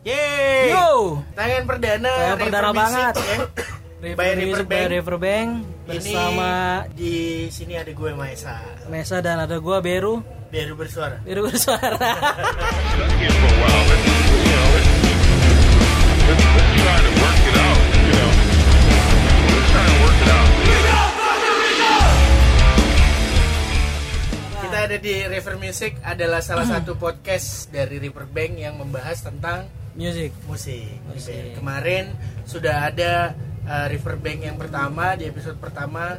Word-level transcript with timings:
Yeay. 0.00 0.72
Yo. 0.72 1.20
Tangan 1.36 1.62
perdana. 1.68 2.08
Tangan 2.08 2.36
River 2.40 2.44
perdana 2.48 2.70
banget. 2.72 3.14
ya. 3.20 3.36
River 4.00 4.16
By 4.16 4.32
Riverbank. 4.32 4.68
by 4.72 4.84
Riverbank 4.96 5.48
bersama 5.84 6.48
Ini 6.88 6.96
di 6.96 7.14
sini 7.52 7.76
ada 7.76 7.92
gue 7.92 8.10
Maesa. 8.16 8.56
Mesa 8.88 9.20
dan 9.20 9.44
ada 9.44 9.60
gua 9.60 9.84
Beru. 9.84 10.24
Biar 10.48 10.72
bersuara. 10.72 11.20
Beru 11.20 11.44
bersuara. 11.44 12.00
Kita 24.60 24.78
ada 24.86 24.96
di 25.00 25.14
River 25.26 25.56
Music 25.58 25.98
adalah 26.04 26.44
salah 26.44 26.68
satu 26.68 26.94
podcast 26.94 27.72
dari 27.72 27.96
Riverbank 27.98 28.52
yang 28.60 28.78
membahas 28.78 29.24
tentang 29.24 29.66
Music. 29.92 30.30
musik. 30.46 30.98
Musik. 31.06 31.54
Kemarin 31.54 32.14
sudah 32.44 32.88
ada 32.88 33.34
uh, 33.64 33.86
Riverbank 33.86 34.38
yang 34.42 34.56
pertama 34.56 35.14
di 35.14 35.26
episode 35.26 35.58
pertama 35.58 36.16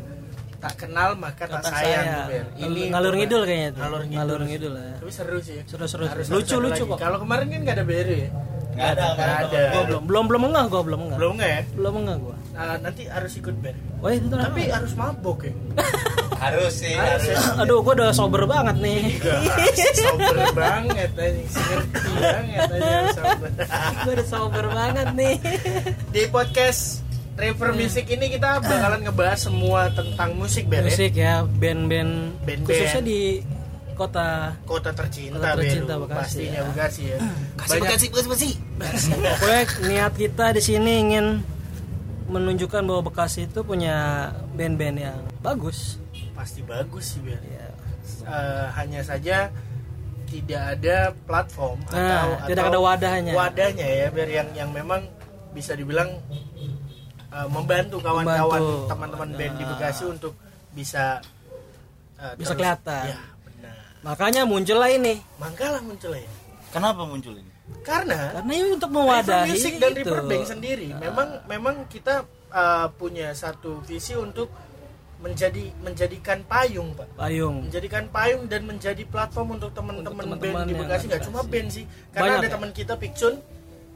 tak 0.58 0.78
kenal 0.78 1.18
maka 1.18 1.50
tak, 1.50 1.66
Tak 1.66 1.73
sayang. 1.73 2.05
sayang. 2.30 2.48
Ngal- 2.54 2.90
ngalur 2.94 3.14
ngidul 3.16 3.42
kayaknya 3.44 3.68
itu. 3.72 3.80
Ngalur 3.81 4.02
ngidul. 4.04 4.18
Ngalur 4.20 4.42
ngidul 4.45 4.73
ya. 4.76 4.94
Tapi 5.00 5.12
seru 5.12 5.40
sih. 5.42 5.59
Seru-seru. 5.66 6.04
Harus- 6.05 6.30
Lucu, 6.30 6.38
harus 6.38 6.48
ada 6.48 6.62
lucu 6.62 6.76
lagi. 6.78 6.92
kok. 6.92 6.98
Kalau 7.00 7.18
kemarin 7.18 7.45
kan 7.48 7.59
nggak 7.64 7.76
ada 7.76 7.86
Beru 7.86 8.14
ya? 8.16 8.30
Nggak 8.72 8.90
ada, 8.94 9.04
Nggak 9.12 9.36
ada. 9.42 9.62
Gua 9.68 9.84
belum 9.84 10.03
belum 10.06 10.23
belum 10.30 10.42
enggak 10.48 10.66
gua 10.67 10.81
belum 10.86 11.00
enggak. 11.02 11.17
Belum 11.17 11.34
nggak 11.36 11.50
ya? 11.50 11.62
Belum 11.73 11.94
enggak 11.98 12.17
gua. 12.22 12.36
Nah, 12.52 12.76
nanti 12.78 13.02
harus 13.08 13.34
ikut 13.34 13.56
Ber. 13.58 13.76
Wah, 14.00 14.12
itu 14.12 14.28
kenapa? 14.28 14.48
Tapi 14.48 14.62
harus 14.70 14.92
mabok 14.94 15.40
ya. 15.44 15.53
Harus 16.41 16.73
sih, 16.73 16.98
Harus 16.98 17.22
harus. 17.23 17.54
Aduh, 17.62 17.86
gua 17.86 17.94
udah 17.94 18.09
sober 18.12 18.50
banget 18.50 18.81
nih. 18.81 19.22
sober 19.94 20.38
banget 20.52 21.12
aja, 21.14 21.38
ngerti 21.38 22.09
banget 22.17 23.14
sober. 23.14 23.50
gua 24.02 24.12
udah 24.12 24.27
sober 24.27 24.66
banget 24.67 25.08
nih. 25.14 25.36
Di 26.09 26.23
podcast 26.27 27.05
River 27.38 27.69
Music 27.72 28.06
ini 28.09 28.25
kita 28.28 28.58
bakalan 28.59 29.06
ngebahas 29.06 29.39
semua 29.39 29.94
tentang 29.94 30.34
musik 30.34 30.66
ya. 30.66 30.81
Musik 30.81 31.14
ya, 31.14 31.34
band-band 31.45 32.42
khususnya 32.66 33.02
di 33.02 33.22
kota 33.94 34.58
Kota 34.66 34.89
tercinta, 34.92 35.38
Kota 35.38 35.50
tercinta 35.56 35.94
Beru. 35.95 36.09
Bekasi, 36.09 36.22
pastinya 36.42 36.58
ya. 36.58 36.67
Bekasi 36.67 37.02
ya. 37.06 37.17
Kasih 37.62 37.69
Banyak- 37.78 37.92
kasih 37.94 38.09
kasih 38.09 38.28
kasih. 38.28 38.53
Pokoknya 39.38 39.62
niat 39.86 40.14
kita 40.17 40.45
di 40.58 40.62
sini 40.62 40.92
ingin 41.00 41.25
menunjukkan 42.28 42.81
bahwa 42.81 43.02
Bekasi 43.06 43.45
itu 43.45 43.59
punya 43.62 44.30
band-band 44.53 44.97
yang 44.97 45.17
bagus. 45.39 46.02
Pasti 46.42 46.61
bagus 46.61 47.14
sih 47.14 47.22
Ber. 47.22 47.38
Ya. 47.38 47.70
Eh, 48.25 48.66
hanya 48.75 49.02
saja 49.02 49.53
tidak 50.25 50.80
ada 50.80 50.97
platform 51.22 51.78
Nah, 51.86 51.94
atau 51.94 52.50
tidak 52.50 52.64
atau 52.66 52.72
ada 52.72 52.80
wadahnya. 52.81 53.31
wadahnya 53.31 53.86
ya 53.86 54.08
biar 54.09 54.30
yang 54.31 54.50
yang 54.56 54.69
memang 54.72 55.06
bisa 55.52 55.75
dibilang 55.75 56.09
eh, 57.30 57.47
membantu 57.47 58.02
kawan-kawan 58.02 58.62
teman-teman 58.88 59.30
band 59.31 59.53
di 59.56 59.64
Nah. 59.64 59.72
Bekasi 59.72 60.03
untuk 60.06 60.34
bisa 60.72 61.22
eh, 62.17 62.34
Bisa 62.36 62.52
terus- 62.52 62.58
kelihatan. 62.58 63.06
ya 63.08 63.19
benar 63.44 63.75
Makanya 64.02 64.42
muncullah 64.44 64.89
ini. 64.89 65.22
mangkalah 65.38 65.80
muncul 65.80 66.12
ya 66.12 66.25
Kenapa 66.72 67.03
muncul 67.03 67.36
ini? 67.36 67.52
karena 67.84 68.36
Karena 68.36 68.52
ini 68.52 68.67
untuk 68.73 68.89
River 68.89 69.00
mewadahi 69.00 69.47
Music 69.47 69.73
dan. 69.80 69.92
Riverbank 69.94 70.44
sendiri 70.44 70.88
memang 70.92 71.28
memang 71.45 71.75
kita 71.88 72.25
eh, 72.50 72.88
punya 72.95 73.31
satu 73.31 73.80
visi 73.81 74.12
untuk 74.12 74.47
menjadi 75.22 75.64
menjadikan 75.80 76.41
payung 76.50 76.97
pak 76.97 77.08
payung. 77.14 77.69
menjadikan 77.69 78.03
payung 78.09 78.50
dan 78.50 78.66
menjadi 78.66 79.03
platform 79.05 79.61
untuk 79.61 79.69
teman-teman 79.72 80.25
band 80.36 80.66
di 80.66 80.73
Bekasi 80.73 81.05
ada 81.05 81.09
nggak 81.13 81.23
cuma 81.30 81.39
band 81.45 81.69
sih 81.69 81.86
karena 82.09 82.25
Banyak 82.25 82.39
ada 82.41 82.47
ya? 82.50 82.53
teman 82.58 82.69
kita 82.73 82.94
Picun 82.97 83.33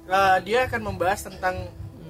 uh, 0.06 0.38
dia 0.46 0.60
akan 0.70 0.82
membahas 0.86 1.20
tentang 1.26 1.56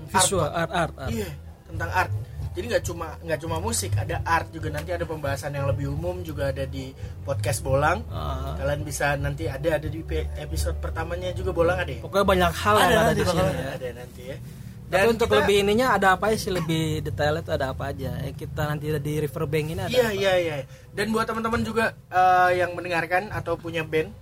Visual 0.05 0.45
art, 0.45 0.69
art 0.69 0.71
art. 0.71 0.93
art. 0.99 1.09
iya 1.15 1.29
tentang 1.65 1.89
art 1.89 2.11
jadi 2.55 2.65
nggak 2.71 2.83
cuma 2.87 3.07
nggak 3.19 3.39
cuma 3.43 3.57
musik 3.59 3.91
ada 3.95 4.15
art 4.23 4.47
juga 4.51 4.67
nanti 4.71 4.91
ada 4.95 5.03
pembahasan 5.03 5.51
yang 5.51 5.67
lebih 5.67 5.91
umum 5.91 6.23
juga 6.23 6.55
ada 6.55 6.63
di 6.63 6.95
podcast 7.23 7.59
Bolang 7.59 7.99
Ah, 8.07 8.55
kalian 8.55 8.83
bisa 8.83 9.15
nanti 9.19 9.47
ada 9.47 9.75
ada 9.75 9.87
di 9.87 9.99
episode 10.39 10.79
pertamanya 10.79 11.35
juga 11.35 11.51
Bolang 11.51 11.79
ada 11.79 11.91
ya 11.91 11.99
pokoknya 12.03 12.27
banyak 12.27 12.51
hal 12.55 12.75
yang 12.79 12.91
ada, 12.95 13.11
di 13.11 13.23
sini. 13.23 13.39
ada, 13.43 13.51
ya. 13.59 13.71
ada 13.75 13.87
nanti 13.95 14.21
ya 14.27 14.37
Tapi 14.85 15.07
untuk 15.07 15.27
kita- 15.27 15.37
lebih 15.41 15.57
ininya 15.61 15.87
ada 15.91 16.13
apa 16.13 16.29
sih 16.33 16.49
lebih 16.49 17.01
detail 17.01 17.37
itu 17.37 17.49
ada 17.49 17.71
apa 17.71 17.89
aja? 17.89 18.21
Eh, 18.21 18.31
kita 18.31 18.65
nanti 18.65 18.93
di 18.93 19.13
Riverbank 19.17 19.65
ini 19.67 19.81
ada. 19.81 19.89
Iya 19.89 20.05
apa? 20.05 20.13
iya 20.13 20.33
iya. 20.37 20.55
Dan 20.91 21.09
buat 21.09 21.25
teman-teman 21.25 21.61
juga 21.61 21.85
eh, 22.07 22.51
yang 22.55 22.71
mendengarkan 22.71 23.29
atau 23.29 23.55
punya 23.55 23.81
band 23.81 24.13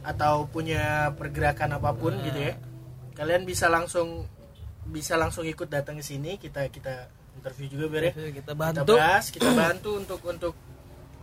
atau 0.00 0.44
punya 0.46 1.10
pergerakan 1.12 1.74
apa 1.74 1.90
pun 1.92 2.12
Nah. 2.12 2.22
gitu 2.22 2.38
ya, 2.42 2.54
kalian 3.14 3.42
bisa 3.42 3.66
langsung 3.66 4.24
bisa 4.84 5.14
langsung 5.14 5.44
ikut 5.44 5.66
datang 5.66 5.96
ke 5.96 6.04
sini 6.06 6.36
kita 6.36 6.68
kita 6.68 7.08
interview 7.34 7.66
juga 7.68 7.86
ber 7.88 8.02
ya. 8.02 8.12
Kita 8.12 8.30
Kita 8.34 8.52
bantu. 8.54 8.92
bahas, 8.94 9.24
kita 9.28 9.50
bantu 9.58 9.90
untuk 9.96 10.20
untuk 10.22 10.54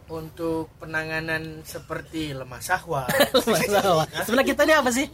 untuk 0.05 0.69
penanganan 0.77 1.61
seperti 1.61 2.29
lemah 2.31 2.61
sahwa. 2.61 3.09
Masalah. 3.45 4.05
Sebenarnya 4.21 4.47
kita 4.47 4.61
ini 4.63 4.73
apa 4.75 4.89
sih? 4.89 5.07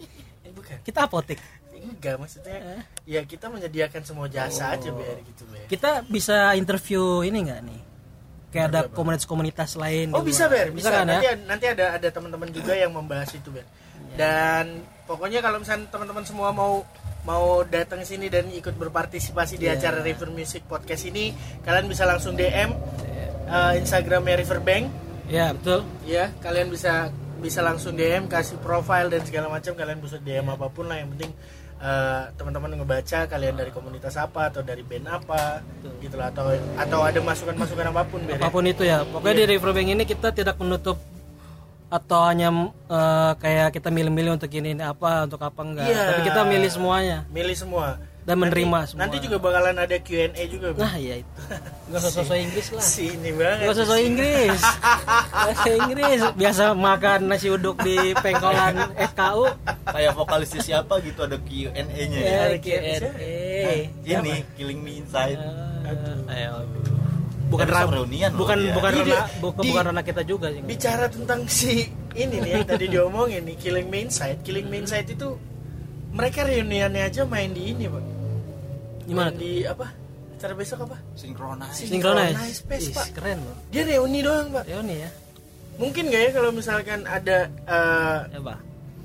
Bukan. 0.51 0.77
Kita 0.81 1.07
apotek. 1.07 1.39
Enggak 1.81 2.15
maksudnya 2.17 2.85
ya 3.03 3.25
kita 3.25 3.49
menyediakan 3.49 4.01
semua 4.05 4.29
jasa 4.29 4.77
aja 4.77 4.89
ber 4.89 5.17
gitu 5.25 5.43
ber. 5.49 5.65
Kita 5.65 6.05
bisa 6.05 6.53
interview 6.53 7.25
ini 7.25 7.41
enggak 7.41 7.61
nih? 7.65 7.81
Kayak 8.51 8.65
ada 8.69 8.81
komunitas-komunitas 8.91 9.79
lain. 9.79 10.11
Oh 10.13 10.21
bisa 10.21 10.45
ber, 10.45 10.69
bisa, 10.69 10.91
kan 10.91 11.07
nanti 11.07 11.25
ya? 11.25 11.35
nanti 11.41 11.65
ada 11.65 11.95
ada 11.95 12.07
teman-teman 12.07 12.51
juga 12.51 12.75
yang 12.75 12.91
membahas 12.91 13.31
itu 13.33 13.49
ber. 13.49 13.65
Dan 14.13 14.83
pokoknya 15.07 15.39
kalau 15.39 15.57
misalnya 15.57 15.87
teman-teman 15.87 16.21
semua 16.27 16.51
mau 16.51 16.83
mau 17.21 17.61
datang 17.63 18.01
sini 18.01 18.27
dan 18.27 18.49
ikut 18.49 18.73
berpartisipasi 18.75 19.55
di 19.55 19.69
Iya. 19.69 19.77
acara 19.77 20.01
River 20.01 20.33
Music 20.33 20.65
Podcast 20.65 21.05
ini, 21.05 21.31
kalian 21.61 21.85
bisa 21.85 22.03
langsung 22.03 22.33
DM 22.33 22.73
uh, 23.47 23.73
Instagramnya 23.77 24.41
Riverbank, 24.41 24.83
Ya 25.29 25.53
betul. 25.55 25.85
ya 26.03 26.33
kalian 26.43 26.67
bisa 26.67 27.07
bisa 27.39 27.61
langsung 27.61 27.93
DM 27.93 28.27
kasih 28.27 28.59
profile 28.59 29.07
dan 29.07 29.21
segala 29.23 29.47
macam 29.47 29.73
kalian 29.73 29.97
bisa 29.97 30.17
DM 30.17 30.43
Iya. 30.43 30.53
apa 30.53 30.67
pun 30.67 30.85
lah 30.85 30.97
yang 30.97 31.13
penting 31.15 31.31
uh, 31.81 32.23
teman-teman 32.37 32.77
ngebaca 32.79 33.25
kalian 33.27 33.55
dari 33.57 33.71
komunitas 33.73 34.15
apa 34.15 34.53
atau 34.53 34.61
dari 34.61 34.85
band 34.85 35.09
apa 35.09 35.65
gitu 35.99 36.15
lah 36.15 36.29
atau 36.29 36.53
atau 36.77 36.99
ada 37.01 37.19
masukan-masukan 37.19 37.85
apa 37.91 38.01
pun 38.07 38.21
Ber, 38.23 38.37
ya. 38.37 38.39
Apa 38.39 38.49
pun 38.53 38.63
itu 38.69 38.83
ya. 38.85 39.03
Pokoknya 39.03 39.35
di 39.43 39.45
Riverbank 39.57 39.89
ini 39.89 40.03
kita 40.05 40.29
tidak 40.31 40.55
menutup 40.61 41.01
atau 41.91 42.23
hanya 42.23 42.71
eh, 42.87 43.31
kayak 43.35 43.75
kita 43.75 43.91
milih-milih 43.91 44.39
untuk 44.39 44.47
ini, 44.55 44.79
ini 44.79 44.83
apa 44.85 45.27
untuk 45.27 45.41
apa 45.43 45.59
enggak. 45.59 45.91
Iya. 45.91 46.03
Tapi 46.15 46.21
kita 46.29 46.41
milih 46.47 46.69
semuanya 46.71 47.17
milih 47.27 47.57
semua 47.57 47.99
dan 48.21 48.35
menerima 48.37 48.79
semua. 48.85 49.01
Nanti 49.01 49.17
juga 49.19 49.37
bakalan 49.37 49.73
ada 49.75 49.97
Q&A 49.97 50.29
juga. 50.45 50.71
Bang. 50.71 50.81
Nah, 50.83 50.95
iya 50.95 51.15
itu. 51.19 51.31
Enggak 51.85 51.99
usah 51.99 52.11
sosok 52.13 52.37
Inggris 52.37 52.67
lah. 52.69 52.83
Sini 52.83 53.29
banget. 53.31 53.57
Enggak 53.59 53.73
usah 53.73 53.85
sosok 53.89 53.99
Inggris. 53.99 54.59
Bahasa 55.31 55.69
Inggris 55.71 56.19
biasa 56.31 56.63
makan 56.71 57.19
nasi 57.25 57.47
uduk 57.47 57.77
di 57.79 57.97
pengkolan 58.15 58.75
FKU. 59.09 59.45
Kayak 59.85 60.13
vokalisnya 60.13 60.61
siapa 60.61 60.93
gitu 60.99 61.19
ada 61.21 61.37
Q&A-nya 61.37 61.89
ya. 62.15 62.21
Ya, 62.23 62.39
ada 62.47 62.57
Q&A. 62.57 62.93
Ini 64.01 64.33
Killing 64.53 64.79
Me 64.79 64.91
Inside. 64.97 65.39
Eh, 65.81 66.31
Ayo. 66.31 66.61
Bukan 67.51 67.67
ran- 67.67 67.91
reunian 67.91 68.31
loh, 68.31 68.47
bukan 68.47 68.57
iya. 68.61 68.71
bukan 68.71 68.91
Iya, 68.93 69.03
di- 69.03 69.11
bukan, 69.43 69.59
di- 69.59 69.67
bukan 69.67 69.83
ranah 69.83 70.05
kita 70.07 70.23
juga 70.23 70.47
sih. 70.47 70.63
Bicara 70.63 71.11
tentang 71.11 71.43
si 71.45 71.83
ini 72.13 72.39
nih 72.39 72.51
yang 72.53 72.63
tadi 72.63 72.87
diomongin 72.87 73.43
nih 73.43 73.59
Killing 73.59 73.91
Me 73.91 74.07
Inside. 74.07 74.39
Killing 74.39 74.71
Me 74.71 74.79
Inside 74.79 75.03
itu 75.09 75.35
mereka 76.11 76.43
reuniannya 76.43 77.03
aja 77.03 77.23
main 77.23 77.51
di 77.51 77.75
ini, 77.75 77.91
Pak. 77.91 78.03
Gimana 79.03 79.29
tuh? 79.29 79.39
Di 79.39 79.51
apa? 79.63 79.87
Acara 80.33 80.53
besok 80.53 80.79
apa? 80.83 80.97
Synchronize. 81.13 81.75
Synchronize. 81.77 82.33
Synchronize 82.33 82.57
Space, 82.57 82.87
Ih, 82.87 82.93
Pak. 82.93 83.07
keren 83.13 83.37
loh. 83.39 83.57
Dia 83.69 83.83
reuni 83.85 84.19
doang, 84.19 84.47
Pak. 84.49 84.63
Reuni 84.65 84.95
ya. 84.97 85.09
Mungkin 85.77 86.03
nggak 86.07 86.21
ya 86.21 86.29
kalau 86.31 86.49
misalkan 86.51 86.99
ada 87.03 87.37
eh, 87.47 88.17
Ya, 88.27 88.39
Pak. 88.39 88.59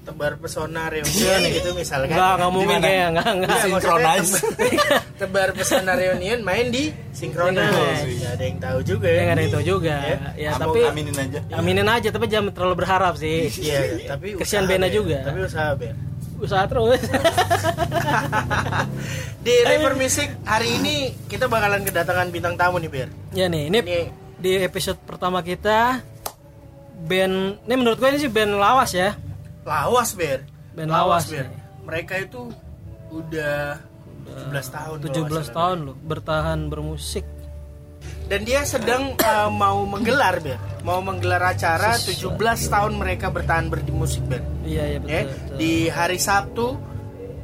tebar 0.07 0.39
pesona 0.39 0.87
reunian 0.87 1.41
gitu 1.57 1.75
misalkan. 1.75 2.15
Enggak, 2.15 2.33
enggak 2.39 2.53
mungkin 2.53 2.79
kayak 2.79 3.07
enggak 3.11 3.29
enggak. 3.29 3.51
Iya, 3.51 3.63
Synchronize. 3.67 4.31
maksudnya 4.31 4.89
tebar 5.21 5.49
pesona 5.51 5.93
reunion 5.93 6.39
main 6.41 6.67
di 6.71 6.85
Synchronize. 7.11 7.75
Synchronize. 7.75 8.17
Nggak 8.17 8.33
ada 8.33 8.45
yang 8.47 8.59
tahu 8.63 8.79
juga 8.81 9.07
Ya 9.07 9.13
ya. 9.13 9.21
enggak 9.21 9.35
ada 9.35 9.43
yang 9.43 9.53
tahu 9.53 9.65
juga. 9.67 9.95
Ya. 9.99 10.19
Ya, 10.39 10.51
tapi 10.55 10.79
aminin 10.87 11.17
aja. 11.17 11.39
aminin 11.53 11.89
aja 11.91 12.09
tapi 12.09 12.25
jangan 12.27 12.49
terlalu 12.51 12.75
berharap 12.79 13.15
sih. 13.19 13.51
Iya, 13.51 13.79
tapi 14.07 14.27
Kesian 14.41 14.65
Bena 14.65 14.87
Ben. 14.87 14.95
juga. 14.95 15.19
Tapi 15.27 15.39
usaha 15.43 15.75
Ben. 15.75 15.97
Usaha 16.37 16.67
terus. 16.67 17.01
Di 19.47 19.55
River 19.63 19.95
Music 19.95 20.35
hari 20.43 20.77
ini 20.77 21.15
kita 21.27 21.47
bakalan 21.47 21.81
kedatangan 21.81 22.29
bintang 22.29 22.55
tamu 22.59 22.77
nih 22.77 22.91
Ber. 22.91 23.09
ya 23.31 23.47
nih, 23.47 23.71
ini 23.71 23.79
Ini 23.79 24.01
di 24.37 24.51
episode 24.61 24.99
pertama 25.01 25.41
kita 25.41 26.03
band 26.99 27.63
ini 27.63 27.75
menurut 27.75 27.97
gue 27.97 28.09
ini 28.11 28.19
sih 28.19 28.29
band 28.29 28.59
lawas 28.59 28.91
ya. 28.91 29.15
lawas 29.63 30.13
Ber. 30.13 30.43
Band 30.75 30.91
lawas 30.91 31.25
Ber. 31.27 31.47
nih. 31.47 31.59
Mereka 31.87 32.15
itu 32.21 32.51
udah 33.09 33.79
17 34.51 34.67
tahun. 34.69 34.97
kalau 34.99 35.07
17 35.07 35.23
nggak 35.23 35.47
salah. 35.47 35.55
tahun 35.55 35.79
loh 35.85 35.97
bertahan 35.97 36.59
bermusik. 36.67 37.25
Dan 38.27 38.43
dia 38.43 38.63
sedang 38.63 39.15
uh, 39.15 39.49
mau 39.49 39.87
menggelar 39.87 40.43
Ber. 40.43 40.59
Mau 40.83 40.99
menggelar 40.99 41.43
acara 41.49 41.95
17 41.95 42.27
tahun 42.67 42.93
mereka 42.95 43.31
bertahan 43.31 43.67
bermusik 43.67 44.27
Ber. 44.27 44.43
Iya, 44.63 44.83
iya 44.85 44.99
betul. 44.99 45.11
Ya, 45.11 45.23
betul. 45.25 45.57
di 45.57 45.73
hari 45.87 46.19
Sabtu 46.19 46.67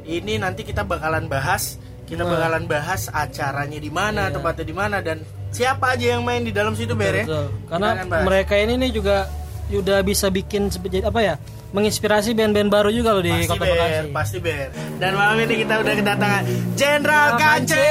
ini 0.03 0.35
nanti 0.35 0.61
kita 0.61 0.83
bakalan 0.83 1.27
bahas 1.27 1.79
kita 2.03 2.21
Nah. 2.21 2.35
bakalan 2.35 2.67
bahas 2.67 3.07
acaranya 3.07 3.79
di 3.79 3.87
mana 3.87 4.27
tempatnya 4.27 4.65
di 4.65 4.75
mana 4.75 4.99
dan 4.99 5.23
siapa 5.49 5.95
aja 5.95 6.13
yang 6.13 6.21
main 6.21 6.43
di 6.43 6.51
dalam 6.51 6.75
situ 6.75 6.91
ber 6.93 7.15
ya 7.15 7.25
Karena 7.65 7.95
mereka 8.21 8.53
ini 8.53 8.75
nih 8.77 8.91
juga 8.91 9.31
udah 9.71 10.03
bisa 10.03 10.27
bikin 10.27 10.67
apa 10.99 11.19
ya? 11.23 11.35
Menginspirasi 11.71 12.35
band-band 12.35 12.69
baru 12.69 12.91
juga 12.91 13.15
loh 13.15 13.23
di 13.23 13.31
pasti 13.33 13.49
Kota 13.49 13.65
Bekasi. 13.65 14.11
pasti 14.11 14.37
ber 14.37 14.67
dan 14.99 15.11
malam 15.15 15.39
ini 15.39 15.55
kita 15.57 15.73
udah 15.79 15.93
kedatangan 15.95 16.43
Jenderal 16.75 17.29
Kance 17.39 17.87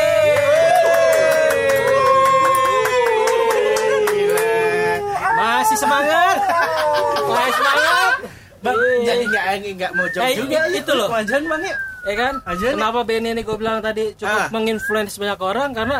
Masih 5.42 5.76
semangat. 5.76 6.36
Masih 7.24 7.52
semangat. 7.52 8.12
Bang, 8.62 8.76
Iya. 8.78 9.04
jadi 9.04 9.24
nggak 9.26 9.44
nggak 9.74 9.90
mau 9.92 10.06
jawab 10.06 10.24
Eh, 10.24 10.32
juga 10.38 10.58
itu 10.70 10.92
loh. 10.94 11.08
Wajan 11.10 11.42
bang 11.44 11.62
ya 11.66 11.76
Ya 12.02 12.14
kan? 12.16 12.34
Kenapa 12.52 12.98
band 13.02 13.24
ini 13.24 13.40
gue 13.40 13.56
bilang 13.56 13.78
tadi 13.78 14.12
cukup 14.12 14.36
Ah. 14.36 14.48
menginfluence 14.50 15.16
banyak 15.16 15.38
orang 15.38 15.70
karena 15.70 15.98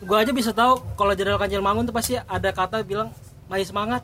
gue 0.00 0.16
aja 0.16 0.30
bisa 0.30 0.50
tahu 0.50 0.80
kalau 0.94 1.12
Jenderal 1.12 1.36
Kancil 1.36 1.60
Mangun 1.60 1.84
tuh 1.84 1.92
pasti 1.92 2.16
ada 2.16 2.48
kata 2.50 2.80
bilang 2.82 3.10
masih 3.46 3.66
semangat. 3.66 4.00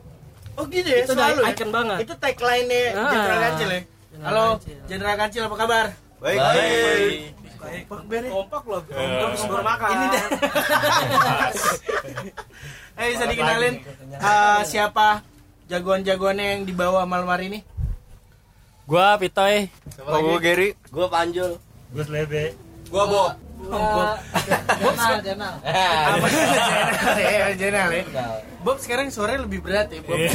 Oh 0.53 0.63
gitu 0.65 0.85
ya, 0.85 1.01
Itu 1.01 1.13
selalu 1.13 1.39
ya? 1.39 1.49
icon 1.51 1.69
banget. 1.69 1.97
Itu 2.01 2.13
tagline-nya 2.15 2.83
Ah. 2.91 3.07
Jenderal 3.07 3.39
Kancil 3.39 3.69
ya? 3.69 3.79
Halo. 4.19 4.45
Jenderal 4.85 5.15
Kancil 5.15 5.41
apa 5.45 5.55
kabar? 5.55 5.85
Baik. 6.17 6.37
Kompak 7.57 8.01
ber 8.05 8.21
ya? 8.21 8.29
Kompak 8.31 8.61
loh. 8.65 8.81
Terus 8.83 9.41
bermakan. 9.45 9.89
Ini 9.91 10.05
deh. 10.09 10.23
Eh 12.97 13.13
bisa 13.13 13.25
dikenalin 13.25 13.75
eh, 14.11 14.61
siapa 14.65 15.21
jagoan-jagoannya 15.69 16.45
yang 16.51 16.61
dibawa 16.65 17.05
malam 17.05 17.29
hari 17.29 17.45
ini? 17.47 17.59
Gua 18.87 19.19
Pitoy. 19.19 19.67
Gue 19.99 20.37
Gary. 20.39 20.69
Gue 20.89 21.05
Panjul. 21.05 21.59
Gue 21.91 22.03
Bob. 23.03 23.35
Bob. 23.57 24.15
Jenal, 24.79 25.13
Jenal. 25.19 25.53
Apa? 25.59 26.27
Jenderal 26.31 27.17
ya, 27.19 27.47
Jenderal 27.53 27.89
ya. 27.91 28.03
Bob 28.63 28.77
sekarang 28.79 29.11
suaranya 29.11 29.43
lebih 29.43 29.59
berat 29.59 29.91
ya, 29.91 29.99
Bob. 30.05 30.15
Iya. 30.15 30.31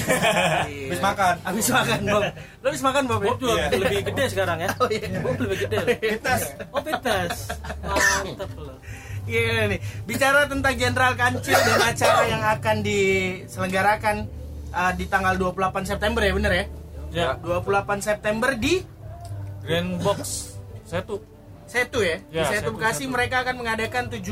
Habis 0.68 1.00
makan. 1.00 1.34
Habis 1.40 1.66
makan, 1.70 1.98
Bob. 2.04 2.22
Lo 2.60 2.66
habis 2.68 2.82
makan, 2.84 3.02
Bob? 3.08 3.20
Bob 3.24 3.36
juga 3.40 3.56
Iya. 3.56 3.78
lebih 3.78 3.98
gede 4.12 4.24
sekarang 4.28 4.58
ya. 4.60 4.68
Oh 4.76 4.88
iya. 4.90 5.06
Bob 5.24 5.36
lebih 5.40 5.58
gede. 5.64 5.78
Pitas. 5.96 6.42
Oh 6.68 6.82
pitas. 6.84 7.32
Mantap 7.80 8.52
loh. 8.58 8.76
Iya 9.22 9.70
nih, 9.70 9.78
bicara 10.02 10.50
tentang 10.50 10.74
Jenderal 10.74 11.14
Kancil 11.14 11.54
dan 11.54 11.78
acara 11.78 12.22
yang 12.26 12.42
akan 12.42 12.76
diselenggarakan 12.82 14.16
uh, 14.74 14.92
di 14.98 15.06
tanggal 15.06 15.38
28 15.38 15.86
September 15.86 16.20
ya, 16.20 16.32
bener 16.34 16.52
ya? 16.52 16.64
Ya. 17.12 17.28
28 17.38 18.02
September 18.02 18.50
di 18.58 18.82
Grand 19.62 20.02
Box 20.02 20.50
satu. 20.82 21.22
Setu 21.70 22.02
ya. 22.02 22.18
Ya, 22.28 22.44
di 22.44 22.58
Setu 22.58 22.68
Setu, 22.68 22.70
Bekasi 22.76 23.04
Setu. 23.06 23.14
mereka 23.14 23.46
akan 23.46 23.54
mengadakan 23.62 24.10
17 24.10 24.26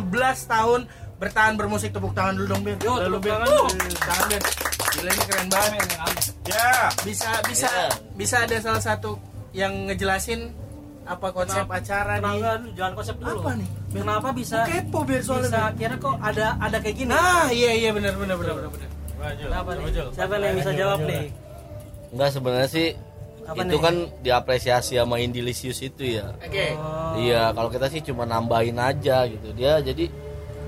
tahun 0.44 0.80
bertahan 1.16 1.54
bermusik 1.54 1.94
tepuk 1.94 2.12
tangan 2.12 2.34
dulu 2.34 2.46
dong, 2.50 2.62
Ben. 2.66 2.76
Yo, 2.82 2.98
Lalu, 2.98 3.16
tepuk 3.16 3.30
tangan 3.30 3.46
tepuk 3.46 4.02
tangan, 4.02 4.26
Ben. 4.26 4.42
Gila 4.90 5.10
ini 5.14 5.24
keren 5.24 5.48
banget. 5.48 5.84
Ya. 6.50 6.70
Bisa 7.06 7.30
bisa 7.46 7.68
Ya. 7.70 7.88
bisa 8.18 8.36
ada 8.42 8.56
salah 8.58 8.82
satu 8.82 9.16
yang 9.54 9.86
ngejelasin 9.86 10.50
apa 11.06 11.26
konsep 11.32 11.66
acara 11.66 12.20
nih. 12.20 12.32
Kenapa 12.38 12.70
jangan 12.76 12.92
konsep 12.94 13.16
dulu. 13.18 13.40
Apa 13.40 13.50
nih? 13.56 13.68
Kenapa 13.90 14.28
bisa 14.30 14.58
Kepo 14.68 14.98
biar 15.02 15.22
soalnya. 15.24 15.48
bisa 15.48 15.60
kira 15.74 15.94
kok 15.98 16.16
ada 16.22 16.46
ada 16.60 16.76
kayak 16.78 16.96
gini? 16.96 17.10
Nah, 17.10 17.48
iya 17.50 17.72
iya 17.74 17.90
benar 17.90 18.14
benar 18.14 18.36
benar 18.38 18.54
benar 18.58 18.70
benar. 18.70 18.88
Kenapa 19.20 19.70
nih? 19.76 19.84
Siapa 20.14 20.34
nih 20.38 20.46
yang 20.46 20.56
bisa 20.56 20.72
jawab 20.72 20.98
nih? 21.04 21.24
Enggak 22.10 22.30
sebenarnya 22.34 22.70
sih 22.70 22.88
Apa 23.46 23.62
itu 23.66 23.76
nih? 23.76 23.82
kan 23.82 23.94
diapresiasi 24.22 24.92
sama 24.98 25.16
Indilisius 25.18 25.78
itu 25.82 26.02
ya. 26.20 26.32
Oke. 26.38 26.76
Oh. 26.78 27.18
Iya, 27.18 27.50
kalau 27.50 27.68
kita 27.72 27.86
sih 27.90 28.00
cuma 28.04 28.22
nambahin 28.24 28.78
aja 28.78 29.26
gitu. 29.26 29.50
Dia 29.54 29.82
jadi, 29.82 30.06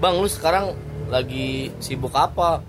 bang 0.02 0.14
lu 0.19 0.26
sekarang 0.26 0.75
lagi 1.06 1.70
sibuk 1.78 2.14
apa? 2.17 2.64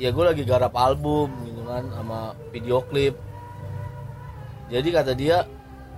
Ya 0.00 0.10
gue 0.10 0.24
lagi 0.24 0.42
garap 0.42 0.72
album 0.74 1.30
gitu 1.44 1.62
kan 1.68 1.84
sama 1.92 2.32
video 2.50 2.80
klip. 2.88 3.14
Jadi 4.72 4.88
kata 4.90 5.12
dia, 5.12 5.44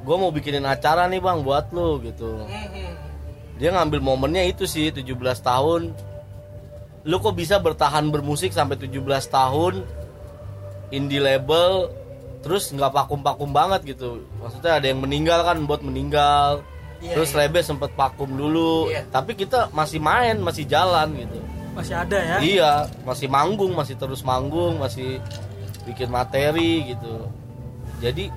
gue 0.03 0.17
mau 0.17 0.31
bikinin 0.35 0.67
acara 0.67 1.07
nih 1.09 1.23
bang 1.23 1.41
buat 1.41 1.73
lu 1.73 2.03
gitu. 2.05 2.45
Dia 3.57 3.73
ngambil 3.73 4.01
momennya 4.05 4.45
itu 4.45 4.69
sih 4.69 4.93
17 4.93 5.07
tahun. 5.41 5.97
Lu 7.07 7.17
kok 7.23 7.39
bisa 7.39 7.63
bertahan 7.63 8.11
bermusik 8.11 8.53
sampai 8.53 8.77
17 8.77 9.01
tahun? 9.31 9.87
Indie 10.93 11.23
label 11.23 11.91
terus 12.47 12.71
nggak 12.71 12.93
vakum-vakum 12.95 13.51
banget 13.51 13.97
gitu. 13.97 14.23
Maksudnya 14.39 14.79
ada 14.79 14.87
yang 14.87 15.03
meninggal 15.03 15.43
kan 15.43 15.59
buat 15.65 15.83
meninggal. 15.83 16.63
Iya, 17.03 17.13
terus 17.19 17.35
iya. 17.35 17.45
label 17.45 17.63
sempet 17.65 17.91
vakum 17.99 18.31
dulu. 18.31 18.89
Iya. 18.89 19.05
Tapi 19.11 19.35
kita 19.35 19.73
masih 19.75 19.99
main, 19.99 20.39
masih 20.41 20.65
jalan 20.65 21.13
gitu. 21.17 21.39
Masih 21.77 21.95
ada 21.99 22.17
ya? 22.17 22.37
Iya, 22.41 22.73
masih 23.05 23.29
manggung, 23.29 23.77
masih 23.77 24.01
terus 24.01 24.25
manggung, 24.25 24.81
masih 24.81 25.21
bikin 25.85 26.09
materi 26.09 26.97
gitu. 26.97 27.29
Jadi 28.01 28.33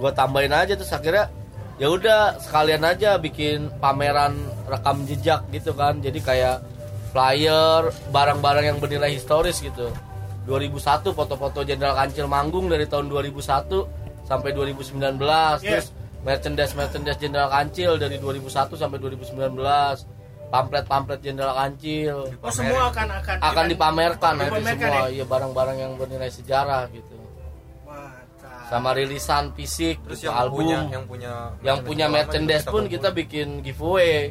gua 0.00 0.10
tambahin 0.16 0.56
aja 0.56 0.72
terus 0.72 0.90
akhirnya 0.90 1.28
ya 1.76 1.92
udah 1.92 2.40
sekalian 2.40 2.82
aja 2.84 3.20
bikin 3.20 3.68
pameran 3.78 4.36
rekam 4.64 5.04
jejak 5.04 5.44
gitu 5.52 5.76
kan. 5.76 6.00
Jadi 6.00 6.18
kayak 6.24 6.64
flyer, 7.12 7.90
barang-barang 8.14 8.64
yang 8.64 8.78
bernilai 8.80 9.12
historis 9.12 9.60
gitu. 9.60 9.92
2001 10.48 11.12
foto-foto 11.12 11.62
Jenderal 11.62 11.94
Kancil 11.94 12.26
manggung 12.26 12.66
dari 12.72 12.88
tahun 12.88 13.12
2001 13.12 14.24
sampai 14.24 14.50
2019 14.56 15.20
terus 15.60 15.92
merchandise 16.24 16.72
merchandise 16.72 17.18
Jenderal 17.20 17.50
Kancil 17.50 18.00
dari 18.00 18.16
2001 18.16 18.72
sampai 18.72 18.98
2019 18.98 19.36
pamflet-pamflet 20.50 21.20
Jenderal 21.22 21.54
Kancil 21.54 22.16
Oh 22.40 22.52
semua 22.52 22.88
akan 22.88 23.06
akan 23.20 23.36
akan 23.42 23.64
dipamerkan 23.68 24.32
nanti 24.38 24.48
dipamerkan 24.48 24.90
semua 24.90 25.06
ya? 25.06 25.22
ya 25.22 25.24
barang-barang 25.28 25.76
yang 25.76 25.92
bernilai 26.00 26.30
sejarah 26.32 26.82
gitu. 26.90 27.09
Sama 28.70 28.94
rilisan 28.94 29.50
fisik 29.58 29.98
Terus 30.06 30.22
gitu, 30.22 30.30
yang 30.30 30.36
album. 30.38 30.62
punya 30.62 30.78
yang 30.94 31.04
punya 31.10 31.32
yang 31.66 31.78
punya 31.82 32.06
merchandise 32.06 32.62
pun 32.62 32.86
kita 32.86 33.10
bikin 33.10 33.66
giveaway. 33.66 34.30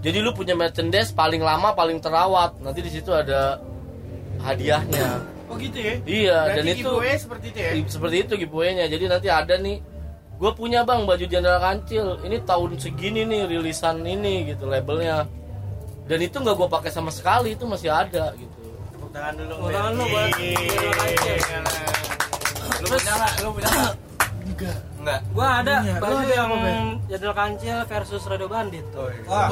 Jadi 0.00 0.18
lu 0.22 0.30
punya 0.32 0.54
merchandise 0.54 1.10
paling 1.10 1.42
lama 1.42 1.74
paling 1.74 1.98
terawat. 1.98 2.62
Nanti 2.62 2.80
di 2.86 2.90
situ 2.94 3.10
ada 3.10 3.58
hadiahnya. 4.40 5.26
Oh 5.50 5.58
gitu 5.58 5.82
ya? 5.82 5.94
iya 6.06 6.38
Berarti 6.46 6.56
dan 6.62 6.64
itu 6.70 6.78
giveaway 6.86 7.14
seperti 7.18 7.46
itu 7.50 7.58
ya? 7.58 7.70
seperti 7.90 8.16
itu 8.22 8.32
giveaway-nya. 8.46 8.86
Jadi 8.86 9.04
nanti 9.10 9.26
ada 9.26 9.54
nih 9.58 9.82
gue 10.40 10.50
punya 10.54 10.86
bang 10.86 11.02
baju 11.04 11.24
Jenderal 11.26 11.58
Kancil. 11.58 12.22
Ini 12.22 12.36
tahun 12.46 12.78
segini 12.78 13.26
nih 13.26 13.50
rilisan 13.50 14.06
ini 14.06 14.54
gitu 14.54 14.70
labelnya. 14.70 15.26
Dan 16.06 16.18
itu 16.22 16.38
nggak 16.38 16.54
gue 16.54 16.68
pakai 16.70 16.90
sama 16.94 17.10
sekali 17.10 17.58
itu 17.58 17.66
masih 17.66 17.90
ada 17.90 18.30
gitu. 18.38 18.58
Tepuk 18.94 19.10
tangan 19.10 19.34
dulu. 19.34 19.52
Tepuk 19.58 19.70
tangan 19.74 19.92
lu 19.98 20.04
buat 20.06 20.30
Iya, 20.38 20.54
Jenderal 20.54 20.94
Kancil. 20.94 21.39
Lu 22.90 22.98
punya 22.98 23.12
nggak? 23.14 23.32
Lu 23.40 23.48
punya 23.54 23.70
nggak? 23.70 23.94
Enggak. 24.50 24.78
Enggak. 25.00 25.20
Gua 25.32 25.48
ada 25.62 25.74
Iya, 25.80 25.94
baju 25.96 26.16
ada 26.20 26.34
yang? 26.34 26.50
Jenderal 27.06 27.32
Kancil 27.32 27.76
versus 27.86 28.22
Radio 28.26 28.48
Bandit. 28.50 28.84
Wah, 29.24 29.46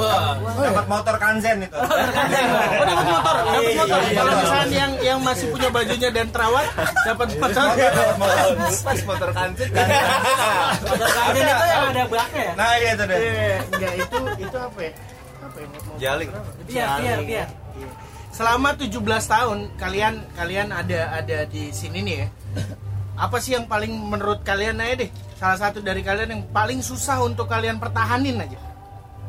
dapat 0.58 0.86
motor 0.86 1.14
kanzen 1.16 1.56
itu. 1.64 1.72
Oh, 1.72 1.86
dapat 1.88 3.04
motor, 3.06 3.34
dapat 3.38 3.62
Iya, 3.62 3.78
motor. 3.78 3.98
Kalau 4.10 4.32
misalnya 4.34 4.76
yang 4.76 4.92
yang 5.00 5.18
masih 5.22 5.46
punya 5.48 5.68
bajunya 5.70 6.08
dan 6.10 6.26
terawat 6.28 6.66
dapat 7.06 7.28
motor. 7.38 7.66
Pas 8.82 9.00
motor 9.06 9.28
kanzen 9.32 9.68
kan. 9.70 9.86
Motor 10.82 11.08
Kancil 11.08 11.46
itu 11.46 11.64
yang 11.64 11.84
ada 11.88 12.02
baknya 12.04 12.42
ya? 12.42 12.52
Nah, 12.58 12.70
iya 12.74 12.90
itu 12.92 13.04
deh. 13.06 13.16
Eh, 13.16 13.56
Enggak 13.70 13.92
itu 13.96 14.16
itu 14.36 14.56
apa 14.58 14.78
ya? 14.82 14.92
Apa 15.38 15.56
ya? 15.56 15.66
Jaling. 15.96 16.28
Biar, 16.66 16.88
biar, 17.00 17.18
biar. 17.22 17.48
Iya. 17.78 17.90
Selama 18.28 18.68
17 18.74 18.92
tahun 19.24 19.58
kalian 19.74 20.14
kalian 20.34 20.68
ada 20.70 21.00
ada 21.16 21.38
di 21.46 21.70
sini 21.70 22.02
nih 22.02 22.16
ya. 22.18 22.28
Apa 23.18 23.36
sih 23.36 23.52
yang 23.52 23.66
paling 23.66 23.90
menurut 23.90 24.40
kalian 24.40 24.78
aja 24.78 24.94
deh? 24.96 25.10
Salah 25.34 25.58
satu 25.58 25.78
dari 25.80 26.00
kalian 26.00 26.30
yang 26.30 26.42
paling 26.48 26.78
susah 26.80 27.18
untuk 27.20 27.46
kalian 27.46 27.76
pertahanin 27.76 28.38
aja. 28.38 28.58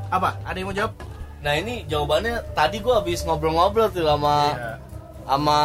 Apa? 0.07 0.37
Ada 0.43 0.55
yang 0.55 0.67
mau 0.67 0.77
jawab? 0.77 0.93
nah 1.39 1.55
ini 1.55 1.87
jawabannya 1.87 2.51
tadi 2.51 2.77
gue 2.77 2.91
habis 2.91 3.23
ngobrol-ngobrol 3.23 3.87
tuh 3.87 4.03
sama 4.03 4.51
Iya. 4.51 4.75
sama 5.23 5.59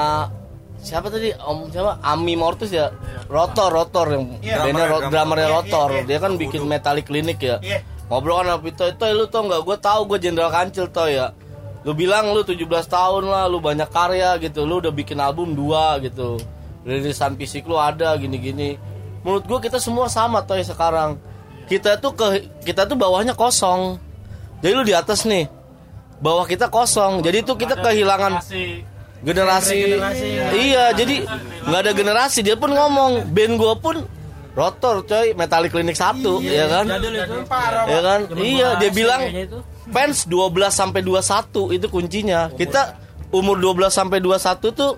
siapa 0.78 1.10
tadi 1.10 1.34
om 1.36 1.66
siapa 1.66 1.98
Ami 1.98 2.38
Mortus 2.38 2.70
ya 2.70 2.94
rotor 3.26 3.74
rotor 3.74 4.06
yang 4.08 4.38
Iya. 4.38 4.62
bandnya 4.62 4.86
ro- 4.86 5.02
Drummer, 5.02 5.10
drummernya 5.10 5.42
Iya, 5.44 5.54
rotor 5.58 5.88
iya, 5.88 5.98
iya. 5.98 6.06
dia 6.06 6.18
kan 6.20 6.32
bikin 6.36 6.62
metallic 6.62 7.04
clinic 7.04 7.42
ya 7.42 7.58
Iya. 7.58 7.82
ngobrol 8.06 8.38
kan 8.38 8.54
sama 8.54 8.62
Pito 8.62 8.84
itu 8.86 9.02
lu 9.10 9.26
tau 9.26 9.42
nggak 9.42 9.62
gue 9.64 9.76
tahu 9.80 10.00
gue 10.06 10.18
jenderal 10.22 10.52
kancil 10.52 10.86
tau 10.86 11.10
ya 11.10 11.34
lu 11.82 11.90
bilang 11.92 12.30
lu 12.30 12.46
17 12.46 12.54
tahun 12.86 13.24
lah 13.26 13.50
lu 13.50 13.58
banyak 13.58 13.90
karya 13.90 14.38
gitu 14.38 14.62
lu 14.62 14.78
udah 14.78 14.94
bikin 14.94 15.18
album 15.18 15.58
dua 15.58 15.98
gitu 15.98 16.38
rilisan 16.84 17.34
fisik 17.34 17.64
lu 17.64 17.80
ada 17.80 18.14
gini-gini. 18.20 18.76
Menurut 19.24 19.44
gue 19.48 19.58
kita 19.66 19.80
semua 19.80 20.06
sama 20.12 20.44
toy 20.44 20.60
sekarang. 20.60 21.16
Kita 21.64 21.96
tuh 21.96 22.12
ke 22.12 22.44
kita 22.62 22.84
tuh 22.84 22.94
bawahnya 22.94 23.32
kosong. 23.32 23.96
Jadi 24.60 24.72
lu 24.76 24.84
di 24.84 24.92
atas 24.92 25.24
nih 25.24 25.48
bawah 26.20 26.44
kita 26.44 26.68
kosong. 26.68 27.24
Jadi 27.24 27.40
tuh 27.40 27.56
kita 27.56 27.80
kehilangan 27.80 28.44
generasi. 29.24 29.96
Generasi, 29.96 30.28
ya. 30.36 30.46
iya 30.52 30.84
jadi 30.92 31.24
nggak 31.64 31.80
ada 31.80 31.92
generasi 31.96 32.44
dia 32.44 32.56
pun 32.60 32.76
ngomong. 32.76 33.32
Band 33.32 33.56
gue 33.56 33.74
pun 33.80 33.96
rotor 34.52 35.02
coy 35.08 35.32
Metallic 35.32 35.72
Clinic 35.72 35.96
1 35.96 36.20
ya 36.44 36.68
kan? 36.68 36.84
Jadul 36.84 37.16
itu. 37.16 37.36
Parah, 37.48 37.84
ya 37.88 38.00
kan? 38.04 38.20
Iya 38.36 38.68
gua 38.76 38.80
dia 38.80 38.90
AC 38.92 38.96
bilang 38.96 39.20
fans 39.88 40.18
12 40.28 40.68
sampai 40.68 41.00
21 41.00 41.76
itu 41.80 41.86
kuncinya. 41.88 42.52
Kita 42.52 43.00
umur 43.32 43.56
12 43.56 43.88
sampai 43.88 44.20
21 44.20 44.70
tuh 44.76 44.92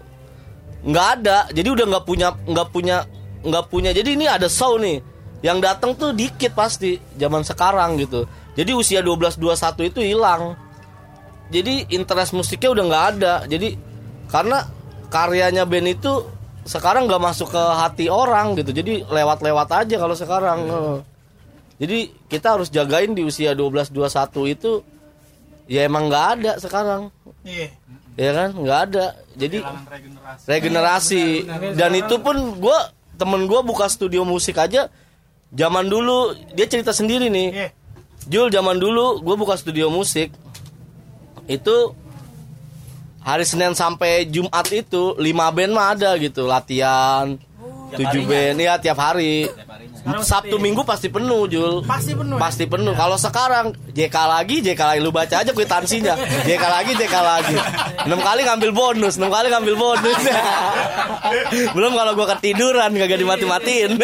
nggak 0.86 1.06
ada. 1.20 1.38
Jadi 1.50 1.68
udah 1.68 1.86
nggak 1.90 2.04
punya 2.06 2.28
nggak 2.46 2.68
punya 2.70 2.96
nggak 3.42 3.64
punya. 3.68 3.90
Jadi 3.90 4.14
ini 4.14 4.30
ada 4.30 4.46
show 4.46 4.78
nih. 4.78 5.02
Yang 5.44 5.58
datang 5.62 5.92
tuh 5.98 6.16
dikit 6.16 6.56
pasti 6.56 6.96
zaman 7.18 7.44
sekarang 7.44 8.00
gitu. 8.00 8.24
Jadi 8.56 8.72
usia 8.72 9.04
12 9.04 9.36
21 9.36 9.90
itu 9.92 10.00
hilang. 10.00 10.56
Jadi 11.52 11.92
interest 11.92 12.32
musiknya 12.32 12.72
udah 12.72 12.84
nggak 12.88 13.06
ada. 13.18 13.34
Jadi 13.44 13.76
karena 14.32 14.64
karyanya 15.12 15.68
band 15.68 15.92
itu 15.92 16.12
sekarang 16.66 17.06
nggak 17.06 17.22
masuk 17.22 17.52
ke 17.52 17.62
hati 17.62 18.06
orang 18.08 18.56
gitu. 18.56 18.72
Jadi 18.72 19.04
lewat-lewat 19.06 19.68
aja 19.84 19.96
kalau 20.00 20.16
sekarang. 20.16 20.58
Eh. 20.66 20.98
jadi 21.76 21.98
kita 22.32 22.56
harus 22.56 22.72
jagain 22.72 23.12
di 23.12 23.20
usia 23.20 23.52
12 23.52 23.92
21 23.92 24.54
itu 24.56 24.80
ya 25.66 25.86
emang 25.86 26.10
nggak 26.10 26.26
ada 26.38 26.52
sekarang. 26.62 27.10
Iya. 27.46 27.68
ya 28.16 28.30
kan? 28.32 28.50
Nggak 28.54 28.80
ada. 28.90 29.06
Jadi 29.36 29.58
regenerasi. 30.46 31.24
dan 31.76 31.92
itu 31.94 32.16
pun 32.22 32.58
gue 32.58 32.78
temen 33.18 33.44
gue 33.46 33.60
buka 33.66 33.86
studio 33.90 34.22
musik 34.22 34.56
aja. 34.56 34.88
Zaman 35.54 35.86
dulu 35.86 36.34
dia 36.54 36.66
cerita 36.66 36.90
sendiri 36.90 37.30
nih. 37.30 37.48
Iya. 37.52 37.68
Jul 38.26 38.50
zaman 38.50 38.78
dulu 38.78 39.22
gue 39.22 39.36
buka 39.38 39.54
studio 39.54 39.90
musik. 39.92 40.34
Itu 41.46 41.94
hari 43.22 43.46
Senin 43.46 43.74
sampai 43.74 44.26
Jumat 44.26 44.66
itu 44.70 45.14
lima 45.18 45.50
band 45.50 45.72
mah 45.74 45.94
ada 45.94 46.14
gitu. 46.18 46.46
Latihan 46.46 47.38
tujuh 47.94 48.22
band. 48.26 48.58
ya 48.58 48.78
tiap 48.82 48.98
hari 48.98 49.46
Sabtu 50.06 50.56
Minggu 50.62 50.86
pasti 50.86 51.10
penuh 51.10 51.50
Jul. 51.50 51.82
Pasti 51.82 52.14
penuh. 52.14 52.38
ya? 52.38 52.42
pasti 52.42 52.64
penuh. 52.70 52.94
Kalau 52.94 53.18
sekarang 53.18 53.74
JK 53.90 54.16
lagi 54.16 54.56
JK 54.62 54.80
lagi. 54.80 55.00
Lu 55.02 55.10
baca 55.10 55.42
aja 55.42 55.50
kwitansinya. 55.50 56.14
JK 56.48 56.64
lagi 56.64 56.92
JK 56.94 57.14
lagi. 57.18 57.56
Enam 58.06 58.20
kali 58.22 58.46
ngambil 58.46 58.70
bonus 58.70 59.18
enam 59.18 59.34
kali 59.34 59.50
ngambil 59.50 59.74
bonus. 59.74 60.20
Belum 61.76 61.92
kalau 61.98 62.12
gua 62.14 62.26
ketiduran 62.38 62.94
kagak 62.94 63.18
dimati-matiin. 63.18 63.98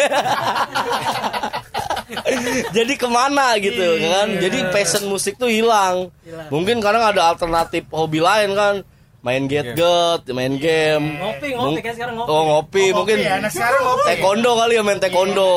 Jadi 2.75 2.93
ke 2.99 3.07
mana 3.07 3.55
gitu 3.57 3.99
kan? 3.99 4.27
Jadi 4.37 4.57
passion 4.69 5.07
musik 5.07 5.39
tuh 5.39 5.49
hilang. 5.49 6.11
Mungkin 6.51 6.83
kadang 6.83 7.03
ada 7.03 7.31
alternatif 7.33 7.87
hobi 7.89 8.19
lain 8.19 8.53
kan 8.53 8.75
main 9.23 9.47
get 9.47 9.71
get 9.73 10.21
main 10.29 10.59
game. 10.59 11.15
Ngopi, 11.15 11.55
ngopi 11.55 11.79
kan 11.79 11.93
sekarang 11.95 12.15
ngopi. 12.19 12.29
oh 12.29 12.41
ngopi 12.45 12.83
mungkin 12.91 13.17
ya, 13.17 13.39
anak 13.39 13.51
sekarang 13.51 13.81
ngopi. 13.81 14.03
taekwondo 14.05 14.51
kali 14.53 14.73
ya 14.75 14.83
main 14.83 14.99
taekwondo. 14.99 15.51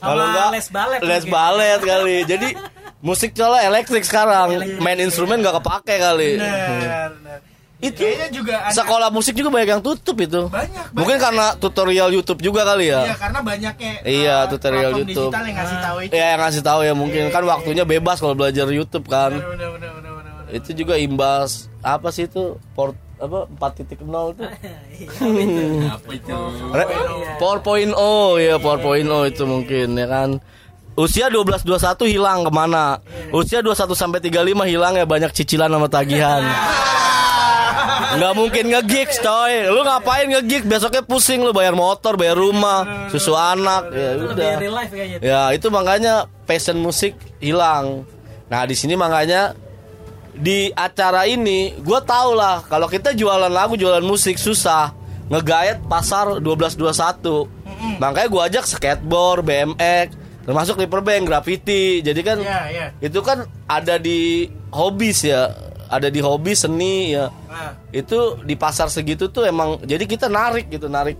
Kalau 0.00 0.22
enggak 0.24 0.48
les 0.54 0.66
balet 0.70 1.00
les 1.02 1.24
balet 1.26 1.80
kali. 1.82 2.16
Jadi 2.24 2.48
musik 3.00 3.34
coba 3.34 3.60
elektrik 3.60 4.06
sekarang. 4.06 4.48
Main 4.78 5.02
instrumen 5.02 5.42
nggak 5.42 5.60
kepake 5.60 5.94
kali. 5.98 6.38
Itu 7.82 8.00
Kayaknya 8.00 8.28
juga 8.32 8.54
ada- 8.64 8.72
sekolah 8.72 9.08
musik 9.12 9.36
juga 9.36 9.52
banyak 9.52 9.68
yang 9.68 9.82
tutup 9.84 10.16
itu. 10.16 10.48
Banyak, 10.48 10.96
mungkin 10.96 11.20
karena 11.20 11.52
tutorial 11.52 12.08
YouTube 12.08 12.40
juga 12.40 12.64
kali 12.64 12.88
Iya, 12.88 13.12
ya 13.12 13.16
karena 13.18 13.40
banyaknya 13.44 13.90
Iya, 14.00 14.36
eh, 14.40 14.48
tutorial 14.48 14.92
YouTube. 15.04 15.28
digital 15.28 15.44
yang 15.44 15.56
ngasih 15.60 15.78
tahu 15.84 15.96
itu. 16.00 16.12
ya 16.16 16.24
yang 16.32 16.40
ngasih 16.40 16.62
tahu 16.64 16.80
ya 16.80 16.94
mungkin. 16.96 17.22
Kan 17.28 17.44
waktunya 17.44 17.84
bebas 17.84 18.16
kalau 18.16 18.32
belajar 18.32 18.64
YouTube 18.72 19.04
kan. 19.04 19.36
Itu 20.54 20.70
juga 20.72 20.94
imbas 20.94 21.66
apa 21.82 22.14
sih 22.14 22.30
itu? 22.30 22.54
Port 22.72 22.94
apa? 23.18 23.46
4.0 23.58 23.98
tuh 24.38 24.46
Re- 26.74 26.90
Power 27.42 27.58
point 27.60 27.92
oh 27.94 28.38
ya 28.38 28.56
Power 28.58 28.78
point 28.78 29.08
oh 29.10 29.26
itu 29.26 29.42
mungkin 29.44 29.98
ya 29.98 30.06
kan? 30.06 30.30
Usia 30.94 31.26
12 31.26 31.66
21 31.66 32.06
hilang 32.06 32.46
ke 32.46 32.50
mana? 32.54 33.02
Usia 33.34 33.58
21 33.58 33.98
sampai 33.98 34.22
35 34.22 34.70
hilang 34.70 34.94
ya 34.94 35.02
banyak 35.02 35.34
cicilan 35.34 35.66
sama 35.66 35.90
tagihan. 35.90 36.46
Nggak 38.14 38.34
mungkin 38.38 38.64
nge-gigs 38.70 39.18
coy. 39.18 39.74
Lu 39.74 39.82
ngapain 39.82 40.30
nge-gig? 40.30 40.62
Besoknya 40.62 41.02
pusing 41.02 41.42
lu 41.42 41.50
Bayar 41.50 41.74
motor 41.74 42.14
Bayar 42.14 42.38
rumah 42.38 43.10
Susu 43.10 43.34
anak 43.34 43.90
Ya 43.90 44.14
Itu 44.14 44.24
udah. 44.30 44.54
Ya 45.18 45.40
itu 45.50 45.66
makanya 45.74 46.30
passion 46.46 46.78
musik 46.78 47.18
hilang. 47.42 48.06
Nah 48.46 48.62
di 48.62 48.78
sini 48.78 48.94
makanya 48.94 49.58
di 50.34 50.68
acara 50.74 51.30
ini 51.30 51.78
gue 51.78 52.00
tau 52.02 52.34
lah 52.34 52.66
kalau 52.66 52.90
kita 52.90 53.14
jualan 53.14 53.50
lagu 53.50 53.78
jualan 53.78 54.02
musik 54.02 54.38
susah. 54.38 54.92
Ngegayat 55.24 55.88
pasar 55.88 56.36
1221 56.42 57.96
makanya 57.96 58.28
gue 58.28 58.42
ajak 58.44 58.64
skateboard 58.68 59.40
BMX 59.48 60.12
termasuk 60.44 60.76
riverbank 60.76 61.24
graffiti. 61.24 62.04
Jadi 62.04 62.20
kan 62.20 62.38
Iya, 62.42 62.60
iya. 62.68 62.86
itu 63.00 63.24
kan 63.24 63.48
ada 63.64 63.96
di 63.96 64.52
hobis 64.68 65.24
ya 65.24 65.56
ada 65.88 66.08
di 66.12 66.20
hobi 66.20 66.52
seni 66.52 67.14
ya. 67.16 67.30
Nah, 67.30 67.72
itu 67.94 68.40
di 68.44 68.58
pasar 68.58 68.90
segitu 68.90 69.30
tuh 69.30 69.48
emang 69.48 69.80
jadi 69.86 70.04
kita 70.04 70.28
narik 70.28 70.68
gitu 70.68 70.90
narik. 70.90 71.16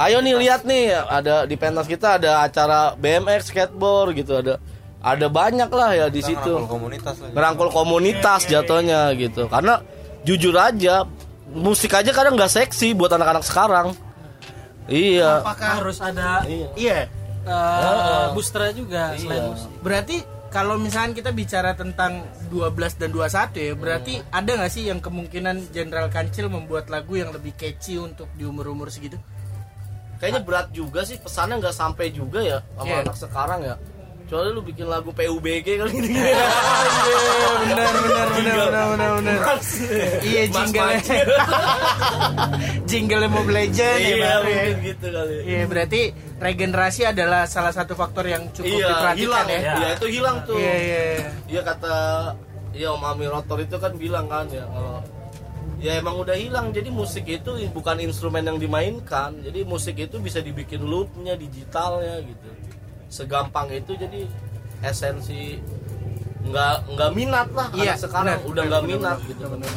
Ayo 0.00 0.24
nih 0.24 0.34
lihat 0.40 0.64
nih 0.64 0.96
ada 0.96 1.44
di 1.44 1.60
pentas 1.60 1.84
kita 1.84 2.16
ada 2.16 2.40
acara 2.40 2.96
BMX 2.96 3.52
skateboard 3.52 4.16
gitu 4.16 4.40
ada 4.40 4.56
ada 5.00 5.26
banyak 5.32 5.70
lah 5.72 5.90
ya 5.96 6.06
di 6.12 6.20
situ. 6.20 6.68
komunitas 6.68 7.16
lah. 7.24 7.32
ngerangkul 7.32 7.68
komunitas 7.72 8.44
jatuhnya 8.46 9.12
gitu. 9.16 9.48
Karena 9.48 9.80
jujur 10.22 10.52
aja 10.54 11.08
musik 11.50 11.96
aja 11.96 12.12
kadang 12.12 12.36
nggak 12.36 12.52
seksi 12.52 12.92
buat 12.92 13.10
anak-anak 13.10 13.42
sekarang. 13.42 13.96
Iya. 14.86 15.40
Apakah 15.40 15.80
harus 15.80 15.98
ada 16.04 16.44
iya. 16.44 17.08
eh, 17.46 18.26
booster 18.36 18.68
juga 18.76 19.16
selain 19.16 19.48
musik. 19.48 19.70
berarti 19.80 20.16
kalau 20.50 20.76
misalnya 20.76 21.14
kita 21.14 21.30
bicara 21.30 21.78
tentang 21.78 22.26
12 22.50 22.98
dan 22.98 23.08
21 23.14 23.54
ya 23.54 23.74
berarti 23.78 24.14
Hmm. 24.18 24.34
ada 24.34 24.50
nggak 24.58 24.72
sih 24.74 24.90
yang 24.90 24.98
kemungkinan 24.98 25.70
Jenderal 25.70 26.10
Kancil 26.10 26.50
membuat 26.50 26.90
lagu 26.90 27.14
yang 27.14 27.30
lebih 27.30 27.54
catchy 27.54 27.96
untuk 27.96 28.26
di 28.34 28.42
umur-umur 28.42 28.90
segitu? 28.90 29.16
Kayaknya 30.20 30.42
berat 30.44 30.68
juga 30.74 31.00
sih 31.06 31.16
pesannya 31.16 31.62
nggak 31.62 31.72
sampai 31.72 32.12
juga 32.12 32.42
ya 32.44 32.58
sama 32.76 32.92
Iya. 32.92 33.00
anak 33.06 33.16
sekarang 33.16 33.60
ya 33.64 33.74
kecuali 34.30 34.54
lu 34.54 34.62
bikin 34.62 34.86
lagu 34.86 35.10
PUBG 35.10 35.66
kali 35.82 35.90
ini. 36.06 36.14
Benar 37.66 37.92
benar 37.98 38.28
benar 38.30 38.56
benar 38.62 38.86
benar 38.94 39.10
benar. 39.18 39.58
Iya 40.22 40.42
jingle 40.46 40.90
jingle 42.86 43.26
Mobile 43.34 43.58
Legend 43.58 43.98
ya 43.98 44.06
iya 44.06 44.14
ya. 44.22 44.34
mungkin 44.38 44.76
gitu 44.86 45.06
kali. 45.10 45.34
Iya 45.50 45.62
berarti 45.66 46.00
regenerasi 46.38 47.10
adalah 47.10 47.50
salah 47.50 47.74
satu 47.74 47.98
faktor 47.98 48.30
yang 48.30 48.46
cukup 48.54 48.70
iya 48.70 48.86
diperhatikan 48.94 49.18
hilang. 49.18 49.46
ya. 49.50 49.60
ya 49.74 49.88
itu 49.98 50.06
hilang 50.06 50.36
tuh. 50.46 50.62
Iya 50.62 50.74
iya. 50.78 51.02
iya. 51.18 51.28
Iya 51.50 51.60
kata 51.66 51.94
ya 52.70 52.88
Om 52.94 53.02
Ami 53.10 53.26
Rotor 53.26 53.58
itu 53.66 53.82
kan 53.82 53.98
bilang 53.98 54.30
kan 54.30 54.46
ya 54.46 54.62
kalau 54.70 55.02
ya 55.82 55.98
emang 55.98 56.22
udah 56.22 56.38
hilang. 56.38 56.70
Jadi 56.70 56.86
musik 56.94 57.26
itu 57.26 57.50
bukan 57.74 57.98
instrumen 57.98 58.46
yang 58.46 58.62
dimainkan. 58.62 59.42
Jadi 59.42 59.66
musik 59.66 59.98
itu 59.98 60.22
bisa 60.22 60.38
dibikin 60.38 60.86
loopnya 60.86 61.34
digitalnya 61.34 62.22
gitu 62.22 62.59
segampang 63.10 63.66
itu 63.68 63.92
jadi 63.92 64.22
esensi 64.80 65.58
nggak 66.40 66.74
nggak 66.88 67.10
minat 67.12 67.48
lah 67.52 67.68
Iya, 67.74 67.98
sekarang. 67.98 68.38
benar, 68.38 68.48
udah 68.48 68.62
nggak 68.64 68.82
minat 68.86 69.16
benar, 69.18 69.28
gitu. 69.28 69.44
benar, 69.44 69.72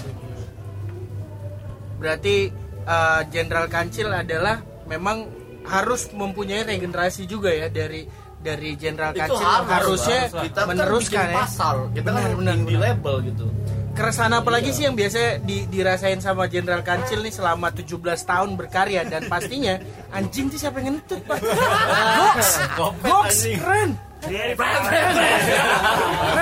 Berarti 2.00 2.36
eh, 2.84 3.22
Jenderal 3.28 3.68
Kancil 3.68 4.08
adalah 4.08 4.60
memang 4.86 5.28
harus 5.63 6.12
mempunyai 6.12 6.68
regenerasi 6.68 7.24
juga 7.24 7.48
ya 7.48 7.68
dari 7.68 8.04
dari 8.38 8.75
Jenderal 8.75 9.16
Kancil 9.16 9.40
harus 9.40 9.72
harusnya 10.04 10.20
kita 10.30 10.62
meneruskan 10.68 11.16
kan 11.16 11.24
bikin 11.24 11.32
ya. 11.32 11.40
pasar 11.40 11.75
kita 11.90 12.08
Benar, 12.12 12.24
kan 12.28 12.32
indie 12.54 12.75
benar. 12.75 12.84
label 12.92 13.16
gitu 13.24 13.46
Keresahan 13.94 14.34
apa 14.34 14.50
lagi 14.50 14.74
sih 14.74 14.84
yang 14.84 14.98
biasa 14.98 15.38
di- 15.40 15.70
dirasain 15.70 16.18
sama 16.18 16.50
Jenderal 16.50 16.82
Kancil 16.82 17.22
nih 17.22 17.30
selama 17.30 17.70
17 17.70 17.94
tahun 18.26 18.58
berkarya 18.58 19.06
dan 19.06 19.30
pastinya 19.30 19.78
anjing 20.10 20.50
tuh 20.50 20.58
siapa 20.58 20.82
yang 20.82 20.98
ngentut 20.98 21.22
pak? 21.24 21.38
Gox, 22.18 22.46
Gox, 23.00 23.30
keren. 23.54 23.94
Keren 24.24 24.56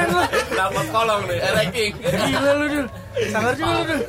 lu. 0.08 0.24
dapat 0.54 0.86
kolong 0.88 1.22
nih 1.26 1.40
ranking 1.52 1.94
Gila 1.98 2.52
lu 2.56 2.66
dul. 2.70 2.88
Sangar 3.28 3.54
juga 3.54 3.72
lu 3.74 3.84
dul. 3.84 4.02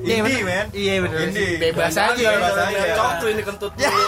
Iya, 0.00 0.14
Indie, 0.20 0.42
men. 0.42 0.66
Iya 0.72 0.92
benar. 1.04 1.18
Indie. 1.28 1.54
Bebas 1.60 1.94
aja. 1.94 2.28
Bebas 2.32 2.56
aja. 2.56 2.80
cok 2.96 3.12
tuh 3.20 3.28
ini 3.28 3.42
kentut 3.44 3.72
dulu. 3.74 4.00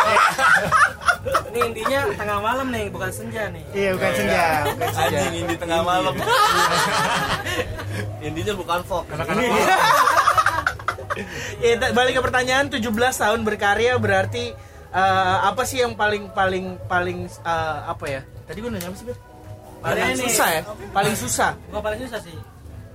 Ini 1.23 1.61
intinya 1.69 2.01
tengah 2.17 2.39
malam 2.41 2.67
nih, 2.73 2.89
bukan 2.91 3.11
senja 3.13 3.47
nih. 3.53 3.63
Iya 3.77 3.91
bukan 3.95 4.11
senja, 4.17 4.45
bukan 4.73 4.91
senja. 4.91 5.19
anjing 5.23 5.45
ini 5.45 5.55
tengah 5.55 5.81
malam 5.85 6.15
intinya 8.27 8.53
bukan 8.57 8.81
folk 8.89 9.05
Iya, 11.61 11.75
ta- 11.79 11.93
balik 11.99 12.19
ke 12.19 12.23
pertanyaan 12.25 12.67
17 12.73 12.89
tahun 12.97 13.41
berkarya 13.45 14.01
berarti 14.01 14.57
eh, 14.91 15.37
apa 15.45 15.63
sih 15.63 15.85
yang 15.85 15.93
paling 15.95 16.33
paling 16.33 16.81
paling 16.89 17.29
eh, 17.29 17.79
apa 17.87 18.05
ya? 18.09 18.21
Tadi 18.49 18.59
gue 18.59 18.71
nanya 18.73 18.89
apa 18.91 18.97
sih, 18.97 19.07
Ber? 19.07 19.17
Paling 19.83 20.19
susah 20.19 20.49
ya? 20.51 20.61
Paling 20.91 21.15
susah. 21.15 21.51
Bukan 21.69 21.83
paling 21.85 22.01
susah 22.03 22.19
sih. 22.19 22.35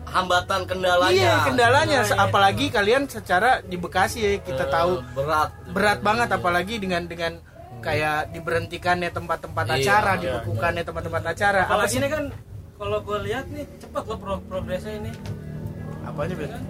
Hambatan 0.07 0.63
kendalanya 0.63 1.11
Iya, 1.11 1.33
kendalanya 1.43 1.99
apalagi 2.17 2.65
kalian 2.67 3.05
secara 3.05 3.59
di 3.61 3.75
Bekasi 3.75 4.17
ya 4.19 4.31
kita 4.39 4.63
Eh, 4.63 4.69
tahu 4.69 4.91
berat 5.13 5.49
berat 5.69 5.99
banget 5.99 6.29
apalagi 6.31 6.75
dengan 6.77 7.05
dengan 7.05 7.37
kayak 7.77 8.31
diberhentikannya 8.31 9.09
tempat-tempat 9.09 9.65
Iya, 9.67 9.75
acara, 9.77 10.11
iya, 10.13 10.21
dibekukannya 10.23 10.83
tempat-tempat 10.83 11.23
acara. 11.27 11.59
Apa 11.61 11.67
apalagi 11.69 11.91
sih? 11.91 11.99
ini 11.99 12.07
kan 12.07 12.23
kalau 12.73 12.97
gue 12.99 13.17
lihat 13.23 13.45
nih 13.47 13.65
cepat 13.77 14.03
loh 14.05 14.17
pro 14.17 14.33
progresnya 14.43 14.93
ini 14.95 15.11
Apanya, 16.03 16.33
Ben? 16.33 16.49
kan 16.49 16.63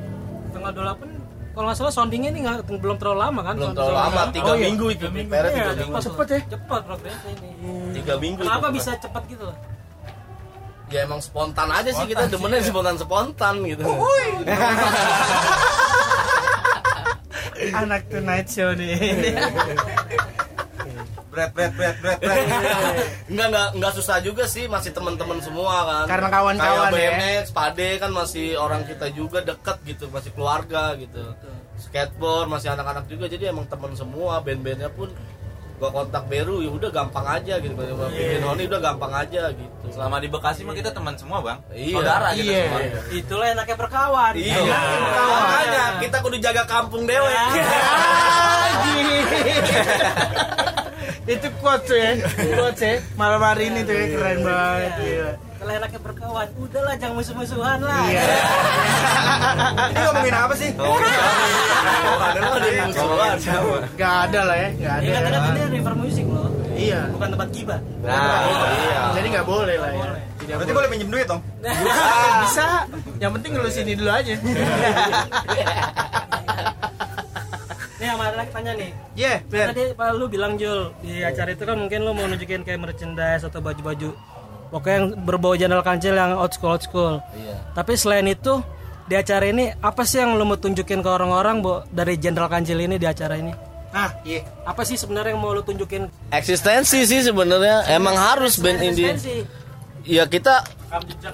tanggal 0.50 0.72
28 0.74 1.16
kalau 1.52 1.66
nggak 1.68 1.78
salah 1.80 1.90
soundingnya 1.92 2.30
ini 2.32 2.40
nggak 2.44 2.58
belum 2.72 2.98
terlalu 2.98 3.20
lama 3.20 3.42
kan 3.44 3.54
belum 3.56 3.74
terlalu 3.74 3.96
lama 3.96 4.22
tiga 4.30 4.46
Oh, 4.46 4.56
iya. 4.56 4.66
minggu 4.68 4.86
itu 4.90 5.06
prepare 5.08 5.46
Iya, 5.48 5.54
tiga 5.68 5.74
minggu 5.76 5.94
cepat, 5.96 6.04
Cepet 6.06 6.28
ya? 6.28 6.40
cepat 6.48 6.82
progresnya 6.84 7.32
ini 7.34 7.50
tiga 7.94 8.14
minggu 8.16 8.40
kenapa 8.40 8.68
itu. 8.68 8.76
bisa 8.78 8.92
cepat 8.96 9.24
gitu 9.28 9.44
loh 9.46 9.58
ya 10.88 11.04
emang 11.04 11.20
spontan 11.20 11.68
aja 11.68 11.92
sih 11.92 12.06
kita 12.08 12.32
demennya 12.32 12.64
spontan 12.64 12.96
spontan 12.96 13.56
gitu 13.68 13.84
Anak 17.58 18.06
Tonight 18.08 18.48
Show 18.48 18.72
nih. 18.78 18.96
Bread, 21.38 21.54
bread, 21.54 21.74
bread, 21.78 21.96
bread, 22.02 22.18
bread. 22.18 22.48
Enggak 23.30 23.48
enggak 23.54 23.68
enggak 23.78 23.94
susah 23.94 24.18
juga 24.26 24.50
sih 24.50 24.66
masih 24.66 24.90
teman-teman 24.90 25.38
semua 25.38 25.86
kan. 25.86 26.06
Karena 26.10 26.34
kawan-kawan 26.34 26.90
Kayak 26.90 26.98
ya. 26.98 27.10
BMX, 27.14 27.46
Pade 27.54 27.90
kan 28.02 28.10
masih 28.10 28.58
orang 28.58 28.82
kita 28.90 29.14
juga 29.14 29.46
deket 29.46 29.78
gitu, 29.86 30.10
masih 30.10 30.34
keluarga 30.34 30.98
gitu. 30.98 31.22
Skateboard 31.78 32.50
masih 32.50 32.74
anak-anak 32.74 33.06
juga 33.06 33.30
jadi 33.30 33.54
emang 33.54 33.70
teman 33.70 33.94
semua, 33.94 34.42
band-bandnya 34.42 34.90
pun 34.90 35.14
gua 35.78 35.90
kontak 35.94 36.26
Beru 36.26 36.60
ya 36.60 36.70
udah 36.70 36.90
gampang 36.90 37.22
aja 37.24 37.54
gitu. 37.58 37.74
Gua 37.74 38.10
bikin 38.10 38.42
Honi 38.42 38.66
udah 38.66 38.82
gampang 38.82 39.14
aja 39.14 39.54
gitu. 39.54 39.86
Selama 39.88 40.18
di 40.18 40.28
Bekasi 40.28 40.62
mah 40.62 40.74
kita 40.74 40.90
teman 40.90 41.14
semua, 41.16 41.40
Bang. 41.40 41.60
Iya. 41.70 41.96
Saudara 41.96 42.28
kita 42.34 42.44
Iya. 42.44 42.62
semua. 42.66 42.82
itulah 43.14 43.48
enaknya 43.48 43.76
berkawan 43.78 44.34
Iya. 44.36 44.58
Iya. 44.58 44.80
Makanya 45.14 45.84
kita 46.02 46.18
kudu 46.20 46.38
jaga 46.38 46.64
kampung 46.66 47.06
dewe. 47.06 47.30
Lagi. 47.30 49.02
Itu 51.28 51.48
quotes 51.60 51.92
ya, 51.92 52.12
quotes 52.56 52.80
ya. 52.80 52.96
Malam 53.20 53.44
hari 53.44 53.68
ini 53.68 53.84
tuh 53.84 53.92
ya 53.92 54.06
keren 54.16 54.40
banget. 54.42 54.92
Kalau 55.58 55.72
enaknya 55.74 56.00
berkawan 56.00 56.48
udahlah 56.56 56.94
jangan 56.96 57.16
musuh-musuhan 57.16 57.80
lah 57.82 58.04
Iya. 58.06 58.22
Ini 59.92 60.00
ngomongin 60.06 60.36
apa 60.36 60.54
sih? 60.54 60.70
Ada 60.70 62.40
mah 62.40 62.54
ada 62.56 62.68
musuhan. 62.86 63.36
Gak 63.94 64.16
ada 64.30 64.40
lah 64.44 64.56
ya, 64.56 64.70
gak 64.76 64.96
ini 65.02 65.10
ada. 65.12 65.28
katanya 65.28 65.50
ini 65.50 65.76
river 65.76 65.94
music 65.96 66.26
loh 66.26 66.48
Iya. 66.72 67.02
bukan 67.10 67.28
tempat 67.34 67.48
gibah 67.50 67.80
Nah, 68.00 68.40
iya. 68.78 69.02
Jadi 69.18 69.28
nggak 69.30 69.46
boleh 69.46 69.76
lah 69.76 69.92
ya. 69.92 70.06
Tidak 70.38 70.56
berarti 70.56 70.74
boleh 70.74 70.88
pinjem 70.88 71.10
duit 71.10 71.26
dong? 71.26 71.42
Bisa. 72.40 72.68
Yang 73.18 73.32
penting 73.36 73.52
lu 73.58 73.70
sini 73.70 73.92
dulu 73.94 74.12
aja. 74.14 74.34
nih 77.98 78.08
sama 78.08 78.30
lagi 78.30 78.52
tanya 78.54 78.72
nih 78.78 78.92
Yeah, 79.18 79.42
Ber. 79.44 79.74
Tadi 79.74 79.90
Pak 79.92 80.10
lu 80.14 80.30
bilang 80.30 80.54
Jul 80.56 80.94
di 81.02 81.26
acara 81.26 81.50
itu 81.50 81.66
kan 81.66 81.74
mungkin 81.76 82.06
lu 82.06 82.14
mau 82.14 82.30
nunjukin 82.30 82.62
kayak 82.62 82.78
merchandise 82.78 83.42
atau 83.42 83.58
baju-baju 83.58 84.14
pokoknya 84.70 84.96
yang 85.00 85.08
berbau 85.24 85.54
jendal 85.56 85.84
kancil 85.84 86.14
yang 86.14 86.36
old 86.36 86.52
school 86.54 86.76
old 86.76 86.84
school. 86.84 87.16
Iya. 87.34 87.56
Tapi 87.74 87.94
selain 87.96 88.28
itu 88.28 88.60
di 89.08 89.16
acara 89.16 89.48
ini 89.48 89.72
apa 89.80 90.04
sih 90.04 90.20
yang 90.20 90.36
lu 90.36 90.44
mau 90.44 90.60
tunjukin 90.60 91.00
ke 91.00 91.10
orang-orang 91.10 91.64
Bo 91.64 91.88
dari 91.90 92.20
jenderal 92.20 92.52
kancil 92.52 92.78
ini 92.80 93.00
di 93.00 93.08
acara 93.08 93.40
ini? 93.40 93.56
Ah, 93.96 94.12
iya. 94.28 94.44
Apa 94.68 94.84
sih 94.84 95.00
sebenarnya 95.00 95.34
yang 95.34 95.42
mau 95.42 95.56
lu 95.56 95.64
tunjukin? 95.64 96.12
Eksistensi 96.30 97.08
sih 97.08 97.22
sebenarnya 97.24 97.88
emang 97.92 98.16
harus 98.20 98.60
band 98.60 98.84
indie. 98.84 99.08
Eksistensi. 99.08 99.66
ya 100.08 100.24
kita 100.24 100.64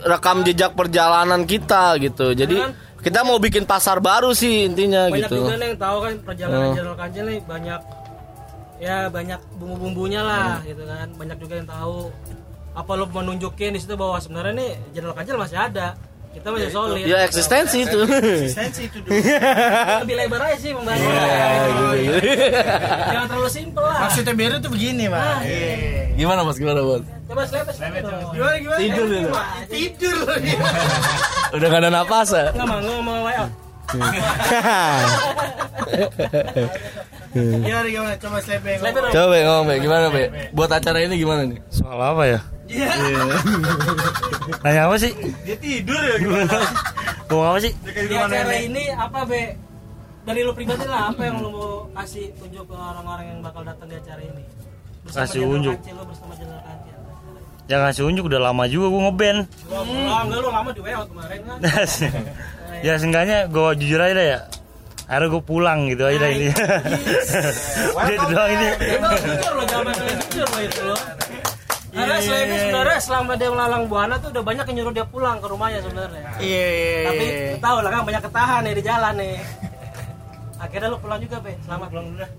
rekam 0.01 0.41
jejak 0.41 0.73
perjalanan 0.73 1.45
kita 1.45 1.93
gitu 2.01 2.33
jadi 2.33 2.73
kita 3.05 3.21
mau 3.21 3.37
bikin 3.37 3.69
pasar 3.69 4.01
baru 4.01 4.33
sih 4.33 4.65
intinya 4.65 5.13
Banyak 5.13 5.29
gitu 5.29 5.45
juga 5.45 5.61
nih 5.61 5.67
yang 5.69 5.77
tahu 5.77 5.97
kan 6.01 6.13
perjalanan 6.25 6.67
jenderal 6.73 6.97
kancil 6.97 7.23
nih 7.29 7.39
banyak 7.45 7.81
ya 8.83 9.07
banyak 9.07 9.39
bumbu-bumbunya 9.55 10.21
lah 10.23 10.59
gitu 10.67 10.83
kan. 10.83 11.07
Banyak 11.15 11.37
juga 11.39 11.53
yang 11.61 11.69
tahu 11.69 12.11
apa 12.73 12.91
lu 12.97 13.05
mau 13.07 13.21
nunjukin 13.21 13.73
di 13.73 13.79
situ 13.79 13.93
bahwa 13.93 14.17
sebenarnya 14.17 14.53
nih 14.57 14.71
jenderal 14.91 15.13
kancil 15.13 15.37
masih 15.37 15.57
ada. 15.57 15.93
Kita 16.33 16.49
masih 16.49 16.73
solid. 16.73 17.05
ya 17.05 17.29
eksistensi 17.29 17.85
itu 17.85 17.93
Eksistensi 18.09 18.89
itu 18.89 18.97
dulu. 19.05 19.13
lebih 20.01 20.17
lebar 20.17 20.41
aja 20.49 20.57
sih 20.57 20.73
membahasnya. 20.73 21.13
Iya, 21.13 22.17
Jangan 23.05 23.27
terlalu 23.29 23.49
simpel 23.53 23.85
lah. 23.85 24.09
Maksudnya 24.09 24.33
biru 24.33 24.57
tuh 24.57 24.71
begini, 24.73 25.05
Pak. 25.13 25.45
Iya. 25.45 25.73
gimana 26.13 26.41
mas 26.41 26.57
gimana 26.57 26.81
mas 26.81 27.05
Coba 27.29 27.41
selepet. 27.45 27.73
Gimana 27.77 28.57
gimana? 28.57 28.77
Tidur 28.81 29.07
ya? 29.09 29.21
Tidur 29.69 30.15
loh 30.25 30.37
udah 31.53 31.67
gak 31.69 31.81
ada 31.85 31.89
napas 31.93 32.29
ya 32.33 32.49
Enggak 32.49 32.65
mau 32.65 32.79
ngomong 32.81 33.17
way 33.25 33.35
out. 33.37 33.51
Gimana 37.33 37.87
gimana? 37.89 38.13
Coba 38.17 38.37
dong. 38.41 39.11
coba 39.13 39.35
ngomong 39.41 39.65
Be. 39.69 39.75
gimana 39.81 40.05
be 40.09 40.23
buat 40.53 40.69
acara 40.69 40.97
ini 41.01 41.17
gimana 41.17 41.45
nih 41.49 41.59
Soal 41.69 41.97
apa 41.97 42.23
ya? 42.25 42.39
Iya. 42.67 42.89
Nanya 44.63 44.81
apa 44.87 44.95
sih? 44.95 45.11
Dia 45.43 45.57
tidur 45.59 45.99
ya 45.99 46.15
gimana? 46.19 46.57
Ngomong 47.27 47.47
apa 47.55 47.59
sih? 47.59 47.71
Di 47.83 48.15
acara 48.15 48.55
ini 48.59 48.83
apa 48.95 49.19
be? 49.27 49.43
Dari 50.23 50.39
lu 50.39 50.55
pribadi 50.55 50.87
lah 50.87 51.11
apa 51.11 51.21
yang 51.27 51.43
lu 51.43 51.51
mau 51.51 51.83
kasih 51.99 52.31
tunjuk 52.39 52.63
ke 52.63 52.75
orang-orang 52.79 53.25
yang 53.27 53.39
bakal 53.43 53.61
datang 53.67 53.91
di 53.91 53.95
acara 53.99 54.23
ini? 54.23 54.43
Bersama 55.03 55.27
Kasih 55.27 55.41
unjuk. 55.43 55.75
Bersama 55.83 56.33
Jenderal 56.39 56.63
Kancil. 56.63 56.95
Yang 57.67 57.79
ngasih 57.83 58.03
unjuk 58.07 58.23
udah 58.31 58.39
lama 58.39 58.63
juga 58.71 58.85
gue 58.87 59.01
ngeband. 59.03 59.39
Hmm. 59.67 60.23
enggak 60.27 60.39
lu 60.39 60.49
lama 60.51 60.69
di 60.71 60.81
out 60.95 61.07
kemarin 61.11 61.39
kan. 61.43 61.57
ya 62.87 62.93
seenggaknya 62.95 63.37
gue 63.51 63.67
jujur 63.83 63.99
aja 63.99 64.13
dah 64.15 64.27
ya. 64.35 64.39
Akhirnya 65.03 65.27
gue 65.35 65.43
pulang 65.43 65.79
gitu 65.91 66.03
aja 66.07 66.17
dah 66.23 66.31
ini. 66.31 66.47
Udah 67.99 68.13
itu 68.15 68.25
doang 68.31 68.51
ini. 68.55 68.67
Itu 68.79 69.07
jujur 69.27 69.51
loh, 69.59 69.65
jangan 69.67 69.93
jujur 70.23 70.47
loh 70.47 70.61
itu 70.63 70.81
loh. 70.87 70.99
Karena 71.93 72.17
selain 72.25 72.49
itu 72.49 72.57
sebenarnya 72.65 72.99
selama 73.05 73.31
dia 73.37 73.49
melalang 73.53 73.85
buana 73.85 74.17
tuh 74.17 74.33
udah 74.33 74.43
banyak 74.43 74.65
yang 74.73 74.75
nyuruh 74.81 74.93
dia 74.97 75.05
pulang 75.05 75.37
ke 75.37 75.47
rumahnya 75.47 75.79
sebenarnya. 75.85 76.25
Iya. 76.41 77.05
Tapi 77.05 77.25
lu 77.53 77.57
tahu 77.61 77.77
lah 77.85 77.91
kan 77.93 78.01
banyak 78.01 78.23
ketahan 78.25 78.61
nih 78.65 78.73
di 78.73 78.83
jalan 78.83 79.13
nih. 79.21 79.35
Akhirnya 80.63 80.87
lu 80.89 80.97
pulang 80.97 81.19
juga, 81.21 81.37
Be. 81.43 81.53
Selamat 81.67 81.87
pulang 81.91 82.05
dulu 82.09 82.17
dah. 82.23 82.31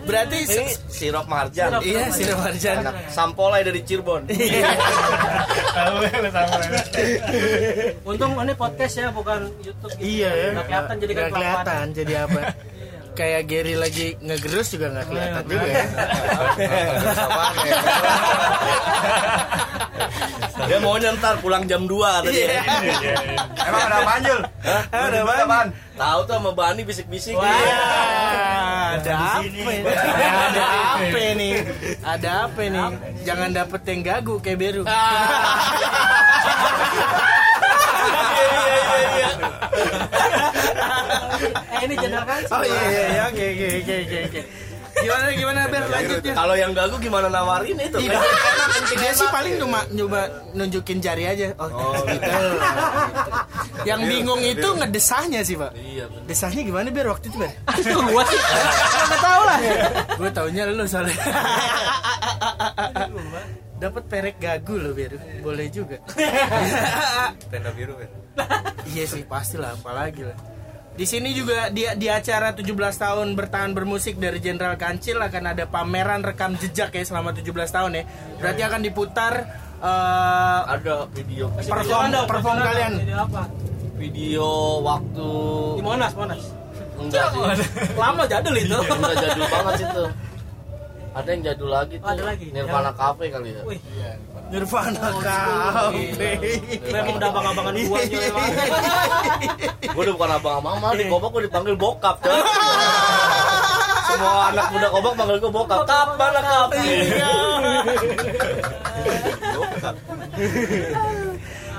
Berarti 0.00 0.36
ini 0.48 0.64
sirop 0.88 1.28
marjan 1.28 1.76
Sirop. 1.76 1.82
iya 1.84 2.08
sih 2.08 2.24
Marjan. 2.32 2.80
anak 2.82 3.12
sampolai 3.12 3.60
dari 3.60 3.84
Cirebon 3.84 4.24
Untung 8.08 8.32
ini 8.40 8.54
podcast 8.56 8.94
ya, 8.96 9.12
bukan 9.12 9.52
YouTube. 9.60 9.92
gitu. 9.92 10.00
Iya 10.00 10.30
ya. 10.32 10.48
Nggak 10.56 10.66
kelihatan 10.66 10.94
jadi 10.98 11.12
kan 11.12 11.24
kelihatan 11.30 11.84
jadi 11.92 12.12
apa. 12.26 12.40
Kayak 13.14 13.42
Gary 13.50 13.74
lagi 13.76 14.16
ngegerus 14.22 14.70
juga 14.72 14.88
nggak 14.94 15.06
kelihatan 15.10 15.44
juga 15.44 15.68
ya. 15.68 15.84
dia 20.70 20.78
mau 20.78 20.94
ntar 20.94 21.34
pulang 21.42 21.66
jam 21.66 21.82
2 21.88 22.24
tadi 22.24 22.46
Emang 23.58 23.82
ada 23.90 23.96
apaan, 24.06 24.20
Jul? 24.22 24.40
Ada 24.94 25.18
apaan? 25.26 25.68
tahu 26.00 26.24
tuh 26.24 26.34
sama 26.40 26.50
Bani 26.56 26.80
bisik-bisik 26.86 27.36
Wah, 27.36 27.52
ada 28.96 29.12
apa? 29.12 29.44
Ada 29.44 30.64
apa 30.96 31.20
nih? 31.36 31.52
Ada 32.00 32.48
apa 32.48 32.62
nih? 32.64 32.88
Jangan 33.28 33.52
dapet 33.52 33.84
yang 33.84 34.00
gagu 34.00 34.40
kayak 34.40 34.56
Beru. 34.56 34.88
Eh 41.70 41.80
ini 41.86 41.94
jenderal 41.96 42.24
kan? 42.24 42.42
Oh 42.52 42.62
iya 42.62 42.82
iya 42.86 43.02
iya 43.08 43.22
oke 43.28 43.44
oke 43.44 43.66
oke 43.80 44.18
oke. 44.28 44.40
Gimana 44.90 45.32
gimana 45.32 45.60
Ber 45.70 45.84
lanjutnya? 45.88 46.34
kalau 46.36 46.52
yang 46.52 46.72
gagu 46.76 46.96
gimana 47.00 47.32
nawarin 47.32 47.78
itu 47.78 47.96
Iya, 48.04 48.20
dia 48.90 49.12
sih 49.16 49.24
paling 49.32 49.56
cuma 49.56 49.80
nyoba 49.94 50.28
nunjukin 50.52 50.98
jari 51.00 51.24
aja. 51.24 51.56
Oh, 51.56 51.70
gitu. 52.04 52.28
Yang 53.88 54.00
bingung 54.12 54.42
itu 54.44 54.68
ngedesahnya 54.76 55.40
sih, 55.40 55.56
Pak. 55.56 55.72
iya 55.72 56.04
bener. 56.04 56.26
Desahnya 56.28 56.62
gimana 56.66 56.92
Ber 56.92 57.06
waktu 57.08 57.32
itu, 57.32 57.38
Ber? 57.40 57.48
Aduh, 57.64 58.02
gua 58.12 58.22
sih 58.28 58.36
nggak 59.08 59.20
tahu 59.24 59.42
lah. 59.46 59.58
Gue 60.20 60.30
taunya 60.36 60.62
lu 60.68 60.84
soalnya. 60.84 61.16
Dapat 63.80 64.04
perek 64.12 64.36
gagu 64.36 64.76
loh, 64.76 64.92
Ber. 64.92 65.16
Boleh 65.40 65.72
juga. 65.72 65.96
Tenda 67.50 67.72
biru, 67.72 67.96
Ben. 67.96 68.10
Iya 68.90 69.04
sih, 69.06 69.22
pastilah 69.22 69.74
apalagi 69.74 70.26
lah. 70.26 70.34
Di 70.90 71.06
sini 71.06 71.30
juga 71.30 71.70
di, 71.70 71.86
di 71.94 72.06
acara 72.06 72.50
17 72.50 72.66
tahun 72.74 73.32
bertahan 73.32 73.72
bermusik 73.72 74.18
dari 74.18 74.36
Jenderal 74.36 74.74
Kancil 74.74 75.16
akan 75.16 75.44
ada 75.48 75.64
pameran 75.64 76.20
rekam 76.20 76.54
jejak 76.54 76.90
ya 76.90 77.02
selama 77.02 77.30
17 77.30 77.46
tahun 77.46 77.90
ya. 77.94 78.04
Berarti 78.36 78.62
akan 78.62 78.80
diputar 78.82 79.32
eh, 79.78 80.60
ada 80.66 81.06
video 81.08 81.48
perform 81.54 82.10
Dong, 82.10 82.26
perform 82.26 82.56
perjalanan 82.58 82.68
kalian. 82.68 82.92
Jadi 82.98 83.14
apa? 83.14 83.42
video 84.00 84.48
waktu 84.80 85.28
Di 85.76 85.82
Monas, 85.84 86.12
Monas. 86.16 86.40
enggak 86.96 87.26
sih 87.30 87.40
Lama 87.94 88.24
jadul 88.24 88.56
itu. 88.56 88.72
udah 88.76 89.12
jadul 89.14 89.44
banget 89.46 89.74
itu 89.84 90.04
ada 91.10 91.28
yang 91.28 91.42
jadul 91.44 91.68
lagi 91.68 91.94
tuh 91.96 92.06
Oh, 92.06 92.12
ada 92.12 92.22
lagi. 92.24 92.46
Nirvana 92.48 92.92
Cafe 92.94 93.28
kali 93.28 93.52
ya 93.52 93.60
Wih, 93.60 93.76
Nirvana 94.50 95.08
Cafe. 95.22 96.30
Memang 96.90 97.14
udah 97.22 97.28
abang-abangan 97.30 97.74
gua 97.86 97.98
aja 98.02 98.16
memang. 98.26 98.50
Gue 99.94 100.02
udah 100.02 100.14
bukan 100.18 100.30
abang-abang 100.42 100.76
malah 100.82 100.96
di 100.98 101.04
kobak 101.06 101.28
gue 101.30 101.42
dipanggil 101.46 101.74
bokap. 101.78 102.16
Semua 104.10 104.50
anak 104.50 104.66
muda 104.74 104.88
kobak 104.90 105.12
panggil 105.14 105.36
gue 105.38 105.52
bokap. 105.54 105.78
Kap 105.86 106.08
mana 106.18 106.40
kap? 106.42 106.68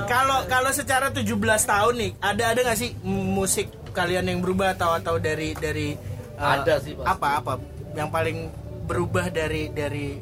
Kalau 0.07 0.39
kalau 0.47 0.71
secara 0.71 1.07
17 1.11 1.27
tahun 1.67 1.93
nih, 1.95 2.11
ada 2.19 2.43
ada 2.55 2.59
nggak 2.67 2.79
sih 2.79 2.91
musik 3.05 3.67
kalian 3.91 4.27
yang 4.31 4.39
berubah 4.39 4.75
atau 4.75 4.95
atau 4.95 5.15
dari 5.19 5.51
dari 5.55 5.95
uh, 6.39 6.55
Ada 6.59 6.79
sih, 6.83 6.95
pasti. 6.95 7.07
Apa 7.07 7.27
apa 7.39 7.53
yang 7.95 8.07
paling 8.07 8.47
berubah 8.87 9.27
dari 9.31 9.67
dari 9.71 10.15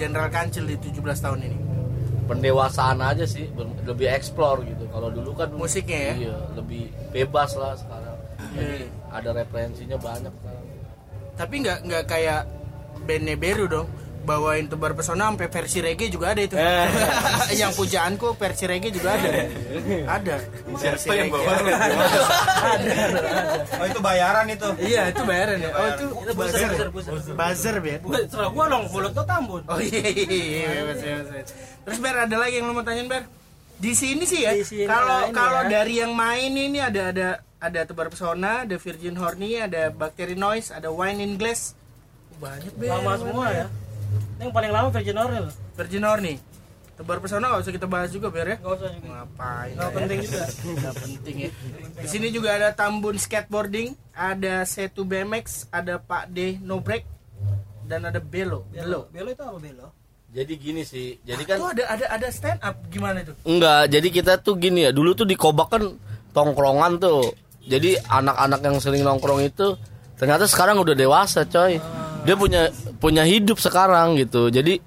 General 0.00 0.28
Kancil 0.32 0.64
di 0.64 0.76
17 0.80 1.00
tahun 1.24 1.40
ini? 1.44 1.73
Pendewasaan 2.24 2.98
aja 3.04 3.28
sih, 3.28 3.46
lebih 3.84 4.08
explore 4.08 4.64
gitu. 4.64 4.88
Kalau 4.88 5.12
dulu 5.12 5.36
kan 5.36 5.52
Musiknya 5.52 6.00
ya? 6.12 6.14
Iya, 6.16 6.36
lebih 6.56 6.88
bebas 7.12 7.52
lah 7.60 7.76
sekarang. 7.76 8.16
Jadi 8.54 8.76
Iya. 8.84 8.88
ada 9.12 9.30
referensinya 9.36 9.98
banyak 10.00 10.32
sekarang. 10.32 10.64
Tapi 11.34 11.54
nggak 11.60 11.78
nggak 11.84 12.04
kayak 12.08 12.40
bandnya 13.04 13.36
Beru 13.36 13.66
dong 13.68 13.88
bawain 14.24 14.66
tebar 14.66 14.96
pesona 14.96 15.28
sampai 15.28 15.48
versi 15.52 15.78
reggae 15.84 16.08
juga 16.08 16.32
ada 16.32 16.42
itu. 16.42 16.56
Eh. 16.56 16.88
yang 17.60 17.70
pujaanku 17.76 18.34
versi 18.40 18.64
reggae 18.64 18.90
juga 18.90 19.14
ada. 19.20 19.28
ada. 20.08 20.36
Versi 20.74 21.06
Siapa 21.06 21.14
yang 21.14 21.28
bawa? 21.28 21.50
ada. 21.52 21.74
Oh 23.74 23.86
itu 23.90 24.00
bayaran 24.00 24.46
itu. 24.48 24.68
Iya, 24.80 25.12
itu 25.12 25.22
bayaran 25.26 25.58
ya. 25.60 25.70
Oh, 25.74 25.86
itu 25.92 26.06
buzzer, 26.32 26.70
buzzer. 26.90 27.76
Gua 28.00 28.18
serah 28.24 28.48
gua 28.50 28.64
dong, 28.70 28.84
mulut 28.88 29.12
gua 29.12 29.26
tambun. 29.26 29.62
Oh 29.68 29.78
iya, 29.80 30.00
iya, 30.08 30.24
iya, 30.24 30.68
bebas, 30.84 30.98
bebas. 31.02 31.48
Terus 31.84 31.98
Ber 32.00 32.16
ada 32.16 32.36
lagi 32.40 32.54
yang 32.60 32.66
lo 32.70 32.72
mau 32.72 32.84
tanyain 32.86 33.08
Ber? 33.10 33.28
Di 33.76 33.92
sini 33.92 34.24
sih 34.24 34.46
ya. 34.46 34.56
Kalau 34.88 35.34
kalau 35.34 35.62
ya. 35.68 35.80
dari 35.80 36.00
yang 36.00 36.16
main 36.16 36.54
ini 36.54 36.80
ada 36.80 37.12
ada 37.12 37.28
ada 37.60 37.80
tebar 37.84 38.08
pesona, 38.08 38.64
ada 38.64 38.76
Virgin 38.80 39.16
Horny, 39.20 39.60
ada 39.60 39.92
Bacteria 39.92 40.36
Noise, 40.36 40.72
ada 40.72 40.88
Wine 40.88 41.20
in 41.20 41.32
Glass. 41.36 41.76
Banyak 42.40 42.72
Ber. 42.76 42.88
Lama 42.88 43.12
semua 43.20 43.46
ya. 43.52 43.66
Ini 44.14 44.42
yang 44.46 44.54
paling 44.54 44.70
lama 44.72 44.88
Virgin 44.90 45.16
Oral. 45.16 45.46
Virgin 45.74 46.04
Horny. 46.04 46.34
Tebar 46.94 47.18
pesona 47.18 47.50
nggak 47.50 47.62
usah 47.66 47.74
kita 47.74 47.86
bahas 47.90 48.10
juga 48.14 48.30
Ber 48.30 48.46
ya. 48.46 48.56
Gak 48.62 48.70
usah 48.78 48.88
juga. 48.94 49.06
Ngapain? 49.10 49.74
Nggak 49.74 49.90
ya. 49.90 49.96
penting 49.98 50.18
juga. 50.22 50.42
Nggak 50.78 50.94
penting 51.02 51.36
ya. 51.36 51.50
Di 51.98 52.08
sini 52.08 52.26
juga 52.30 52.48
ada 52.54 52.68
Tambun 52.70 53.16
Skateboarding, 53.18 53.98
ada 54.14 54.62
Setu 54.62 55.02
BMX, 55.02 55.66
ada 55.74 55.98
Pak 55.98 56.30
D 56.30 56.62
No 56.62 56.78
Break, 56.78 57.02
dan 57.90 58.06
ada 58.06 58.22
Belo. 58.22 58.62
Belo. 58.70 59.10
Belo 59.10 59.28
itu 59.34 59.42
apa 59.42 59.58
belo? 59.58 59.88
Jadi 60.34 60.52
gini 60.58 60.82
sih, 60.82 61.14
jadi 61.22 61.46
Itu 61.46 61.50
kan 61.62 61.78
ada 61.78 61.84
ada 61.94 62.06
ada 62.10 62.26
stand 62.26 62.58
up 62.58 62.74
gimana 62.90 63.22
itu? 63.22 63.38
enggak, 63.46 63.86
jadi 63.86 64.08
kita 64.10 64.32
tuh 64.42 64.58
gini 64.58 64.82
ya, 64.82 64.90
dulu 64.90 65.14
tuh 65.14 65.22
di 65.22 65.38
kobak 65.38 65.70
kan 65.70 65.94
tongkrongan 66.34 66.98
tuh. 66.98 67.30
Jadi 67.62 67.94
anak-anak 68.02 68.60
yang 68.60 68.76
sering 68.82 69.06
nongkrong 69.06 69.46
itu 69.46 69.78
ternyata 70.18 70.50
sekarang 70.50 70.82
udah 70.82 70.94
dewasa, 70.94 71.46
coy. 71.46 71.78
Dia 72.24 72.34
punya 72.34 72.72
punya 72.96 73.22
hidup 73.22 73.56
sekarang 73.56 74.16
gitu. 74.16 74.48
Jadi 74.48 74.80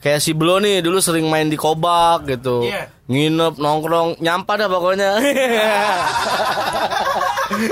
kayak 0.00 0.18
si 0.18 0.32
Blo 0.32 0.56
nih 0.56 0.80
dulu 0.80 0.96
sering 0.98 1.28
main 1.28 1.46
di 1.46 1.54
kobak 1.54 2.24
gitu. 2.26 2.64
Iya. 2.64 2.88
Nginep, 3.04 3.54
nongkrong, 3.58 4.08
nyampah 4.18 4.54
dah 4.56 4.66
pokoknya. 4.66 5.10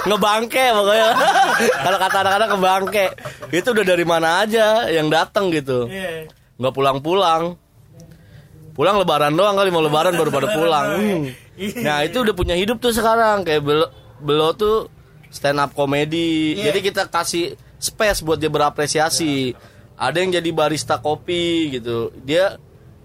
ngebangke 0.05 0.65
pokoknya. 0.75 1.09
Kalau 1.85 1.99
kata 1.99 2.17
anak-anak 2.21 2.49
ngebangke. 2.53 3.05
Itu 3.51 3.69
udah 3.73 3.85
dari 3.87 4.05
mana 4.05 4.45
aja 4.45 4.89
yang 4.89 5.09
datang 5.09 5.49
gitu 5.49 5.89
Iya. 5.89 6.29
nggak 6.59 6.75
pulang-pulang 6.75 7.55
pulang 8.75 8.99
lebaran 8.99 9.31
doang 9.35 9.55
kali 9.55 9.71
mau 9.71 9.79
lebaran 9.79 10.11
baru 10.15 10.29
pada 10.29 10.49
pulang 10.53 10.87
Hmm. 11.59 11.75
nah 11.83 12.03
itu 12.03 12.23
udah 12.23 12.31
punya 12.31 12.55
hidup 12.55 12.79
tuh 12.79 12.91
sekarang 12.91 13.43
kayak 13.43 13.63
belo, 13.63 13.87
belo 14.23 14.55
tuh 14.55 14.87
stand 15.27 15.59
up 15.59 15.75
komedi 15.75 16.55
Iya. 16.55 16.71
jadi 16.71 16.79
kita 16.85 17.03
kasih 17.07 17.55
space 17.79 18.23
buat 18.27 18.39
dia 18.39 18.51
berapresiasi. 18.51 19.55
Ada 19.99 20.23
yang 20.23 20.31
jadi 20.39 20.51
barista 20.55 20.99
kopi 21.03 21.75
gitu. 21.75 22.15
Dia 22.23 22.59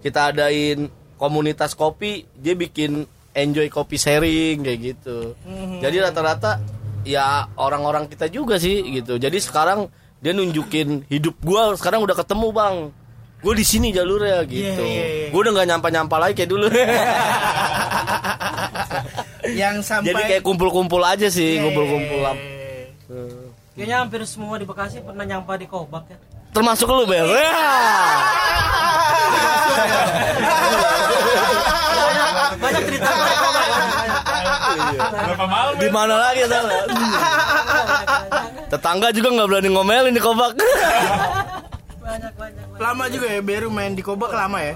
kita 0.05 0.29
adain 0.33 0.89
komunitas 1.17 1.73
kopi 1.73 2.27
dia 2.36 2.53
bikin 2.53 3.07
enjoy 3.33 3.69
kopi 3.71 3.97
sharing 3.97 4.62
kayak 4.62 4.79
gitu. 4.93 5.33
Jadi 5.81 5.97
rata-rata 5.97 6.62
ya 7.07 7.49
orang-orang 7.57 8.05
kita 8.09 8.29
juga 8.29 8.62
sih 8.62 8.83
gitu. 9.01 9.17
Jadi 9.17 9.41
sekarang 9.41 9.89
dia 10.21 10.31
nunjukin 10.31 11.09
hidup 11.09 11.36
gua 11.41 11.73
sekarang 11.73 12.05
udah 12.05 12.15
ketemu 12.17 12.47
bang. 12.53 12.75
Gue 13.43 13.59
di 13.59 13.65
sini 13.67 13.91
jalurnya 13.91 14.39
gitu. 14.47 14.79
Iya, 14.79 14.88
iya, 14.88 15.03
iya. 15.03 15.27
gue 15.36 15.39
udah 15.43 15.51
nggak 15.51 15.67
nyampa-nyampa 15.67 16.15
lagi 16.15 16.31
kayak 16.39 16.47
dulu. 16.47 16.71
Yang 19.59 19.75
sampai 19.83 20.15
jadi 20.15 20.21
kayak 20.31 20.43
kumpul-kumpul 20.47 21.03
aja 21.03 21.27
sih 21.27 21.59
Iya, 21.59 21.67
kumpul-kumpul 21.67 22.19
iya, 22.23 22.27
lah. 22.31 22.36
iya. 22.39 23.42
Kayaknya 23.73 23.97
hampir 23.99 24.21
semua 24.23 24.55
di 24.55 24.65
Bekasi 24.65 25.01
pernah 25.01 25.23
nyampa 25.23 25.57
di 25.57 25.65
Kobak 25.65 26.05
ya. 26.07 26.17
termasuk 26.53 26.86
lu 26.86 27.09
bel 27.09 27.25
Iya. 27.25 27.49
banyak, 31.95 32.29
banyak 32.59 32.81
cerita 32.86 33.09
tentang 33.09 33.38
Kobak. 33.39 33.65
Berapa 35.13 35.45
malam? 35.47 35.73
di 35.77 35.89
mana 35.89 36.15
lagi 36.15 36.41
salah 36.45 36.81
tetangga 38.69 39.07
juga 39.09 39.27
nggak 39.31 39.47
berani 39.47 39.69
ngomelin 39.69 40.13
di 40.13 40.21
kobak 40.21 40.53
Banyak 42.03 42.33
banyak. 42.36 42.65
Lama 42.77 43.05
juga 43.07 43.27
ya 43.27 43.39
Beru 43.39 43.69
main 43.69 43.93
di 43.93 44.03
Kobak 44.03 44.29
lama 44.29 44.59
ya? 44.59 44.75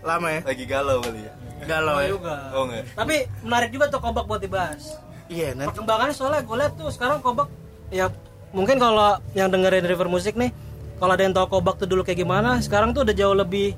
Lama 0.00 0.28
ya? 0.30 0.40
Lagi 0.46 0.64
galau 0.64 1.02
kali 1.02 1.20
ya. 1.20 1.32
Galau 1.66 1.96
ya? 1.98 2.08
juga. 2.08 2.36
Oh 2.54 2.62
enggak. 2.64 2.84
Tapi 2.94 3.14
menarik 3.42 3.70
juga 3.74 3.84
tuh 3.90 3.98
Kobak 3.98 4.24
buat 4.24 4.38
dibahas. 4.38 4.94
Iya, 5.26 5.52
nanti 5.52 5.74
Perkembangannya 5.74 6.14
soalnya 6.14 6.40
gue 6.40 6.56
lihat 6.56 6.72
tuh 6.78 6.88
sekarang 6.88 7.18
Kobak 7.18 7.50
ya 7.90 8.06
mungkin 8.50 8.76
kalau 8.76 9.16
yang 9.32 9.48
dengerin 9.48 9.84
River 9.84 10.06
Musik 10.06 10.34
nih 10.34 10.50
kalau 10.94 11.12
ada 11.12 11.22
yang 11.22 11.32
tahu 11.32 11.46
Kobak 11.48 11.76
tuh 11.76 11.86
dulu 11.86 12.02
kayak 12.02 12.18
gimana, 12.18 12.58
sekarang 12.58 12.90
tuh 12.90 13.02
udah 13.02 13.12
jauh 13.12 13.32
lebih 13.32 13.70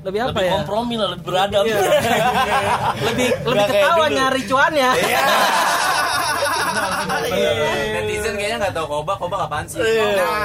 lebih 0.00 0.20
apa 0.22 0.32
lebih 0.32 0.42
ya? 0.42 0.52
kompromi 0.56 0.94
lah 0.96 1.08
lebih 1.12 1.24
beradab 1.26 1.62
Iya. 1.62 1.76
lebih 3.06 3.28
lebih 3.44 3.66
kayak 3.66 3.84
ketawa 3.84 4.06
dulu. 4.06 4.16
nyari 4.16 4.42
cuannya. 4.44 4.90
Netizen 7.92 8.34
kayaknya 8.34 8.56
nggak 8.58 8.74
tahu 8.74 8.86
kobak, 8.90 9.16
kobak 9.18 9.40
apaan 9.44 9.64
sih? 9.66 9.78
Nah, 9.78 9.86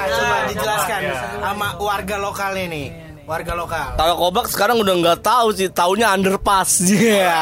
coba 0.10 0.36
Nah, 0.36 0.44
dijelaskan 0.48 1.00
coba, 1.02 1.16
ya. 1.16 1.40
sama 1.42 1.68
warga 1.78 2.16
lokalnya 2.18 2.66
nih. 2.68 2.88
Warga 3.26 3.54
lokal. 3.56 3.88
Kalau 3.96 4.16
kobak 4.20 4.46
sekarang 4.48 4.78
udah 4.78 4.94
nggak 4.96 5.20
tahu 5.20 5.48
sih, 5.52 5.68
taunya 5.70 6.12
underpass. 6.12 6.84
Iya. 6.92 7.40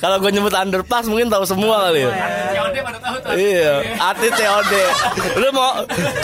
Kalau 0.00 0.16
gue 0.22 0.30
nyebut 0.32 0.54
underpass 0.54 1.04
mungkin 1.10 1.28
tahu 1.28 1.44
semua 1.44 1.90
kali 1.90 2.06
ya. 2.06 2.12
COD 2.56 2.76
pada 2.80 2.98
tahu 3.02 3.16
tuh. 3.20 3.32
Iya, 3.36 3.74
arti 4.00 4.28
COD. 4.32 4.72
Lu 5.42 5.48
mau 5.52 5.70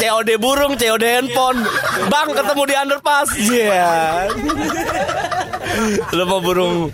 COD 0.00 0.30
burung, 0.40 0.72
COD 0.78 1.04
handphone. 1.04 1.60
Bang 2.08 2.32
ketemu 2.32 2.62
di 2.64 2.74
underpass. 2.78 3.28
Iya. 3.36 3.92
Lu 6.14 6.24
mau 6.24 6.40
burung. 6.40 6.88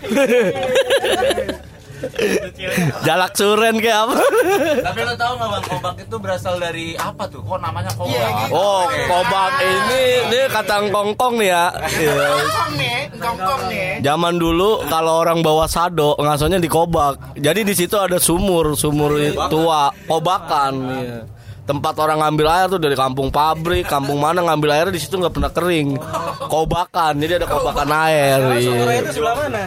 Jalak 3.07 3.33
suren 3.33 3.77
kayak 3.77 3.99
apa? 4.07 4.15
Tapi 4.81 4.99
lo 5.05 5.13
tahu 5.15 5.33
nggak 5.37 5.49
bang, 5.49 5.63
kobak 5.65 5.95
itu 5.99 6.15
berasal 6.17 6.55
dari 6.57 6.93
apa 6.95 7.23
tuh? 7.27 7.41
Kok 7.41 7.59
namanya 7.59 7.91
kobak? 7.93 8.11
Iya, 8.11 8.27
gitu. 8.45 8.53
Oh, 8.53 8.83
kobak 9.07 9.51
ini 9.59 10.01
ini 10.25 10.39
kata 10.49 10.75
kongkong 10.89 11.33
nih 11.39 11.49
ya. 11.49 11.65
Iya. 11.91 12.13
Kongkong 12.27 12.71
nih, 12.75 12.97
kongkong 13.15 13.61
nih. 13.69 13.89
Zaman 14.01 14.33
dulu 14.35 14.69
kalau 14.87 15.13
orang 15.21 15.39
bawa 15.41 15.65
sado 15.65 16.17
ngasonya 16.17 16.57
di 16.57 16.69
kobak. 16.69 17.37
Jadi 17.37 17.61
di 17.61 17.73
situ 17.73 17.95
ada 17.95 18.17
sumur, 18.17 18.73
sumur 18.73 19.13
tua, 19.47 19.93
kobakan. 20.05 20.73
Iya. 20.97 21.19
Tempat 21.61 21.93
orang 22.01 22.19
ngambil 22.19 22.47
air 22.51 22.67
tuh 22.67 22.81
dari 22.81 22.97
kampung 22.97 23.29
pabrik, 23.29 23.85
kampung 23.85 24.17
mana 24.17 24.41
ngambil 24.43 24.69
air 24.73 24.87
di 24.89 24.97
situ 24.97 25.15
nggak 25.15 25.31
pernah 25.31 25.51
kering. 25.53 25.93
Kobakan, 26.49 27.21
jadi 27.21 27.37
ada 27.37 27.47
kobakan 27.47 27.89
air. 28.09 28.39
Sumurnya 28.59 28.91
Iya. 28.91 29.01
itu 29.05 29.11
sebelah 29.13 29.35
mana? 29.37 29.63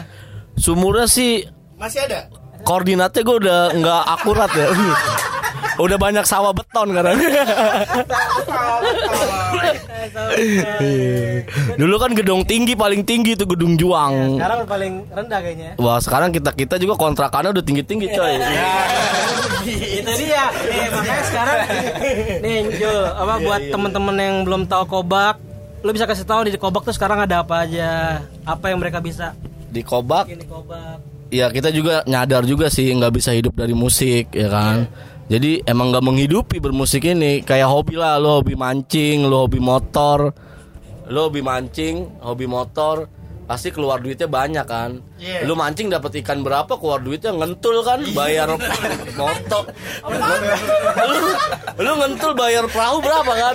Sumurnya 0.54 1.06
sih 1.06 1.32
Masih 1.78 2.06
ada? 2.06 2.30
koordinatnya 2.64 3.20
gue 3.20 3.36
udah 3.44 3.60
nggak 3.76 4.02
akurat 4.18 4.50
ya. 4.56 4.68
Udah 5.74 5.98
banyak 5.98 6.22
sawah 6.22 6.54
beton 6.54 6.94
kan. 6.94 7.18
Dulu 11.74 11.94
kan 11.98 12.14
gedung 12.14 12.46
tinggi 12.46 12.78
paling 12.78 13.02
tinggi 13.02 13.34
itu 13.34 13.42
gedung 13.42 13.74
Juang. 13.74 14.38
Sekarang 14.38 14.70
paling 14.70 15.02
rendah 15.10 15.40
kayaknya. 15.42 15.70
Wah 15.82 15.98
sekarang 15.98 16.30
kita 16.30 16.54
kita 16.54 16.78
juga 16.78 16.94
kontrakannya 16.94 17.58
udah 17.58 17.64
tinggi 17.66 17.82
tinggi 17.82 18.06
coy. 18.06 18.38
itu 19.98 20.12
dia 20.14 20.44
nih 20.52 20.86
makanya 20.92 21.24
sekarang 21.26 21.58
nih 22.44 22.58
Jul 22.78 23.00
apa 23.10 23.34
buat 23.42 23.62
temen-temen 23.72 24.16
yang 24.20 24.36
belum 24.44 24.62
tahu 24.68 24.84
kobak 24.86 25.40
lu 25.80 25.90
bisa 25.90 26.04
kasih 26.04 26.28
tahu 26.28 26.46
di 26.46 26.54
kobak 26.60 26.84
tuh 26.84 26.92
sekarang 26.92 27.24
ada 27.24 27.40
apa 27.40 27.64
aja 27.64 28.20
apa 28.44 28.64
yang 28.68 28.78
mereka 28.78 29.00
bisa 29.00 29.32
Di 29.74 29.80
Kobak, 29.82 30.28
di 30.30 30.44
kobak 30.44 31.13
ya 31.32 31.48
kita 31.52 31.72
juga 31.72 32.04
nyadar 32.04 32.44
juga 32.44 32.68
sih 32.72 32.88
nggak 32.92 33.12
bisa 33.14 33.30
hidup 33.32 33.56
dari 33.56 33.72
musik 33.76 34.32
ya 34.34 34.48
kan. 34.48 34.88
Jadi 35.24 35.64
emang 35.64 35.88
nggak 35.88 36.04
menghidupi 36.04 36.60
bermusik 36.60 37.08
ini 37.08 37.40
kayak 37.40 37.64
hobi 37.64 37.96
lah, 37.96 38.20
lo 38.20 38.44
hobi 38.44 38.52
mancing, 38.52 39.24
lo 39.24 39.48
hobi 39.48 39.56
motor. 39.56 40.32
lu 41.04 41.28
hobi 41.28 41.44
mancing 41.44 42.16
hobi 42.24 42.48
motor 42.48 43.12
pasti 43.44 43.68
keluar 43.68 44.00
duitnya 44.00 44.28
banyak 44.28 44.66
kan. 44.66 45.00
Iya. 45.20 45.48
lu 45.48 45.56
mancing 45.56 45.88
dapat 45.88 46.20
ikan 46.20 46.44
berapa 46.44 46.76
keluar 46.76 47.00
duitnya 47.00 47.32
ngentul 47.32 47.80
kan 47.80 48.00
bayar 48.12 48.48
moto 49.20 49.60
lu, 51.00 51.16
lu 51.80 51.92
ngentul 52.00 52.32
bayar 52.36 52.64
perahu 52.68 53.00
berapa 53.00 53.32
kan? 53.32 53.54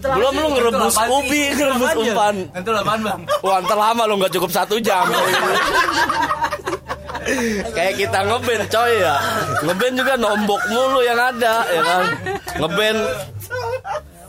Belum 0.00 0.34
lu 0.34 0.48
ngerebus 0.54 0.96
ubi 1.06 1.42
ngerebus 1.54 1.92
umpan. 1.98 2.34
Itu 2.54 2.70
apaan 2.74 3.00
bang? 3.02 3.20
Wah 3.42 3.58
ntar 3.62 3.78
lama 3.78 4.02
lu 4.06 4.14
nggak 4.22 4.32
cukup 4.34 4.50
satu 4.50 4.78
jam. 4.82 5.06
Kayak 7.74 7.94
kita 7.98 8.18
ngeband 8.22 8.64
coy 8.70 8.92
ya. 9.02 9.16
Ngeband 9.66 9.94
juga 9.98 10.14
nombok 10.14 10.62
mulu 10.70 11.00
yang 11.02 11.18
ada 11.18 11.54
ya 11.66 11.82
kan? 11.82 12.04
Ngeband. 12.62 12.98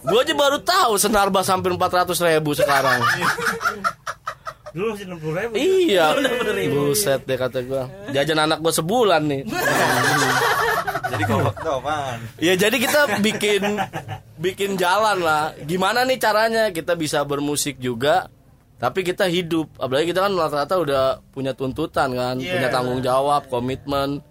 Gue 0.07 0.23
aja 0.23 0.33
baru 0.39 0.57
tahu 0.63 0.95
senar 0.95 1.27
bass 1.27 1.51
hampir 1.51 1.75
400 1.75 2.15
ribu 2.15 2.55
sekarang 2.55 3.03
Dulu 4.75 4.87
masih 4.93 5.05
60 5.07 5.37
ribu. 5.39 5.53
Iya 5.55 6.05
Buset 6.73 7.21
deh 7.23 7.37
kata 7.39 7.59
gue 7.63 7.83
Jajan 8.11 8.39
anak 8.43 8.59
gue 8.59 8.73
sebulan 8.73 9.21
nih 9.27 9.41
Jadi 11.11 11.23
kok 11.23 11.39
itu 11.39 11.69
apaan? 11.71 12.17
Ya 12.35 12.53
jadi 12.59 12.75
kita 12.75 13.23
bikin 13.23 13.63
bikin 14.35 14.75
jalan 14.75 15.23
lah. 15.23 15.55
Gimana 15.63 16.03
nih 16.03 16.19
caranya 16.19 16.67
kita 16.75 16.99
bisa 16.99 17.23
bermusik 17.23 17.79
juga 17.79 18.27
tapi 18.77 19.01
kita 19.01 19.25
hidup. 19.25 19.71
Apalagi 19.79 20.13
kita 20.13 20.27
kan 20.27 20.33
rata-rata 20.37 20.75
udah 20.77 21.03
punya 21.33 21.55
tuntutan 21.57 22.13
kan, 22.13 22.35
Iya. 22.37 22.53
punya 22.59 22.69
tanggung 22.69 23.01
jawab, 23.01 23.49
komitmen. 23.49 24.21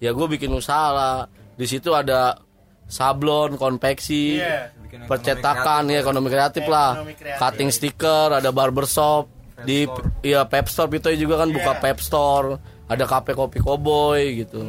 Ya 0.00 0.16
gue 0.16 0.26
bikin 0.30 0.54
usaha 0.56 0.88
lah. 0.94 1.16
Di 1.60 1.68
situ 1.68 1.92
ada 1.92 2.40
sablon, 2.88 3.60
konveksi, 3.60 4.40
Iya. 4.40 4.72
Bikin 4.80 5.04
ekonomi 5.04 5.10
percetakan 5.10 5.82
ya 5.92 5.98
ekonomi 6.00 6.28
kreatif 6.32 6.64
lah. 6.64 6.90
Ekonomi 6.96 7.14
kreatif. 7.14 7.40
Cutting 7.42 7.70
stiker, 7.70 8.28
ada 8.40 8.50
barbershop. 8.50 9.39
Di 9.62 9.84
ya 10.22 10.44
pep 10.44 10.66
store 10.66 10.90
itu 10.92 11.08
juga 11.18 11.40
kan 11.40 11.48
buka 11.48 11.72
Iya. 11.72 11.80
pep 11.80 11.98
store. 11.98 12.48
Ada 12.86 13.06
kafe 13.06 13.32
kopi 13.32 13.58
koboi 13.58 14.42
gitu 14.42 14.66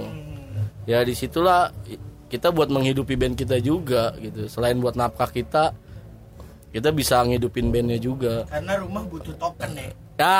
ya 0.85 1.01
di 1.01 1.13
situlah 1.13 1.69
kita 2.25 2.49
buat 2.49 2.69
menghidupi 2.69 3.13
band 3.13 3.33
kita 3.33 3.57
juga 3.57 4.13
gitu 4.17 4.45
selain 4.45 4.77
buat 4.77 4.93
nafkah 4.93 5.25
kita 5.25 5.73
kita 6.69 6.89
bisa 6.89 7.21
ngidupin 7.21 7.69
bandnya 7.69 7.97
juga 7.97 8.45
Karena 8.45 8.77
rumah 8.77 9.03
butuh 9.03 9.33
token 9.35 9.73
ya. 9.73 9.89
ya 10.17 10.37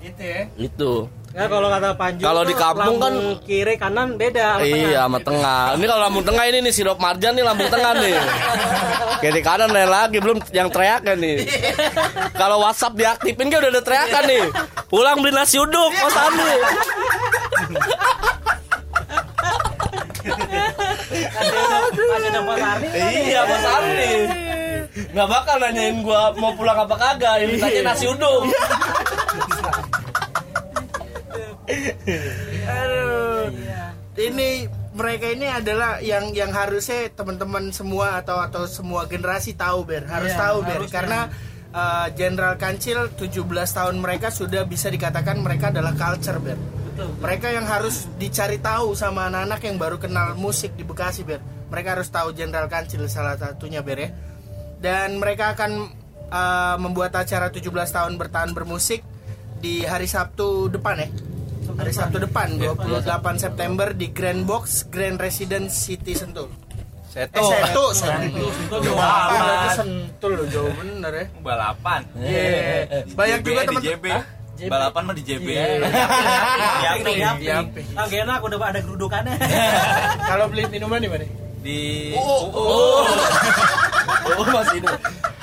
Gitu 0.00 0.22
ya. 0.22 0.40
itu 0.56 0.92
Ya 1.34 1.50
kalau 1.50 1.66
kata 1.66 1.90
Panju 1.92 2.22
Kalau 2.22 2.42
di 2.42 2.54
kampung 2.54 2.96
kan- 2.96 3.42
kiri 3.42 3.74
kanan 3.74 4.14
beda. 4.14 4.54
sama 4.54 4.62
tengah. 4.62 4.86
iya 4.86 5.00
sama 5.02 5.18
tengah 5.20 5.60
ini 5.74 5.84
kalau 5.84 6.02
lambung 6.04 6.24
tengah 6.24 6.44
ini 6.46 6.58
nih 6.60 6.72
sirop 6.72 6.94
marjan 6.96 7.34
nih 7.34 7.42
lambung 7.42 7.66
tengah 7.68 7.92
nih 7.96 8.14
kiri 9.18 9.40
kanan 9.40 9.66
lain 9.68 9.90
lagi 9.90 10.18
belum 10.18 10.38
yang 10.52 10.70
teriakan 10.70 11.16
nih 11.18 11.42
kalau 12.32 12.62
WhatsApp 12.62 12.94
diaktifin 12.94 13.50
kan 13.50 13.58
udah 13.58 13.70
ada 13.72 13.82
teriakan 13.82 14.24
nih 14.24 14.42
pulang 14.86 15.18
beli 15.18 15.34
nasi 15.34 15.58
uduk 15.58 15.90
Mas 15.92 16.14
Andi 16.16 16.52
Masih 21.04 22.28
ada 22.30 22.40
Mas 22.42 22.62
Ardi. 22.62 22.86
Iya 23.24 23.40
Mas 23.44 23.66
Andi 23.66 24.12
Nggak 25.10 25.28
bakal 25.28 25.56
nanyain 25.58 25.96
gua 26.00 26.30
mau 26.34 26.54
pulang 26.54 26.74
apa 26.76 26.94
kagak 26.94 27.34
Ini 27.40 27.54
tanya 27.58 27.80
nasi 27.84 28.06
uduk 28.06 28.46
Aduh. 32.68 33.48
Ini 34.14 34.50
mereka 34.94 35.26
ini 35.26 35.50
adalah 35.50 35.98
yang 35.98 36.30
yang 36.30 36.54
harusnya 36.54 37.10
teman-teman 37.10 37.74
semua 37.74 38.22
atau 38.22 38.38
atau 38.38 38.62
semua 38.70 39.10
generasi 39.10 39.58
tahu 39.58 39.82
ber. 39.82 40.06
Harus 40.06 40.30
Iya, 40.30 40.38
tahu 40.38 40.58
ber. 40.62 40.80
karena 40.86 41.26
uh, 41.74 42.06
Jenderal 42.14 42.54
Kancil 42.54 43.10
17 43.18 43.42
tahun 43.50 43.98
mereka 43.98 44.30
sudah 44.30 44.62
bisa 44.62 44.86
dikatakan 44.86 45.42
mereka 45.42 45.74
adalah 45.74 45.98
culture 45.98 46.38
ber. 46.38 46.58
Mereka 46.94 47.50
yang 47.50 47.66
harus 47.66 48.06
dicari 48.22 48.62
tahu 48.62 48.94
sama 48.94 49.26
anak-anak 49.26 49.60
yang 49.66 49.76
baru 49.82 49.98
kenal 49.98 50.38
musik 50.38 50.78
di 50.78 50.86
Bekasi 50.86 51.26
ber. 51.26 51.42
Mereka 51.74 51.98
harus 51.98 52.06
tahu 52.06 52.30
Jenderal 52.30 52.70
Kancil 52.70 53.02
salah 53.10 53.34
satunya 53.34 53.82
ber 53.82 53.98
ya. 53.98 54.08
Dan 54.78 55.18
mereka 55.18 55.58
akan 55.58 55.90
uh, 56.30 56.76
membuat 56.78 57.18
acara 57.18 57.50
17 57.50 57.66
tahun 57.66 58.14
bertahan 58.14 58.54
bermusik 58.54 59.02
di 59.58 59.82
hari 59.82 60.06
Sabtu 60.06 60.70
depan 60.70 61.02
ya 61.02 61.08
hari 61.72 61.92
Sabtu 61.96 62.18
depan 62.20 62.60
28 62.60 63.04
September 63.40 63.88
di 63.96 64.12
Grand 64.12 64.44
Box 64.44 64.86
Grand 64.92 65.16
Residence 65.16 65.72
City 65.72 66.12
Sentul 66.12 66.52
eh 67.14 67.30
Seto. 67.30 67.46
Sentul 67.94 68.50
Sentul 68.50 68.80
jauh 68.82 68.98
berarti 68.98 69.68
Sentul 69.78 70.30
loh 70.34 70.46
jauh 70.50 70.72
bener 70.74 71.12
ya 71.14 71.24
Balapan. 71.38 72.02
Iya. 72.18 73.06
banyak 73.14 73.38
juga 73.46 73.60
di 73.62 73.68
teman 73.70 73.82
JB. 73.86 74.04
Balapan 74.66 75.02
mah 75.06 75.14
di 75.14 75.22
JB. 75.22 75.46
Iya. 75.46 75.66
Yapi, 76.82 77.12
Yapi. 77.22 77.44
Yapi. 77.46 77.82
Ah, 77.94 78.06
gak 78.10 78.18
enak 78.26 78.38
udah 78.42 78.58
ada 78.66 78.80
gerudukannya. 78.82 79.34
kalau 80.30 80.46
beli 80.50 80.66
minuman 80.70 80.98
di 80.98 81.06
mana 81.10 81.26
Di 81.64 82.12
Oh 82.12 82.52
Oh 84.24 84.44
masih 84.52 84.84
ini 84.84 84.88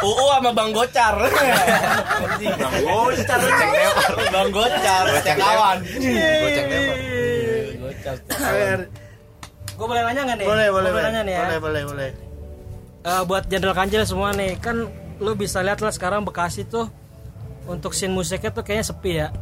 UU 0.01 0.25
sama 0.33 0.49
Bang 0.53 0.69
Gocar. 0.73 1.15
Bang 1.17 2.75
Gocar. 2.85 3.39
Bang 4.29 4.49
Gocar 4.53 5.05
Cek 5.25 5.37
kawan 5.37 5.77
Gocek 5.81 6.65
tepar. 6.69 6.97
Gocar 7.81 8.79
Gue 9.81 9.85
boleh 9.89 10.01
nanya 10.05 10.21
nggak 10.29 10.37
nih? 10.37 10.45
boleh 10.45 10.67
boleh 10.69 10.89
boleh 10.93 11.03
nanya 11.09 11.21
nih 11.25 11.33
ya. 11.33 11.41
boleh 11.41 11.57
boleh 11.57 11.81
boleh. 11.89 12.09
Eh, 13.01 13.21
buat 13.25 13.49
Jenderal 13.49 13.73
Kancil 13.73 14.05
semua 14.05 14.29
nih 14.37 14.61
kan 14.61 14.77
lu 15.17 15.33
bisa 15.33 15.65
lihat 15.65 15.81
lah 15.81 15.89
sekarang 15.89 16.21
Bekasi 16.21 16.69
tuh 16.69 16.85
untuk 17.65 17.97
scene 17.97 18.13
musiknya 18.13 18.53
tuh 18.53 18.61
kayaknya 18.61 18.85
sepi 18.85 19.11
ya. 19.25 19.33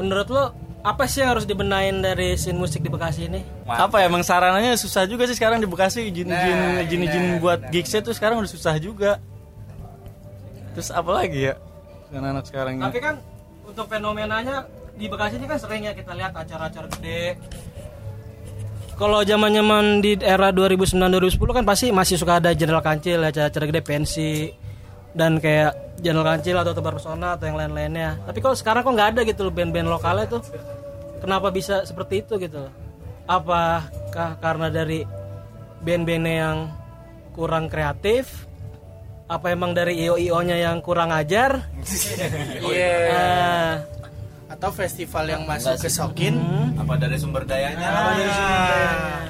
Menurut 0.00 0.28
lu 0.32 0.44
apa 0.86 1.10
sih 1.10 1.18
yang 1.18 1.34
harus 1.34 1.42
dibenain 1.42 1.98
dari 1.98 2.38
scene 2.38 2.54
musik 2.54 2.78
di 2.78 2.86
Bekasi 2.86 3.26
ini? 3.26 3.42
apa 3.66 3.98
ya 3.98 4.06
emang 4.06 4.22
sarananya 4.22 4.78
susah 4.78 5.02
juga 5.10 5.26
sih 5.26 5.34
sekarang 5.34 5.58
di 5.58 5.66
Bekasi. 5.66 6.06
Izin 6.06 6.30
Nah, 6.30 6.86
izin 6.86 7.02
izin 7.02 7.24
buat 7.42 7.58
gigsnya 7.74 8.06
tuh 8.06 8.14
sekarang 8.14 8.38
udah 8.38 8.50
susah 8.50 8.78
juga. 8.78 9.18
Terus 10.78 10.94
apa 10.94 11.10
lagi 11.10 11.50
ya 11.50 11.58
anak-anak 12.14 12.44
sekarang 12.46 12.72
ini? 12.78 12.84
Tapi 12.86 12.98
kan 13.02 13.14
untuk 13.66 13.90
fenomenanya 13.90 14.62
di 14.94 15.10
Bekasi 15.10 15.42
ini 15.42 15.46
kan 15.50 15.58
sering 15.58 15.90
ya 15.90 15.92
kita 15.92 16.14
lihat 16.14 16.30
acara-acara 16.38 16.86
gede. 16.94 17.34
Kalau 18.94 19.20
zaman-zaman 19.26 20.00
di 20.00 20.16
era 20.22 20.54
2009 20.54 20.96
2010 20.96 21.36
kan 21.52 21.64
pasti 21.66 21.86
masih 21.90 22.16
suka 22.16 22.38
ada 22.38 22.54
Jenderal 22.54 22.80
Kancil 22.80 23.20
acara-acara 23.20 23.64
gede 23.68 23.82
pensi 23.82 24.30
dan 25.16 25.40
kayak 25.40 25.72
Jenderal 25.96 26.36
Kancil 26.36 26.56
atau 26.60 26.76
Tebar 26.76 27.00
Pesona 27.00 27.40
atau 27.40 27.48
yang 27.48 27.56
lain-lainnya. 27.56 28.20
Tapi 28.28 28.38
kalau 28.44 28.52
sekarang 28.52 28.84
kok 28.84 28.92
nggak 28.92 29.10
ada 29.16 29.20
gitu 29.24 29.48
loh 29.48 29.54
band-band 29.56 29.88
lokalnya 29.88 30.28
tuh. 30.28 30.44
Kenapa 31.24 31.48
bisa 31.48 31.88
seperti 31.88 32.20
itu 32.20 32.36
gitu 32.36 32.68
loh? 32.68 32.72
Apakah 33.24 34.36
karena 34.38 34.68
dari 34.68 35.02
band-bandnya 35.80 36.34
yang 36.36 36.58
kurang 37.32 37.72
kreatif? 37.72 38.44
Apa 39.26 39.50
emang 39.50 39.74
dari 39.74 39.98
IO-IO-nya 40.06 40.54
yang 40.60 40.78
kurang 40.84 41.10
ajar? 41.10 41.64
iya 42.70 42.94
Ah, 43.10 43.72
atau 44.46 44.70
festival 44.70 45.26
yang 45.26 45.42
masuk 45.42 45.74
ke 45.82 45.90
Sokin 45.90 46.38
Apa 46.78 46.94
dari 46.94 47.18
sumber 47.18 47.42
dayanya? 47.42 47.90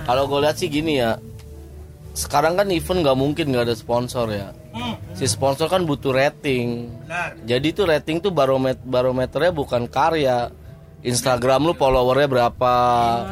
Kalau 0.04 0.28
gue 0.28 0.38
lihat 0.44 0.60
sih 0.60 0.68
gini 0.68 1.00
ya 1.00 1.16
Sekarang 2.16 2.56
kan 2.56 2.72
event 2.72 3.04
nggak 3.04 3.14
mungkin 3.14 3.52
nggak 3.52 3.68
ada 3.68 3.76
sponsor 3.76 4.32
ya. 4.32 4.56
Si 5.12 5.24
sponsor 5.24 5.68
kan 5.68 5.84
butuh 5.84 6.10
rating. 6.10 6.88
Benar. 7.04 7.36
Jadi 7.44 7.68
tuh 7.70 7.84
rating 7.84 8.18
tuh 8.18 8.32
baromet 8.32 8.80
barometernya 8.80 9.52
bukan 9.52 9.84
karya. 9.86 10.48
Instagram 11.04 11.62
lu 11.62 11.72
followernya 11.72 12.26
berapa 12.26 12.72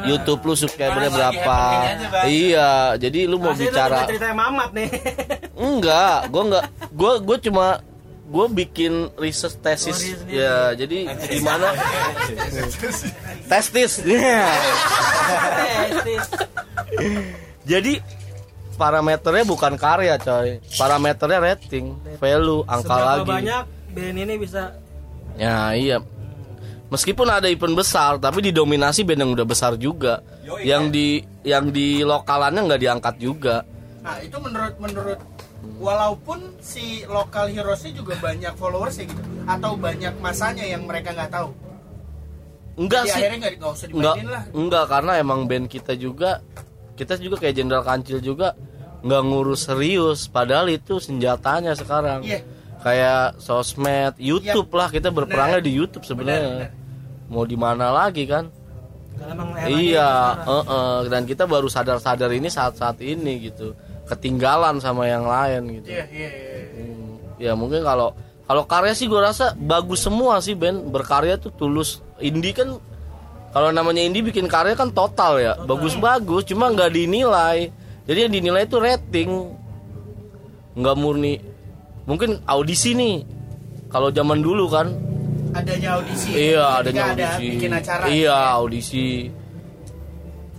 YouTube 0.05 0.45
lu 0.45 0.55
subscribernya 0.55 1.09
Lagi 1.09 1.17
berapa. 1.17 1.59
aja. 1.83 2.19
Iya 2.23 2.71
jadi 2.95 3.19
lu 3.25 3.35
mau 3.35 3.51
itu 3.51 3.67
bicara 3.67 4.05
udah 4.05 4.07
ceritanya 4.07 4.35
Mamat 4.37 4.69
nih. 4.71 4.89
Enggak, 5.65 6.19
gue 6.29 6.43
enggak, 6.45 6.65
gue 6.93 7.11
gue 7.19 7.37
cuma 7.43 7.65
gue 8.25 8.45
bikin 8.53 8.93
research 9.15 9.59
tesis 9.59 9.91
Oh, 9.91 10.01
sendiri. 10.23 10.39
ya 10.39 10.55
jadi 10.71 10.97
gimana? 11.27 11.67
Testis 13.51 13.91
Iya. 14.01 14.45
jadi 17.65 17.93
parameternya 18.75 19.43
bukan 19.43 19.73
karya 19.75 20.15
coy. 20.15 20.59
Parameternya 20.75 21.39
rating 21.41 21.85
value 22.17 22.61
angka 22.65 22.85
Seberapa 22.91 23.09
lagi. 23.17 23.29
banyak 23.31 23.63
band 23.91 24.17
ini 24.19 24.33
bisa? 24.35 24.63
Ya 25.35 25.71
iya. 25.71 25.97
Meskipun 26.85 27.27
ada 27.27 27.49
event 27.49 27.73
besar 27.73 28.21
tapi 28.21 28.45
didominasi 28.45 29.01
band 29.01 29.25
yang 29.25 29.31
udah 29.33 29.47
besar 29.47 29.73
juga. 29.75 30.21
Yang 30.61 30.83
di 30.91 31.07
yang 31.41 31.73
di 31.73 32.03
lokalannya 32.03 32.61
nggak 32.61 32.81
diangkat 32.81 33.15
juga. 33.17 33.65
Nah 34.05 34.21
itu 34.21 34.37
menurut 34.37 34.75
menurut 34.77 35.19
walaupun 35.81 36.53
si 36.61 37.01
lokal 37.09 37.49
heroesnya 37.49 37.97
juga 37.97 38.13
banyak 38.21 38.53
followers 38.53 39.01
ya 39.01 39.09
gitu 39.09 39.21
atau 39.45 39.73
banyak 39.73 40.13
masanya 40.21 40.61
yang 40.61 40.85
mereka 40.85 41.09
nggak 41.11 41.31
tahu. 41.33 41.49
enggak 42.75 43.07
Jadi 43.07 43.09
sih. 43.09 43.19
akhirnya 43.23 43.37
nggak 43.39 43.55
Enggak, 43.95 44.15
lah. 44.27 44.43
enggak 44.51 44.85
karena 44.91 45.11
emang 45.15 45.39
band 45.47 45.65
kita 45.65 45.95
juga 45.95 46.43
kita 46.95 47.19
juga 47.19 47.35
kayak 47.39 47.55
Jenderal 47.55 47.83
Kancil 47.83 48.19
juga 48.23 48.55
nggak 49.05 49.21
ngurus 49.21 49.69
serius 49.69 50.25
padahal 50.25 50.71
itu 50.73 50.97
senjatanya 50.97 51.77
sekarang. 51.77 52.25
Iya. 52.25 52.41
kayak 52.85 53.41
sosmed 53.41 54.13
YouTube 54.21 54.69
lah 54.77 54.93
kita 54.93 55.09
berperangnya 55.09 55.57
di 55.57 55.73
YouTube 55.73 56.05
sebenarnya. 56.05 56.69
Mau 57.33 57.41
di 57.41 57.57
mana 57.57 57.89
lagi 57.89 58.29
kan? 58.29 58.45
Iya 59.65 60.09
sekarang. 60.37 60.53
eh-eh. 60.69 60.97
dan 61.09 61.21
kita 61.25 61.43
baru 61.49 61.65
sadar-sadar 61.65 62.29
ini 62.29 62.45
saat-saat 62.45 63.01
ini 63.01 63.49
gitu. 63.49 63.73
Ketinggalan 64.05 64.77
sama 64.77 65.09
yang 65.09 65.25
lain 65.25 65.81
gitu. 65.81 65.89
Iya, 65.89 66.05
iya, 66.13 66.29
iya. 66.29 66.59
Hmm, 66.77 67.09
ya 67.41 67.51
mungkin 67.57 67.81
kalau 67.81 68.13
kalau 68.45 68.69
karya 68.69 68.93
sih 68.93 69.09
gue 69.09 69.17
rasa 69.17 69.57
bagus 69.57 70.05
semua 70.05 70.37
sih 70.37 70.53
Ben. 70.53 70.77
Berkarya 70.93 71.41
tuh 71.41 71.49
tulus. 71.57 72.05
Indie 72.21 72.53
kan 72.53 72.77
kalau 73.55 73.71
namanya 73.71 74.03
indie 74.03 74.19
bikin 74.19 74.51
karya 74.51 74.75
kan 74.75 74.91
total 74.91 75.39
ya. 75.39 75.55
Bagus-bagus 75.63 76.43
cuma 76.51 76.67
nggak 76.75 76.91
dinilai. 76.91 77.71
Jadi 78.03 78.27
yang 78.27 78.33
dinilai 78.35 78.67
itu 78.67 78.75
rating. 78.83 79.31
Nggak 80.75 80.95
murni. 80.99 81.39
Mungkin 82.03 82.43
audisi 82.43 82.91
nih. 82.99 83.23
Kalau 83.87 84.11
zaman 84.11 84.43
dulu 84.43 84.67
kan. 84.67 84.91
Adanya 85.55 85.95
audisi. 85.95 86.35
iya 86.35 86.83
adanya 86.83 87.15
ada 87.15 87.39
audisi. 87.39 87.47
bikin 87.55 87.71
acara. 87.71 88.03
iya 88.11 88.35
audisi. 88.59 89.31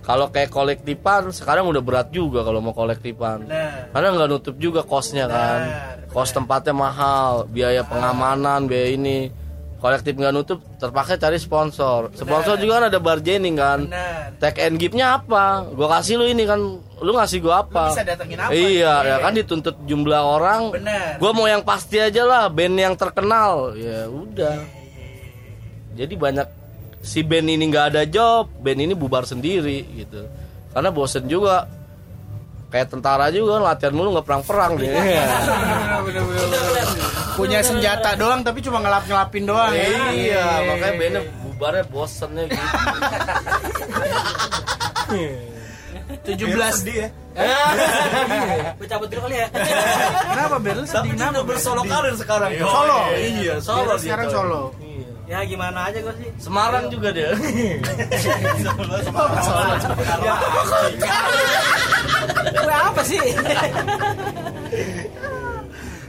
Kalau 0.01 0.33
kayak 0.33 0.49
kolektifan 0.49 1.37
sekarang 1.37 1.69
udah 1.69 1.85
berat 1.85 2.09
juga 2.09 2.49
kalau 2.49 2.65
mau 2.65 2.73
kolektifan 2.73 3.45
karena 3.93 4.09
nggak 4.17 4.29
nutup 4.33 4.57
juga 4.57 4.81
kosnya 4.81 5.29
kan. 5.29 5.61
Kos 6.09 6.33
tempatnya 6.33 6.73
mahal 6.73 7.45
biaya 7.45 7.85
pengamanan 7.85 8.65
biaya 8.65 8.97
ini 8.97 9.29
kolektif 9.87 10.19
nggak 10.19 10.35
nutup 10.35 10.59
terpaksa 10.83 11.15
cari 11.15 11.39
sponsor. 11.39 12.11
Sponsor 12.11 12.59
juga 12.59 12.83
kan 12.83 12.85
ada 12.91 12.99
bargaining 12.99 13.55
kan. 13.55 13.87
Benar. 13.87 14.35
tag 14.43 14.59
and 14.59 14.83
give-nya 14.83 15.23
apa? 15.23 15.63
Gua 15.71 15.87
kasih 15.95 16.19
lu 16.19 16.27
ini 16.27 16.43
kan. 16.43 16.59
Lu 16.99 17.15
ngasih 17.15 17.39
gua 17.39 17.63
apa? 17.63 17.87
Lu 17.87 17.95
bisa 17.95 18.03
datengin 18.03 18.39
apa? 18.43 18.51
iya 18.51 18.67
Iya. 18.67 18.95
ya 19.07 19.17
kan 19.23 19.33
dituntut 19.39 19.79
jumlah 19.87 20.23
orang. 20.27 20.75
Benar. 20.75 21.23
gua 21.23 21.31
mau 21.31 21.47
yang 21.47 21.63
pasti 21.63 22.03
aja 22.03 22.27
lah 22.27 22.51
band 22.51 22.75
yang 22.75 22.99
terkenal. 22.99 23.79
Ya 23.79 24.11
udah. 24.11 24.59
Jadi 25.95 26.15
banyak 26.19 26.47
si 27.07 27.23
band 27.23 27.47
ini 27.47 27.71
nggak 27.71 27.87
ada 27.95 28.03
job 28.11 28.51
band 28.59 28.83
ini 28.83 28.99
bubar 28.99 29.23
sendiri 29.23 29.87
gitu. 29.95 30.27
Karena 30.75 30.91
bosen 30.91 31.31
juga 31.31 31.71
kayak 32.67 32.87
tentara 32.91 33.31
juga 33.31 33.63
latihan 33.63 33.95
mulu 33.95 34.19
nggak 34.19 34.27
perang 34.27 34.43
perang 34.43 34.73
deh 34.77 34.91
Punya 37.37 37.61
senjata 37.61 38.17
doang 38.17 38.41
tapi 38.41 38.65
cuma 38.65 38.81
ngelap-ngelapin 38.81 39.45
doang 39.45 39.73
ya. 39.77 39.87
iya 40.17 40.45
makanya 40.65 40.95
bandnya 40.97 41.23
bubarnya 41.45 41.85
bosennya 41.93 42.43
gitu. 42.49 42.65
17 46.27 46.81
Sedih 46.81 46.97
ya. 47.07 47.09
Gue 48.79 48.87
cabut 48.89 49.09
dulu 49.11 49.21
kali 49.29 49.37
ya. 49.37 49.49
Kenapa 49.53 50.57
sedih 50.89 51.13
kenapa? 51.15 51.41
Ben? 51.45 51.47
bersolo 51.47 51.83
karir 51.85 52.15
sekarang. 52.17 52.51
Solo. 52.57 53.01
iya. 53.17 53.55
Solo 53.61 53.95
Dia 53.97 54.03
sekarang 54.03 54.27
dia, 54.29 54.35
solo. 54.35 54.63
Ya 55.27 55.43
gimana 55.43 55.91
aja 55.91 55.99
gue 56.07 56.15
sih. 56.23 56.31
Semarang 56.39 56.87
juga 56.87 57.11
dia 57.11 57.35
Gue 62.67 62.75
apa 62.91 63.03
sih? 63.07 63.23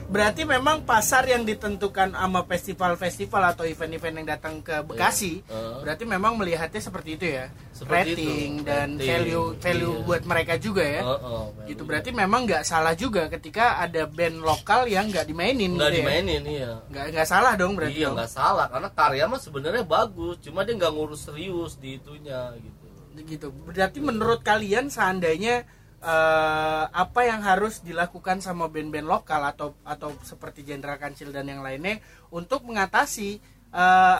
Berarti 0.08 0.48
memang 0.48 0.88
pasar 0.88 1.28
yang 1.28 1.44
ditentukan 1.44 2.16
sama 2.16 2.40
festival-festival 2.48 3.52
atau 3.52 3.68
event-event 3.68 4.14
yang 4.16 4.26
datang 4.26 4.64
ke 4.64 4.80
Bekasi, 4.80 5.44
Iya. 5.44 5.84
berarti 5.84 6.08
memang 6.08 6.32
melihatnya 6.32 6.80
seperti 6.80 7.20
itu 7.20 7.26
ya. 7.28 7.52
Seperti 7.76 8.16
Rating 8.16 8.52
itu. 8.56 8.64
dan 8.64 8.88
Rating, 8.96 9.04
value 9.04 9.46
value 9.60 9.92
iya. 9.92 10.04
buat 10.08 10.22
mereka 10.24 10.54
juga 10.56 10.80
ya. 10.80 11.04
Oh, 11.04 11.20
oh, 11.20 11.42
gitu 11.68 11.84
berarti 11.84 12.16
memang 12.16 12.48
nggak 12.48 12.64
salah 12.64 12.96
juga 12.96 13.28
ketika 13.28 13.76
ada 13.78 14.08
band 14.08 14.40
lokal 14.40 14.88
yang 14.88 15.12
nggak 15.12 15.28
dimainin 15.28 15.76
nggak 15.76 15.92
gitu 15.92 16.00
ya. 16.00 16.00
dimainin 16.00 16.42
iya 16.48 16.72
Nggak 16.88 17.04
nggak 17.12 17.28
salah 17.28 17.52
dong 17.52 17.76
berarti. 17.76 18.00
iya 18.00 18.08
nggak 18.08 18.32
salah 18.32 18.66
karena 18.66 18.88
karya 18.88 19.24
mah 19.28 19.38
sebenarnya 19.38 19.84
bagus 19.84 20.40
cuma 20.40 20.64
dia 20.64 20.72
nggak 20.72 20.88
ngurus 20.90 21.20
serius 21.28 21.76
di 21.76 22.00
itunya 22.00 22.56
gitu 22.56 22.86
gitu. 23.28 23.46
Berarti 23.52 23.98
menurut 24.00 24.40
kalian 24.40 24.88
seandainya 24.88 25.68
eh, 25.98 26.84
apa 26.88 27.20
yang 27.26 27.42
harus 27.42 27.82
dilakukan 27.82 28.38
sama 28.38 28.70
band-band 28.70 29.06
lokal 29.06 29.42
atau 29.42 29.74
atau 29.82 30.14
seperti 30.22 30.62
Jenderal 30.62 30.98
Kancil 30.98 31.34
dan 31.34 31.50
yang 31.50 31.62
lainnya 31.62 31.98
untuk 32.30 32.62
mengatasi 32.66 33.38
eh, 33.74 34.18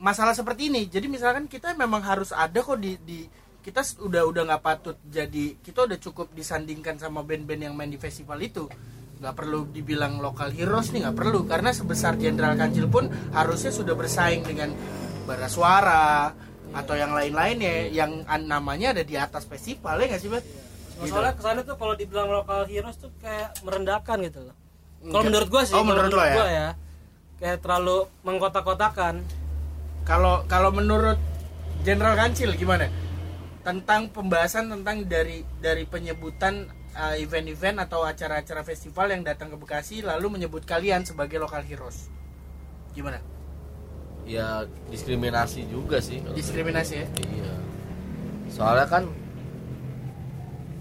masalah 0.00 0.32
seperti 0.32 0.72
ini. 0.72 0.88
Jadi 0.88 1.06
misalkan 1.06 1.46
kita 1.46 1.76
memang 1.76 2.00
harus 2.02 2.32
ada 2.32 2.58
kok 2.64 2.80
di, 2.80 2.96
di 3.04 3.28
kita 3.60 3.84
udah 4.00 4.24
udah 4.24 4.42
nggak 4.48 4.62
patut 4.64 4.96
jadi 5.04 5.60
kita 5.60 5.84
udah 5.84 5.98
cukup 6.00 6.32
disandingkan 6.32 6.96
sama 6.96 7.20
band-band 7.20 7.70
yang 7.70 7.74
main 7.76 7.92
di 7.92 8.00
festival 8.00 8.40
itu. 8.40 8.66
Nggak 9.20 9.36
perlu 9.36 9.68
dibilang 9.68 10.16
lokal 10.16 10.48
heroes 10.48 10.90
nih 10.96 11.04
nggak 11.04 11.16
perlu. 11.16 11.44
Karena 11.44 11.70
sebesar 11.70 12.16
Jenderal 12.16 12.56
Kancil 12.56 12.88
pun 12.88 13.06
harusnya 13.36 13.68
sudah 13.68 13.92
bersaing 13.92 14.42
dengan 14.42 14.72
bara 15.28 15.46
suara 15.46 16.32
atau 16.70 16.94
yang 16.94 17.12
lain-lainnya 17.12 17.90
yang 17.90 18.22
an- 18.30 18.46
namanya 18.46 18.94
ada 18.94 19.02
di 19.02 19.18
atas 19.18 19.42
festival 19.44 19.98
ya 20.00 20.06
nggak 20.06 20.22
sih 20.22 20.30
bet? 21.00 21.10
Soalnya 21.10 21.32
ke 21.34 21.42
sana 21.42 21.60
tuh 21.64 21.76
kalau 21.80 21.94
dibilang 21.96 22.28
lokal 22.28 22.68
heroes 22.68 22.96
tuh 23.00 23.10
kayak 23.18 23.56
merendahkan 23.64 24.18
gitu 24.20 24.40
loh. 24.44 24.56
Kalau 25.00 25.24
menurut 25.24 25.48
gue 25.48 25.62
sih, 25.64 25.72
Oh, 25.72 25.80
kalau 25.80 25.88
menurut 25.96 26.12
lo 26.12 26.22
ya? 26.22 26.34
gua 26.36 26.48
ya, 26.52 26.68
kayak 27.40 27.58
terlalu 27.64 27.98
mengkotak-kotakan. 28.20 29.14
Kalau 30.04 30.44
kalau 30.44 30.70
menurut 30.70 31.16
Jenderal 31.80 32.12
Kancil 32.16 32.52
gimana? 32.60 32.92
Tentang 33.64 34.12
pembahasan 34.12 34.68
tentang 34.68 35.08
dari 35.08 35.40
dari 35.60 35.88
penyebutan 35.88 36.68
uh, 36.92 37.16
event-event 37.16 37.80
atau 37.88 38.04
acara-acara 38.04 38.60
festival 38.60 39.12
yang 39.12 39.24
datang 39.24 39.48
ke 39.48 39.56
Bekasi 39.56 40.04
lalu 40.04 40.36
menyebut 40.40 40.68
kalian 40.68 41.04
sebagai 41.08 41.40
lokal 41.40 41.64
heroes. 41.64 42.12
Gimana? 42.92 43.20
ya 44.30 44.62
diskriminasi 44.92 45.66
juga 45.66 45.98
sih 45.98 46.22
Diskriminasi 46.22 46.94
ya? 47.02 47.06
Iya. 47.18 47.52
Soalnya 48.46 48.86
kan 48.86 49.02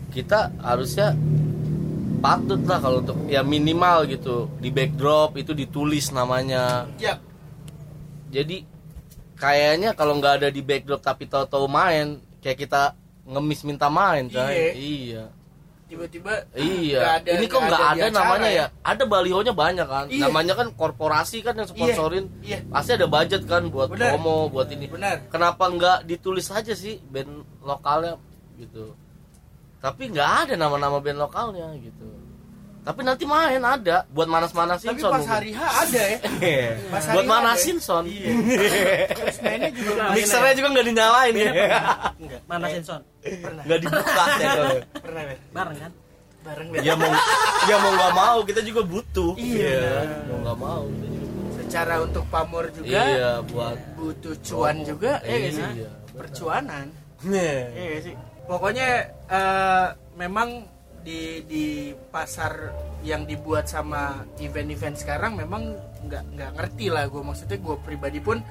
kita 0.09 0.51
harusnya 0.59 1.13
patut 2.19 2.59
lah 2.65 2.79
kalau 2.79 2.99
untuk 2.99 3.17
ya 3.25 3.39
minimal 3.41 4.03
gitu 4.05 4.51
di 4.59 4.69
backdrop 4.69 5.35
itu 5.35 5.53
ditulis 5.53 6.11
namanya. 6.11 6.89
Ya. 6.99 7.15
Jadi 8.29 8.67
kayaknya 9.33 9.95
kalau 9.95 10.19
nggak 10.19 10.43
ada 10.43 10.49
di 10.49 10.59
backdrop 10.59 10.99
tapi 10.99 11.25
tahu-tahu 11.25 11.65
main 11.65 12.19
kayak 12.39 12.59
kita 12.59 12.93
ngemis 13.23 13.61
minta 13.63 13.87
main. 13.87 14.27
Iya. 14.27 14.73
Iya. 14.73 15.23
Tiba-tiba 15.89 16.45
Iya. 16.53 17.17
ada- 17.17 17.33
Ini 17.33 17.45
kok 17.49 17.61
nggak 17.65 17.81
ada, 17.81 18.03
acara 18.05 18.13
namanya 18.13 18.49
ya? 18.51 18.65
Ada 18.85 19.03
balihonya 19.09 19.53
banyak 19.57 19.87
kan. 19.89 20.05
Iya. 20.05 20.29
Namanya 20.29 20.53
kan 20.53 20.67
korporasi 20.69 21.41
kan 21.41 21.57
yang 21.57 21.65
sponsorin. 21.65 22.29
Iya. 22.45 22.61
Pasti 22.69 22.93
ada 22.93 23.09
budget 23.09 23.41
kan 23.49 23.73
buat 23.73 23.89
promo, 23.89 24.51
buat 24.53 24.69
ini. 24.69 24.85
Benar. 24.85 25.31
Kenapa 25.33 25.65
nggak 25.65 26.05
ditulis 26.05 26.45
aja 26.51 26.77
sih 26.77 27.01
band 27.09 27.41
lokalnya 27.63 28.21
gitu? 28.59 28.93
Tapi 29.79 30.03
nggak 30.11 30.31
ada 30.45 30.53
nama-nama 30.59 30.99
band 30.99 31.19
lokalnya 31.19 31.71
gitu. 31.79 32.07
Tapi 32.79 33.03
nanti 33.03 33.23
main 33.27 33.59
ada 33.61 34.07
buat 34.09 34.25
manas-manasin 34.25 34.95
Tapi 34.95 35.03
Son 35.03 35.11
pas 35.11 35.19
mungkin. 35.19 35.35
hari 35.35 35.51
H 35.53 35.61
ada 35.61 36.01
ya. 36.09 36.17
Pas 36.95 37.03
hari 37.05 37.15
buat 37.15 37.25
manasin 37.27 37.77
ada. 37.77 37.85
son. 37.85 38.03
Terus 38.07 39.37
mainnya 39.43 39.69
juga 39.75 39.91
Mixernya 40.15 40.53
juga 40.57 40.67
nggak 40.73 40.87
dinyalain 40.89 41.33
ya. 41.35 41.51
Enggak, 42.17 42.41
mana 42.47 42.65
Senson? 42.71 43.01
Nggak 43.67 43.79
dibuka 43.83 44.23
ya 44.39 44.51
pernah? 45.03 45.23
Bareng 45.53 45.77
kan? 45.77 45.91
bareng. 46.39 46.67
Ya 46.81 46.93
mau 46.95 47.11
ya 47.67 47.75
mau 47.83 47.91
nggak 47.93 48.13
mau 48.15 48.37
kita 48.47 48.61
juga 48.63 48.81
butuh. 48.87 49.31
Iya. 49.37 50.07
Mau 50.31 50.37
nggak 50.43 50.57
mau. 50.57 50.83
Secara 51.59 52.01
untuk 52.01 52.25
pamor 52.33 52.65
juga 52.73 52.89
Iya 53.05 53.31
buat 53.45 53.77
butuh 53.93 54.33
cuan 54.41 54.81
juga 54.81 55.21
ya 55.21 55.37
sih? 55.53 55.61
Iya, 55.61 55.89
Percuanan. 56.15 56.89
Iya 57.21 57.97
sih. 58.01 58.15
Pokoknya 58.49 58.89
eh, 59.29 59.87
memang 60.17 60.65
di 60.99 61.45
di 61.45 61.65
pasar 62.09 62.73
yang 63.05 63.23
dibuat 63.23 63.69
sama 63.69 64.25
event-event 64.35 64.97
sekarang 64.97 65.37
memang 65.37 65.71
nggak 66.03 66.23
nggak 66.35 66.51
ngerti 66.57 66.91
lah 66.91 67.07
gue 67.07 67.21
maksudnya 67.21 67.55
gue 67.55 67.75
pribadi 67.79 68.19
pun 68.19 68.43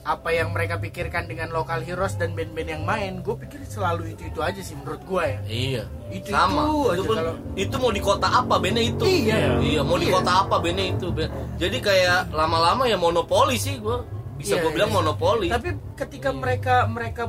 apa 0.00 0.32
yang 0.32 0.54
mereka 0.54 0.78
pikirkan 0.78 1.26
dengan 1.26 1.50
lokal 1.50 1.82
heroes 1.82 2.16
dan 2.16 2.32
band-band 2.32 2.70
yang 2.70 2.82
main 2.84 3.20
gue 3.20 3.36
pikir 3.36 3.60
selalu 3.66 4.14
itu 4.14 4.30
itu 4.30 4.40
aja 4.40 4.60
sih 4.60 4.72
menurut 4.72 5.02
gue 5.02 5.24
ya 5.26 5.38
Iya. 5.44 5.82
Itu- 6.08 6.30
sama. 6.30 6.62
itu 6.64 6.78
itu 6.94 7.02
pun 7.04 7.16
kalau- 7.18 7.38
itu 7.58 7.74
mau 7.76 7.90
di 7.90 8.00
kota 8.00 8.28
apa 8.30 8.54
bandnya 8.56 8.84
itu. 8.86 9.04
Iya. 9.04 9.36
Iya, 9.60 9.80
mau 9.82 9.96
di 9.96 10.06
Iya. 10.08 10.14
kota 10.16 10.32
apa 10.40 10.54
bandnya 10.56 10.86
itu. 10.88 11.06
Jadi 11.58 11.78
kayak 11.80 12.32
lama-lama 12.32 12.82
ya 12.84 12.96
monopoli 12.96 13.56
sih 13.56 13.76
gua. 13.76 14.00
Bisa 14.38 14.56
Iya, 14.56 14.62
gua 14.62 14.70
bilang 14.72 14.90
iya. 14.90 14.96
monopoli. 14.96 15.48
tapi 15.48 15.68
ketika 15.94 16.30
mereka 16.32 16.74
mereka 16.86 17.28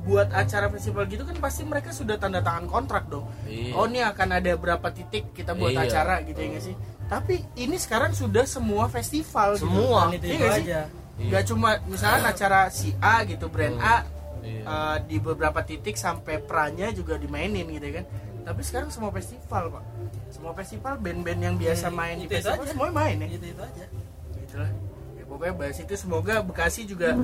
buat 0.00 0.28
acara 0.30 0.66
festival 0.68 1.04
gitu 1.04 1.22
kan 1.22 1.36
pasti 1.36 1.62
mereka 1.62 1.90
sudah 1.90 2.16
tanda 2.16 2.40
tangan 2.40 2.64
kontrak 2.66 3.04
dong 3.06 3.28
Iya. 3.44 3.74
oh 3.74 3.84
ini 3.84 4.00
akan 4.00 4.28
ada 4.32 4.52
berapa 4.54 4.88
titik 4.88 5.30
kita 5.30 5.52
buat 5.52 5.70
Iya. 5.70 5.84
acara 5.84 6.14
gitu 6.22 6.36
ya 6.36 6.48
nggak 6.50 6.64
sih 6.64 6.76
tapi 7.04 7.34
ini 7.54 7.74
sekarang 7.74 8.12
sudah 8.12 8.44
semua 8.44 8.86
festival 8.86 9.54
gitu. 9.54 9.66
Semua. 9.66 10.06
Dan 10.06 10.14
itu, 10.14 10.24
Iya 10.24 10.30
itu 10.30 10.38
nggak 10.38 10.54
sih? 10.54 10.64
aja. 10.64 10.80
nggak 11.20 11.42
cuma 11.44 11.68
misalnya 11.84 12.20
acara 12.28 12.60
si 12.70 12.88
A 12.96 13.14
gitu 13.22 13.46
brand 13.46 13.76
A 13.76 13.96
Iya. 14.40 14.62
eh, 14.64 14.96
di 15.04 15.16
beberapa 15.18 15.60
titik 15.60 15.94
sampai 15.94 16.40
pranya 16.40 16.88
juga 16.90 17.14
dimainin 17.14 17.68
gitu 17.68 17.92
kan 17.92 18.04
tapi 18.40 18.64
sekarang 18.64 18.88
semua 18.88 19.10
festival 19.10 19.68
pak 19.70 19.84
semua 20.30 20.52
festival 20.54 20.96
band-band 20.96 21.40
yang 21.42 21.56
biasa 21.56 21.86
Ya, 21.86 21.92
main 21.92 22.16
di 22.16 22.24
itu-itu 22.24 22.40
festival 22.40 22.64
aja. 22.64 22.72
semua 22.72 22.88
main 22.90 23.16
ya 23.16 23.28
itu 23.28 23.46
itu 23.46 23.60
aja 23.60 23.84
gitu 24.32 24.54
lah 24.56 24.70
ya, 25.12 25.24
pokoknya 25.24 25.54
bahas 25.54 25.76
itu 25.76 25.94
semoga 25.94 26.34
Bekasi 26.40 26.80
juga 26.84 27.20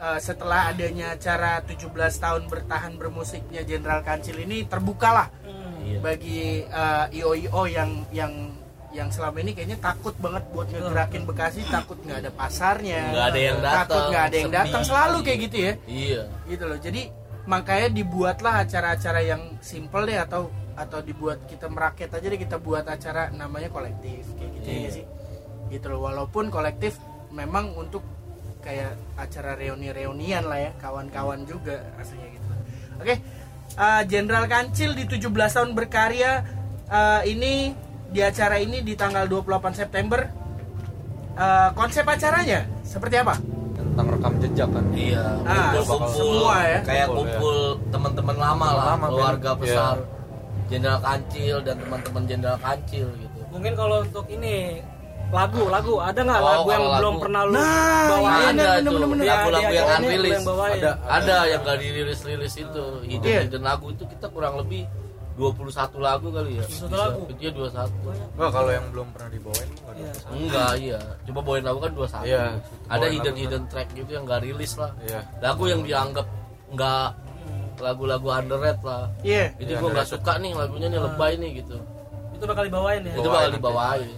eh, 0.00 0.18
setelah 0.18 0.68
adanya 0.68 1.12
acara 1.12 1.60
17 1.60 1.92
tahun 2.16 2.42
bertahan 2.46 2.96
bermusiknya 2.96 3.62
Jenderal 3.62 4.00
Kancil 4.00 4.36
ini 4.38 4.64
terbuka 4.64 5.10
lah 5.12 5.28
Iya. 5.80 5.98
bagi 6.00 6.40
eh, 6.62 7.06
IO-IO 7.14 7.62
yang 7.66 7.90
yang 8.10 8.32
yang 8.90 9.06
selama 9.08 9.38
ini 9.38 9.54
kayaknya 9.54 9.78
takut 9.78 10.12
banget 10.18 10.42
buat 10.50 10.66
ngegerakin 10.66 11.22
Bekasi 11.22 11.62
takut 11.64 11.94
nggak 12.00 12.26
ada 12.26 12.30
pasarnya 12.30 13.00
Nggak 13.08 13.26
ada 13.28 13.38
yang 13.40 13.58
datang, 13.60 13.78
takut 13.80 14.02
nggak 14.04 14.24
ada 14.24 14.36
yang 14.36 14.50
datang 14.52 14.82
selalu 14.82 15.18
kayak 15.22 15.38
gitu 15.46 15.56
ya 15.58 15.72
Iya. 15.86 16.22
gitu 16.46 16.64
loh 16.66 16.78
jadi 16.78 17.02
makanya 17.46 17.88
dibuatlah 17.88 18.54
acara-acara 18.60 19.20
yang 19.22 19.42
simple 19.60 20.04
deh 20.04 20.18
atau 20.18 20.50
atau 20.74 20.98
dibuat 21.00 21.44
kita 21.44 21.66
merakyat 21.66 22.10
aja 22.12 22.26
deh 22.26 22.36
kita 22.36 22.56
buat 22.56 22.84
acara 22.84 23.28
namanya 23.30 23.68
kolektif 23.68 24.26
kayak 24.34 24.50
gitu 24.54 24.68
ya 24.68 24.76
Iya. 24.76 24.90
sih 24.92 25.04
gitu 25.70 25.86
loh 25.86 26.00
walaupun 26.02 26.50
kolektif 26.50 26.98
memang 27.30 27.72
untuk 27.74 28.02
kayak 28.60 28.92
acara 29.14 29.54
reuni-reunian 29.54 30.44
lah 30.44 30.60
ya 30.60 30.70
kawan-kawan 30.76 31.42
juga 31.42 31.80
rasanya 31.94 32.26
gitu 32.28 32.46
oke 32.96 33.14
eh, 33.76 34.02
Jenderal 34.04 34.46
Kancil 34.46 34.92
di 34.92 35.04
17 35.04 35.26
tahun 35.26 35.70
berkarya 35.72 36.32
eh, 36.86 37.22
ini 37.26 37.72
di 38.06 38.20
acara 38.20 38.56
ini 38.56 38.80
di 38.80 38.94
tanggal 38.94 39.24
28 39.24 39.46
September 39.74 40.20
Eh, 41.30 41.70
konsep 41.72 42.04
acaranya 42.04 42.66
seperti 42.82 43.16
apa? 43.16 43.38
tentang 43.72 44.06
rekam 44.12 44.34
jejak 44.36 44.68
kan 44.68 44.84
Iya, 44.92 45.24
Ah, 45.40 45.72
kumpul-kumpul 45.72 46.12
semua 46.12 46.56
ya. 46.60 46.78
Kayak 46.84 47.06
Kumpul, 47.06 47.24
kumpul 47.24 47.56
teman-teman 47.88 48.36
lama 48.36 48.68
lah, 48.68 48.84
Lama, 48.84 48.98
Ben. 49.00 49.10
keluarga 49.10 49.50
Iya. 49.50 49.56
besar. 49.56 49.96
Jenderal 50.68 51.00
Kancil 51.00 51.56
dan 51.64 51.76
teman-teman 51.80 52.22
Jenderal 52.28 52.58
Kancil 52.58 53.06
gitu. 53.16 53.40
mungkin 53.48 53.72
kalau 53.72 54.04
untuk 54.04 54.26
ini 54.28 54.78
lagu 55.30 55.62
lagu 55.66 55.94
ada 55.98 56.20
nggak 56.20 56.38
Oh, 56.38 56.46
lagu 56.50 56.68
yang 56.68 56.82
kalau 56.82 56.90
belum 56.92 57.12
lagu. 57.12 57.22
pernah 57.22 57.42
lu 57.42 57.52
Nah, 57.52 58.02
bawain 58.04 58.26
iya, 58.26 58.42
ada 58.42 58.50
bener, 58.50 58.74
tuh 58.80 58.92
bener, 58.92 59.08
bener. 59.08 59.24
lagu-lagu 59.24 59.62
di 59.62 59.76
yang 59.76 59.88
unrilis. 59.94 60.40
bawain. 60.42 60.74
Ada. 60.76 60.92
Ada 61.08 61.36
yang 61.46 61.60
gak 61.62 61.78
dirilis-rilis 61.78 62.54
itu. 62.56 62.84
Hidden 63.04 63.24
Iya. 63.24 63.40
hidden 63.44 63.62
lagu 63.62 63.86
itu 63.88 64.04
kita 64.04 64.26
kurang 64.26 64.54
lebih 64.56 64.82
21 65.32 65.70
lagu 65.98 66.26
kali 66.28 66.52
ya. 66.52 66.64
21 66.66 66.92
lagu? 66.92 67.20
Iya 67.32 67.50
21. 67.50 68.10
Enggak 68.28 68.50
kalau 68.50 68.70
yang 68.70 68.86
belum 68.90 69.06
pernah 69.10 69.30
dibawain 69.30 69.68
enggak 69.70 69.86
ada. 69.86 69.96
Iya. 69.96 70.12
Enggak, 70.28 70.72
iya. 70.76 71.00
Coba 71.24 71.40
bawain 71.40 71.64
lagu 71.64 71.78
kan 71.78 71.90
21. 71.92 72.24
Iya. 72.24 72.42
Ada 72.88 73.06
hidden 73.06 73.24
lagu 73.28 73.40
hidden 73.40 73.62
track 73.66 73.88
gitu 73.94 74.10
yang 74.10 74.24
gak 74.24 74.40
rilis 74.42 74.72
lah. 74.76 74.92
Iya. 75.00 75.20
Lagu 75.40 75.64
yang 75.64 75.80
dianggap 75.80 76.26
nggak 76.70 77.06
lagu-lagu 77.78 78.26
underrated 78.28 78.82
lah. 78.82 79.04
Iya. 79.22 79.54
Jadi 79.56 79.70
Iya, 79.70 79.78
gua 79.78 79.88
nggak 79.88 80.04
underrated. 80.04 80.20
suka 80.20 80.32
nih 80.36 80.52
lagunya 80.52 80.86
nih 80.88 81.00
lebay 81.00 81.32
nih 81.36 81.50
gitu. 81.56 81.76
itu 82.32 82.48
bakal 82.48 82.64
dibawain 82.64 83.04
ya 83.04 83.12
Itu 83.14 83.28
bakal 83.28 83.52
dibawain. 83.52 84.08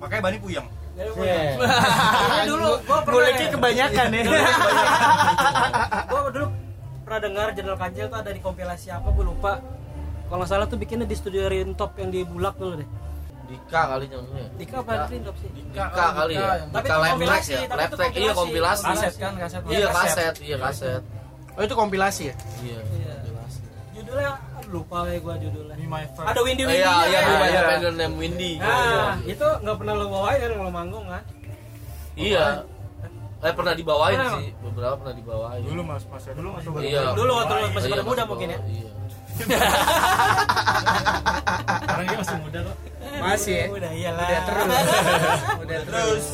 Makanya 0.00 0.22
Bani 0.22 0.38
puyeng. 0.40 0.66
Ini 0.96 2.42
dulu 2.48 2.70
gua 2.88 2.98
pernah 3.04 3.20
Goleknya 3.20 3.48
kebanyakan 3.52 4.06
ya. 4.16 4.22
gua 6.10 6.20
dulu 6.32 6.46
pernah 7.06 7.20
dengar 7.22 7.46
Jenderal 7.54 7.78
Kancil 7.78 8.06
tuh 8.10 8.18
ada 8.18 8.30
di 8.34 8.40
kompilasi 8.42 8.90
apa 8.90 9.14
gue 9.14 9.24
lupa 9.30 9.62
kalau 10.26 10.42
nggak 10.42 10.50
salah 10.50 10.66
tuh 10.66 10.74
bikinnya 10.74 11.06
di 11.06 11.14
studio 11.14 11.46
Rintop 11.46 11.94
yang 12.02 12.10
di 12.10 12.26
Bulak 12.26 12.58
dulu 12.58 12.82
deh 12.82 12.88
Dika 13.46 13.80
kali 13.94 14.10
namanya. 14.10 14.50
Dika 14.58 14.76
apa 14.82 15.06
Rintop 15.06 15.38
sih 15.38 15.46
Dika 15.54 15.86
kali 15.86 16.34
ya. 16.34 16.66
Tapi 16.66 16.86
Dika 16.90 16.98
kompilasi, 16.98 17.52
ya. 17.54 17.60
iya 18.10 18.32
kompilasi. 18.34 18.84
Kaset 18.90 19.14
kan 19.22 19.32
kaset. 19.38 19.60
Iya 19.70 19.86
kaset, 19.94 20.34
iya 20.42 20.56
kaset. 20.58 21.02
Oh 21.54 21.62
itu 21.62 21.74
kompilasi 21.78 22.22
ya? 22.26 22.34
Iya. 22.58 22.80
Iya. 22.82 23.14
judulnya 23.96 24.32
lupa 24.66 25.06
ya 25.06 25.18
gua 25.18 25.34
judulnya 25.36 25.74
My 25.82 26.04
first. 26.08 26.26
ada 26.26 26.40
Windy 26.40 26.62
Oh, 26.62 26.68
Windy 26.68 26.82
Iya, 26.82 26.94
iya, 27.06 27.20
iya, 27.22 27.46
iya. 27.46 27.60
Pengen 27.68 27.94
name 27.94 28.16
Windy. 28.16 28.52
nah 28.56 29.14
itu 29.22 29.46
nggak 29.62 29.76
pernah 29.76 29.94
lo 29.94 30.06
bawain 30.08 30.38
kan 30.38 30.50
kalau 30.52 30.72
manggung 30.72 31.06
kan 31.06 31.22
Iya. 32.14 32.46
Eh 33.38 33.52
pernah 33.52 33.72
dibawain 33.72 34.16
Pernah, 34.16 34.40
sih, 34.40 34.48
beberapa 34.58 34.94
pernah 34.96 35.14
dibawain. 35.14 35.60
Dulu 35.62 35.80
mas 35.84 36.02
mas 36.08 36.24
dulu 36.26 36.48
mas 36.50 36.64
Iya. 36.80 37.12
Dulu 37.12 37.32
waktu 37.36 37.52
lu 37.52 37.66
masih 37.68 37.86
Iya, 37.86 37.92
pada 37.92 38.02
muda 38.02 38.16
masih 38.16 38.26
mungkin 38.26 38.48
ya? 38.48 38.58
Iya. 38.64 38.90
Sekarang 41.76 42.04
dia 42.06 42.16
masih 42.16 42.36
muda 42.40 42.58
kok. 42.64 42.76
Masih 43.16 43.54
ya? 43.54 43.66
udah 43.68 43.92
iyalah 43.92 44.26
Udah 44.26 44.40
terus. 44.42 44.66
Udah 45.62 45.80
terus. 45.84 46.24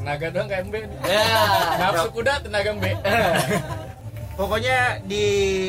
Tenaga 0.00 0.26
doang 0.28 0.48
kayak 0.48 0.62
MB. 0.64 0.74
Ya. 1.04 1.24
Nafsu 1.78 2.08
kuda 2.10 2.32
tenaga 2.40 2.68
MB. 2.72 2.84
Pokoknya 4.40 5.04
di 5.04 5.26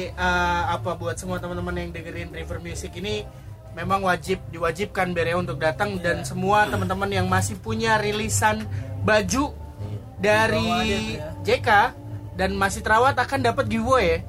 eh, 0.07 0.63
apa 0.63 0.95
buat 0.95 1.19
semua 1.19 1.43
teman-teman 1.43 1.75
yang 1.75 1.91
dengerin 1.91 2.31
River 2.31 2.63
Music 2.63 2.95
ini 2.95 3.27
memang 3.75 3.99
wajib 4.07 4.39
diwajibkan 4.47 5.11
Bere 5.11 5.35
untuk 5.35 5.59
datang 5.59 5.99
dan 5.99 6.23
semua 6.23 6.63
teman-teman 6.71 7.11
yang 7.11 7.27
masih 7.27 7.59
punya 7.59 7.99
rilisan 7.99 8.63
baju 9.03 9.51
dari 10.23 11.19
JK 11.43 11.67
dan 12.39 12.55
masih 12.55 12.79
terawat 12.79 13.19
akan 13.19 13.43
dapat 13.43 13.67
giveaway 13.67 14.05
ya. 14.07 14.19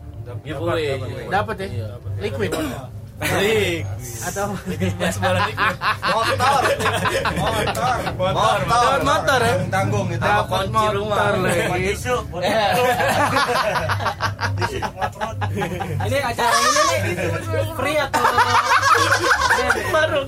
Giveaway. 0.42 0.98
Dapat 1.30 1.56
ya? 1.62 1.68
Iya. 1.70 1.88
Liquid 2.18 2.50
Rik. 3.22 3.86
atau 4.22 4.54
Motor. 4.54 5.34
Motor. 7.34 7.98
Motor. 8.14 8.58
Dapat 8.62 9.02
motor 9.02 9.40
ya? 9.42 9.54
Tanggung 9.66 10.06
itu. 10.10 10.22
Dapat 10.22 10.70
kunci 10.70 10.86
rumah. 10.94 11.16
motor 11.18 11.34
lagi. 11.42 11.90
Eh, 12.42 12.70
ini 16.06 16.18
acara 16.22 16.54
ini 16.56 16.80
nih 16.88 17.00
free 17.76 17.98
atau 18.00 18.22
Baru 19.92 20.20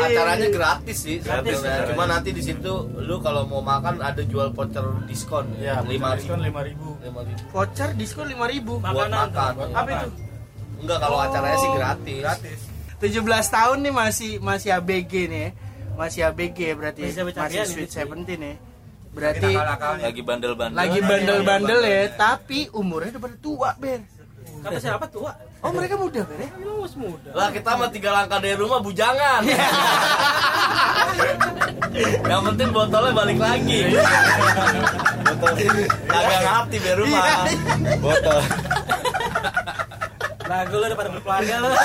acaranya 0.00 0.48
gratis 0.50 0.96
sih 0.98 1.20
sebenarnya. 1.22 1.86
Cuma 1.92 2.04
nanti 2.08 2.32
di 2.34 2.42
situ 2.42 2.72
lu 2.98 3.20
kalau 3.22 3.46
mau 3.46 3.62
makan 3.62 4.00
ada 4.02 4.22
jual 4.26 4.50
voucher 4.52 4.82
diskon 5.06 5.46
Ya, 5.60 5.80
lima 5.84 6.16
ribu. 6.18 6.34
5000. 6.34 6.98
Lima 7.04 7.20
ribu. 7.22 7.42
voucher 7.52 7.92
diskon 7.94 8.26
5000 8.32 8.64
Buat 8.64 8.80
Makanan 8.82 9.28
makan. 9.30 9.52
Apa 9.76 9.90
itu? 9.92 10.08
Enggak 10.80 10.98
kalau 10.98 11.18
acaranya 11.20 11.58
sih 11.60 11.70
gratis. 11.76 12.22
Gratis. 12.24 12.58
17 13.00 13.24
tahun 13.56 13.78
nih 13.80 13.94
masih 13.96 14.32
masih 14.40 14.68
ABG 14.76 15.12
nih 15.28 15.40
ya. 15.40 15.50
Masih 15.96 16.20
ABG 16.28 16.58
ya 16.58 16.74
berarti 16.76 17.00
Masih 17.04 17.12
masih, 17.12 17.20
cabai-cabian 17.36 17.66
Sweet 17.68 17.88
gitu. 17.88 17.96
Seventeen 17.96 18.40
ya 18.40 18.54
berarti. 19.10 19.52
Lagi 20.06 20.22
bandel-bandel. 20.22 20.76
lagi 20.78 20.98
bandel-bandel 21.02 21.80
ya 21.82 22.02
tapi 22.14 22.70
umurnya 22.70 23.18
udah 23.18 23.22
pada 23.26 23.36
tua 23.42 23.70
ber 23.74 24.00
kata 24.60 24.76
siapa 24.76 25.08
tua 25.08 25.32
oh 25.64 25.72
mereka 25.72 25.96
muda 25.96 26.20
ber 26.20 26.36
ya 26.36 26.48
emang 26.52 26.84
masih 26.84 27.00
muda 27.00 27.30
Lah 27.32 27.48
kita 27.48 27.80
mah 27.80 27.88
tiga 27.88 28.10
langkah 28.12 28.38
dari 28.44 28.56
rumah 28.56 28.80
bujangan. 28.84 29.40
Yang 32.22 32.42
penting 32.52 32.68
botolnya 32.70 33.12
balik 33.12 33.38
lagi. 33.40 33.80
Botol 35.26 35.52
kagak 36.06 36.40
ngerti 36.44 36.76
di 36.76 36.92
rumah. 36.94 37.24
Botol. 37.98 38.40
Lagu 40.50 40.74
lu 40.74 40.84
udah 40.84 40.98
pada 40.98 41.10
berkeluarga 41.10 41.54
lu 41.56 41.70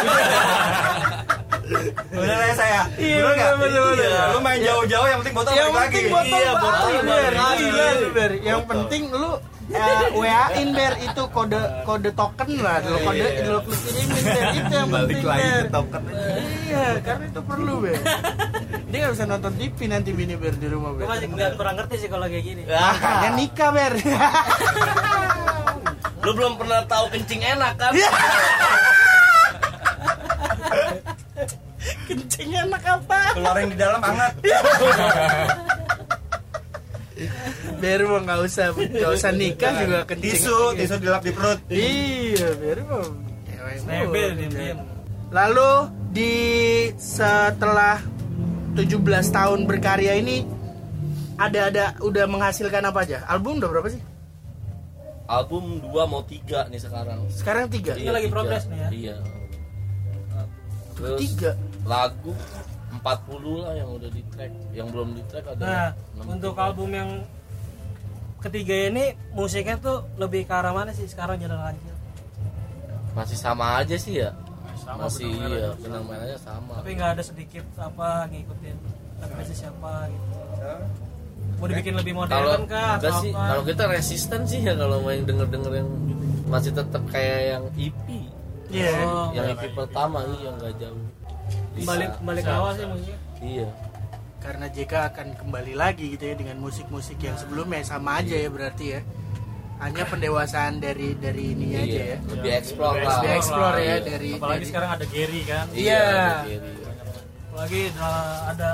Bener 2.15 2.37
ya 2.39 2.53
saya. 2.53 2.81
Iya, 2.95 3.17
Bener 3.19 3.33
nggak? 3.33 3.53
bener, 3.57 3.81
bener, 3.83 4.05
Iya. 4.05 4.21
Lu 4.29 4.39
main 4.39 4.59
jauh-jauh 4.59 5.07
yang 5.07 5.19
penting 5.19 5.35
botol 5.35 5.51
yang 5.51 5.65
balik 5.67 5.81
penting 5.89 6.05
lagi. 6.05 6.13
botol 6.13 6.37
Iya, 6.37 6.51
balik, 6.53 6.61
botol 6.61 6.89
Ber. 6.93 7.01
balik 7.01 7.33
lagi. 7.35 7.65
Lu, 7.65 8.09
Ber. 8.11 8.31
yang 8.39 8.61
penting 8.63 9.03
lu 9.11 9.31
eh, 9.65 10.05
WA-in 10.13 10.69
ber 10.71 10.93
itu 10.99 11.23
kode 11.27 11.57
kode 11.81 12.09
token 12.13 12.49
lah 12.59 12.77
dulu 12.79 12.97
kode 13.01 13.25
dulu 13.41 13.59
lu 13.59 13.73
kirimin 13.73 14.23
ber 14.23 14.45
itu 14.53 14.71
yang 14.71 14.89
penting 14.91 15.19
ber 15.23 15.65
token. 15.67 16.01
iya 16.63 16.85
karena 17.01 17.23
itu 17.25 17.41
perlu 17.41 17.73
ber 17.79 17.97
dia 18.85 18.97
nggak 19.01 19.11
bisa 19.11 19.25
nonton 19.25 19.51
TV 19.55 19.77
nanti 19.87 20.09
bini 20.13 20.35
ber 20.37 20.53
di 20.53 20.67
rumah 20.69 20.93
gue 20.93 21.01
ber 21.01 21.09
masih 21.09 21.27
nggak 21.27 21.57
kurang 21.57 21.75
ngerti 21.75 21.95
sih 21.97 22.09
kalau 22.13 22.29
kayak 22.29 22.45
gini 22.45 22.61
makanya 22.63 23.29
nikah 23.33 23.69
ber 23.71 23.93
Lu 26.25 26.33
belum 26.33 26.57
pernah 26.57 26.81
tahu 26.89 27.05
kencing 27.13 27.41
enak 27.45 27.77
kan? 27.77 27.93
kencing 32.09 32.49
enak 32.65 32.81
apa 32.81 33.19
Keluar 33.37 33.55
yang 33.61 33.69
di 33.69 33.77
dalam 33.77 34.01
hangat. 34.01 34.33
Ber 37.77 38.01
mah 38.09 38.19
nggak 38.25 38.39
usah 38.41 38.73
nggak 38.73 39.11
usah 39.13 39.31
nikah 39.31 39.71
juga 39.77 39.99
kencing 40.09 40.33
Tisu, 40.35 40.73
tisu 40.73 40.95
dilap 40.97 41.21
di 41.21 41.31
perut. 41.31 41.59
iya 41.69 42.49
Ber 42.57 42.79
mah 42.89 43.05
cewek 43.45 43.77
nebel 43.85 44.29
Lalu 45.29 45.71
di 46.09 46.33
setelah 46.97 48.01
17 48.73 48.99
tahun 49.29 49.59
berkarya 49.69 50.17
ini 50.19 50.47
ada 51.35 51.67
ada 51.67 51.85
udah 51.99 52.25
menghasilkan 52.31 52.83
apa 52.87 53.03
aja? 53.03 53.17
Album 53.27 53.59
udah 53.59 53.69
berapa 53.69 53.91
sih? 53.91 54.14
Album 55.25 55.81
2 55.81 55.89
mau 56.05 56.21
3 56.21 56.69
nih 56.69 56.79
sekarang. 56.79 57.19
Sekarang 57.33 57.65
tiga. 57.65 57.97
Ini 57.97 58.13
lagi 58.13 58.29
tiga. 58.29 58.35
progres 58.37 58.63
nih 58.69 58.77
ya? 58.77 58.89
Iya. 58.93 59.17
Terus 60.95 61.19
Tiga. 61.19 61.51
lagu 61.83 62.31
40 62.95 63.63
lah 63.65 63.73
yang 63.75 63.89
udah 63.91 64.09
di 64.09 64.23
track. 64.31 64.51
Yang 64.71 64.87
belum 64.95 65.09
di 65.11 65.23
track 65.27 65.45
ada. 65.51 65.63
nah 65.65 65.87
60. 66.23 66.35
untuk 66.39 66.53
album 66.55 66.89
yang 66.93 67.09
ketiga 68.39 68.93
ini 68.93 69.05
musiknya 69.33 69.75
tuh 69.75 70.05
lebih 70.15 70.45
ke 70.45 70.53
arah 70.53 70.69
mana 70.69 70.93
sih 70.93 71.09
sekarang 71.09 71.41
Jenderal 71.41 71.65
Kancil 71.65 71.95
masih 73.17 73.37
sama 73.41 73.81
aja 73.81 73.97
sih 73.97 74.21
ya. 74.21 74.29
sama 74.77 75.09
masih 75.09 75.25
benang 75.33 75.49
iya 75.49 75.69
benang 75.81 76.03
merahnya 76.05 76.37
sama 76.37 76.77
tapi 76.77 76.93
nggak 76.93 77.11
ada 77.17 77.23
sedikit 77.25 77.65
apa 77.73 78.29
ngikutin 78.29 78.77
referensi 79.17 79.55
siapa 79.57 80.13
gitu 80.13 80.44
mau 81.65 81.71
dibikin 81.71 81.93
lebih 81.95 82.13
modern 82.13 82.29
kalau 82.31 82.51
kah 82.51 82.61
enggak 82.61 82.89
atau 83.01 83.11
sih 83.19 83.31
apa 83.31 83.41
kalau 83.47 83.63
kita 83.65 83.83
resisten 83.87 84.41
sih 84.45 84.59
ya 84.61 84.73
kalau 84.73 84.97
main 85.01 85.21
denger 85.21 85.47
denger 85.47 85.71
yang 85.75 85.89
masih 86.45 86.71
tetap 86.71 87.01
kayak 87.07 87.39
yang 87.51 87.63
EP 87.75 88.05
Iya. 88.67 88.91
Oh, 88.99 89.29
yang 89.31 89.45
EP 89.51 89.63
pertama 89.71 90.25
iya 90.31 90.49
nggak 90.51 90.73
jauh 90.77 91.05
Bisa. 91.73 91.85
balik 91.87 92.11
balik 92.19 92.43
ke 92.43 92.51
awal 92.51 92.71
sih 92.71 92.85
musiknya 92.85 93.17
iya 93.39 93.67
Karena 94.37 94.65
JK 94.67 94.93
akan 95.07 95.27
kembali 95.35 95.73
lagi 95.73 96.05
gitu 96.07 96.23
ya 96.23 96.35
dengan 96.35 96.57
musik-musik 96.59 97.17
yang 97.17 97.33
sebelumnya 97.33 97.81
sama 97.81 98.21
aja 98.21 98.35
ya 98.35 98.45
berarti 98.47 98.85
ya. 98.87 99.01
Hanya 99.75 100.05
pendewasaan 100.05 100.77
dari 100.77 101.13
dari 101.15 101.51
aja 101.67 101.81
iya 101.83 102.03
ya. 102.07 102.17
lebih 102.27 102.51
explore 102.55 102.95
lah 102.95 103.19
Lebih 103.19 103.31
explore 103.35 103.75
ya 103.75 103.85
Iya. 103.87 103.97
dari 104.03 104.29
apalagi 104.31 104.53
dari- 104.55 104.69
sekarang 104.69 104.89
ada 104.91 105.05
Gary 105.07 105.41
kan 105.43 105.65
iya 105.71 105.81
Iya. 105.81 106.05
ada 106.05 106.33
Gary. 106.43 106.73
apalagi 107.45 107.81
ada- 107.91 108.41
ada 108.47 108.69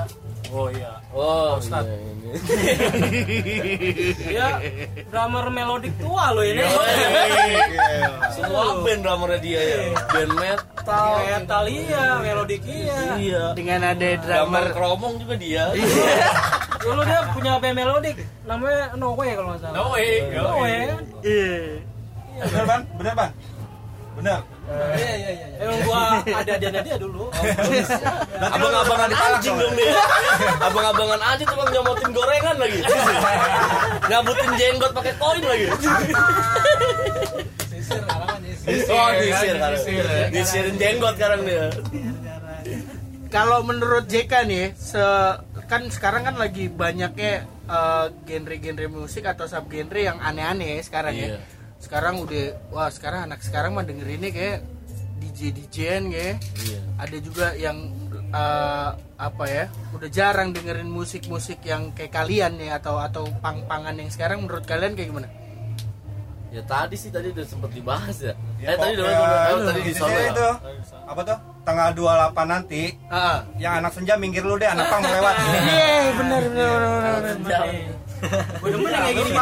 oh 0.52 0.68
iya. 0.68 0.92
Oh 1.16 1.56
Ustadz. 1.58 1.88
iya 1.88 1.96
ini. 2.12 2.30
Dia 4.28 4.48
drummer 5.08 5.48
melodik 5.48 5.94
tua 5.96 6.32
loh 6.36 6.44
ini. 6.44 6.60
Semua 8.36 8.80
band 8.84 9.00
drummernya 9.00 9.38
dia 9.40 9.60
ya. 9.60 9.78
Band 10.12 10.32
metal. 10.36 11.10
Metal 11.24 11.64
iya. 11.68 12.04
Melodik 12.20 12.62
iya. 12.68 13.00
Iya. 13.16 13.42
Dengan 13.56 13.80
ada 13.96 14.08
drummer 14.20 14.70
drummer. 14.70 14.76
Keromong 14.76 15.14
juga 15.20 15.34
dia. 15.40 15.72
Dulu 16.82 17.00
dia 17.04 17.20
punya 17.32 17.52
band 17.56 17.76
melodik. 17.76 18.16
Namanya 18.44 18.92
No 18.96 19.16
Way 19.16 19.30
kalau 19.36 19.48
nggak 19.56 19.60
salah. 19.64 19.76
No 19.76 19.84
Way. 19.96 20.10
No 20.36 20.52
Way 20.60 20.76
Iya. 21.24 21.56
Bener 22.42 22.64
ban? 22.64 22.80
Bener 22.96 23.14
ban? 23.14 23.30
Bener. 24.12 24.40
iya 24.92 25.12
iya 25.16 25.30
iya 25.32 25.46
emang 25.62 25.80
gua 25.88 26.00
ada 26.20 26.52
dia 26.60 26.70
dia 26.70 26.96
dulu. 27.00 27.32
Abang-abangan 28.38 29.10
anjing 29.10 29.56
dong 29.56 29.74
dia 29.74 29.92
abang-abangan 30.60 31.20
anjing 31.32 31.48
tukang 31.48 31.70
nyomotin 31.72 32.10
gorengan 32.12 32.56
lagi. 32.60 32.78
Nyabutin 34.06 34.50
jenggot 34.60 34.92
pakai 34.92 35.14
koin 35.16 35.42
lagi. 35.42 35.66
Oh 38.92 39.08
disir 39.18 39.56
disir 39.58 40.04
disirin 40.30 40.76
jenggot 40.78 41.14
sekarang 41.18 41.40
dia. 41.48 41.66
Kalau 43.32 43.64
menurut 43.64 44.04
JK 44.12 44.32
nih, 44.44 44.66
se 44.76 45.00
kan 45.64 45.88
sekarang 45.88 46.28
kan 46.28 46.36
lagi 46.36 46.68
banyaknya 46.68 47.48
eh, 47.48 48.06
genre-genre 48.28 48.86
musik 48.92 49.24
atau 49.24 49.48
subgenre 49.48 50.04
yang 50.04 50.20
aneh-aneh 50.20 50.76
ya. 50.76 50.80
Sekarang 50.84 51.14
Iya. 51.16 51.40
ya. 51.40 51.61
Sekarang 51.82 52.22
udah 52.22 52.44
wah 52.70 52.88
sekarang 52.88 53.26
anak 53.26 53.42
sekarang 53.42 53.74
mah 53.74 53.82
dengerinnya 53.82 54.30
kayak 54.30 54.58
DJ 55.18 55.50
DJan 55.52 56.02
kayak. 56.08 56.36
Iya. 56.62 56.80
Ada 56.96 57.16
juga 57.18 57.46
yang 57.54 57.90
eh, 58.30 58.90
apa 59.18 59.44
ya? 59.44 59.64
Udah 59.90 60.08
jarang 60.08 60.54
dengerin 60.54 60.88
musik-musik 60.88 61.58
yang 61.62 61.90
kayak 61.92 62.14
kalian 62.14 62.56
ya 62.56 62.78
atau 62.78 62.96
atau 62.96 63.26
pang-pangan 63.42 63.98
yang 63.98 64.08
sekarang 64.08 64.40
menurut 64.40 64.62
kalian 64.62 64.94
kayak 64.94 65.10
gimana? 65.10 65.28
ya 66.52 66.60
tadi 66.68 67.00
sih 67.00 67.08
tadi 67.08 67.32
udah 67.32 67.48
sempet 67.48 67.72
dibahas 67.72 68.12
ya, 68.20 68.36
Ya, 68.60 68.66
eh 68.68 68.76
tadi 68.76 69.00
udah 69.00 69.08
oh, 69.56 69.64
tadi 69.64 69.80
di 69.88 69.92
Solo 69.96 70.12
ya 70.12 70.28
itu 70.28 70.48
apa 71.08 71.20
tuh? 71.24 71.38
Tanggal 71.64 71.88
28 71.96 72.44
nanti 72.44 72.82
Ah, 73.08 73.40
yang 73.56 73.80
anak 73.80 73.96
senja 73.96 74.20
minggir 74.20 74.44
lu 74.44 74.60
deh, 74.60 74.68
anak 74.68 74.84
pang 74.92 75.00
lewat. 75.00 75.32
iya 75.64 76.12
benar 76.12 76.42
benar 76.44 76.68
benar. 76.76 77.20
benar. 77.40 77.64
gua 78.60 78.68
demen 78.68 78.90
yang 78.92 79.00
kayak 79.00 79.16
gini 79.16 79.32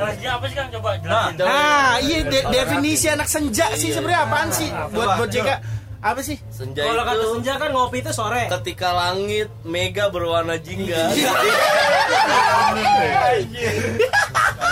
nih 0.00 0.16
Nah, 0.20 0.32
apa 0.32 0.44
sih 0.44 0.54
kan 0.54 0.66
coba 0.70 0.90
jelasin. 0.96 1.34
Nah, 1.38 1.92
iya 1.98 2.18
de- 2.24 2.46
definisi 2.48 3.06
anak 3.06 3.26
senja 3.26 3.66
sih 3.74 3.90
sebenarnya 3.90 4.20
apaan 4.22 4.48
sih? 4.50 4.68
Buat 4.88 5.08
buat 5.16 5.28
JK 5.28 5.50
apa 5.98 6.22
sih? 6.22 6.38
senja 6.48 6.78
kalau 6.80 7.02
kata 7.02 7.24
senja 7.34 7.52
kan 7.56 7.70
ngopi 7.70 7.98
itu 7.98 8.12
sore 8.12 8.46
ketika 8.48 8.94
langit 8.94 9.50
mega 9.64 10.06
berwarna 10.06 10.54
jingga 10.56 11.10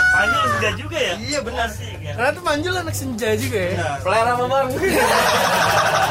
Panjang 0.09 0.45
sudah 0.49 0.71
juga 0.73 0.97
ya? 0.97 1.13
Iya, 1.19 1.39
benar. 1.41 1.67
Asik 1.67 1.99
ya. 1.99 2.13
Karena 2.15 2.29
tuh 2.31 2.43
Manjul 2.43 2.73
anak 2.73 2.95
senja 2.95 3.29
juga 3.35 3.59
ya. 3.59 3.99
apa 4.01 4.45
bang 4.45 4.67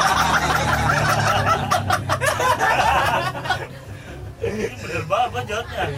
Banget 5.07 5.29
gua 5.29 5.43
jawabnya. 5.45 5.83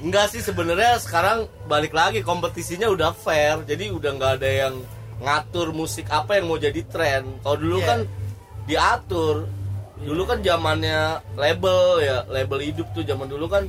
Enggak 0.00 0.24
sih 0.28 0.40
sebenarnya 0.40 0.98
sekarang 0.98 1.46
balik 1.64 1.92
lagi 1.92 2.20
kompetisinya 2.20 2.86
udah 2.86 3.10
fair 3.12 3.62
jadi 3.62 3.90
udah 3.90 4.10
nggak 4.12 4.32
ada 4.36 4.48
yang 4.62 4.74
ngatur 5.18 5.70
musik 5.70 6.06
apa 6.08 6.36
yang 6.36 6.44
mau 6.46 6.56
jadi 6.56 6.80
tren 6.84 7.22
kalau 7.40 7.56
dulu 7.56 7.76
Iya. 7.78 7.86
kan 7.86 7.98
diatur 8.66 9.34
dulu 9.98 10.22
kan 10.24 10.36
zamannya 10.40 11.20
label 11.34 11.78
ya 11.98 12.16
label 12.26 12.58
hidup 12.62 12.86
tuh 12.92 13.02
zaman 13.02 13.26
dulu 13.26 13.46
kan 13.46 13.64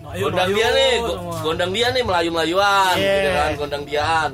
Melayu, 0.00 0.20
gondang 0.24 0.46
Melayu 0.46 0.54
dia 0.54 0.68
nih 0.70 0.90
go- 1.00 1.18
gondang 1.42 1.70
dia 1.72 1.86
nih 1.90 2.02
melayu 2.02 2.28
melayuan 2.30 2.94
Iya. 2.94 3.12
gitu 3.12 3.28
kan 3.32 3.50
gondang 3.56 3.82
diaan 3.84 4.30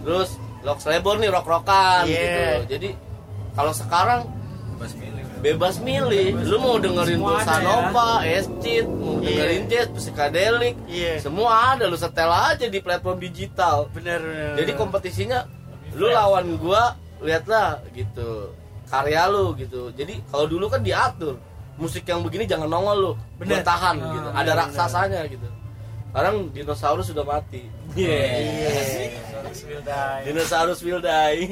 terus 0.00 0.28
lock 0.60 0.78
label 0.84 1.12
nih 1.16 1.28
rock 1.30 1.46
rockan 1.46 2.02
Iya. 2.04 2.14
gitu 2.14 2.42
jadi 2.68 2.88
kalau 3.50 3.72
sekarang 3.72 4.20
bebas 5.40 5.80
milih 5.80 6.36
lu 6.36 6.56
mau 6.56 6.76
dengerin 6.76 7.16
ada 7.18 7.56
ya. 7.56 7.64
nova 7.64 8.08
escit 8.22 8.84
mau 8.84 9.16
Iya. 9.18 9.24
dengerin 9.26 9.62
jazz 9.66 9.88
psychedelic 9.90 10.76
Iya. 10.86 11.16
semua 11.18 11.50
ada 11.72 11.84
lu 11.84 11.96
setel 11.96 12.28
aja 12.28 12.64
di 12.64 12.78
platform 12.78 13.16
digital 13.18 13.88
Bener. 13.90 14.20
bener. 14.20 14.52
jadi 14.60 14.70
kompetisinya 14.74 15.48
lu 15.92 16.06
lawan 16.08 16.56
gua 16.56 16.92
lihatlah 17.18 17.80
gitu 17.90 18.52
karya 18.86 19.26
lu 19.26 19.56
gitu 19.56 19.88
jadi 19.90 20.20
kalau 20.26 20.44
dulu 20.44 20.68
kan 20.68 20.80
diatur 20.80 21.40
musik 21.76 22.04
yang 22.04 22.20
begini 22.20 22.44
jangan 22.44 22.68
nongol 22.68 22.96
lu 22.96 23.12
Bener. 23.36 23.58
bertahan 23.58 23.96
Ah, 23.96 24.12
gitu 24.12 24.28
bener, 24.28 24.40
ada 24.44 24.52
raksasanya 24.58 25.20
gitu 25.26 25.48
sekarang 26.10 26.36
dinosaurus 26.50 27.06
sudah 27.08 27.24
mati 27.24 27.64
Iya. 27.96 28.18
Dinosaurus 30.22 30.80
will 30.80 31.00
die 31.00 31.46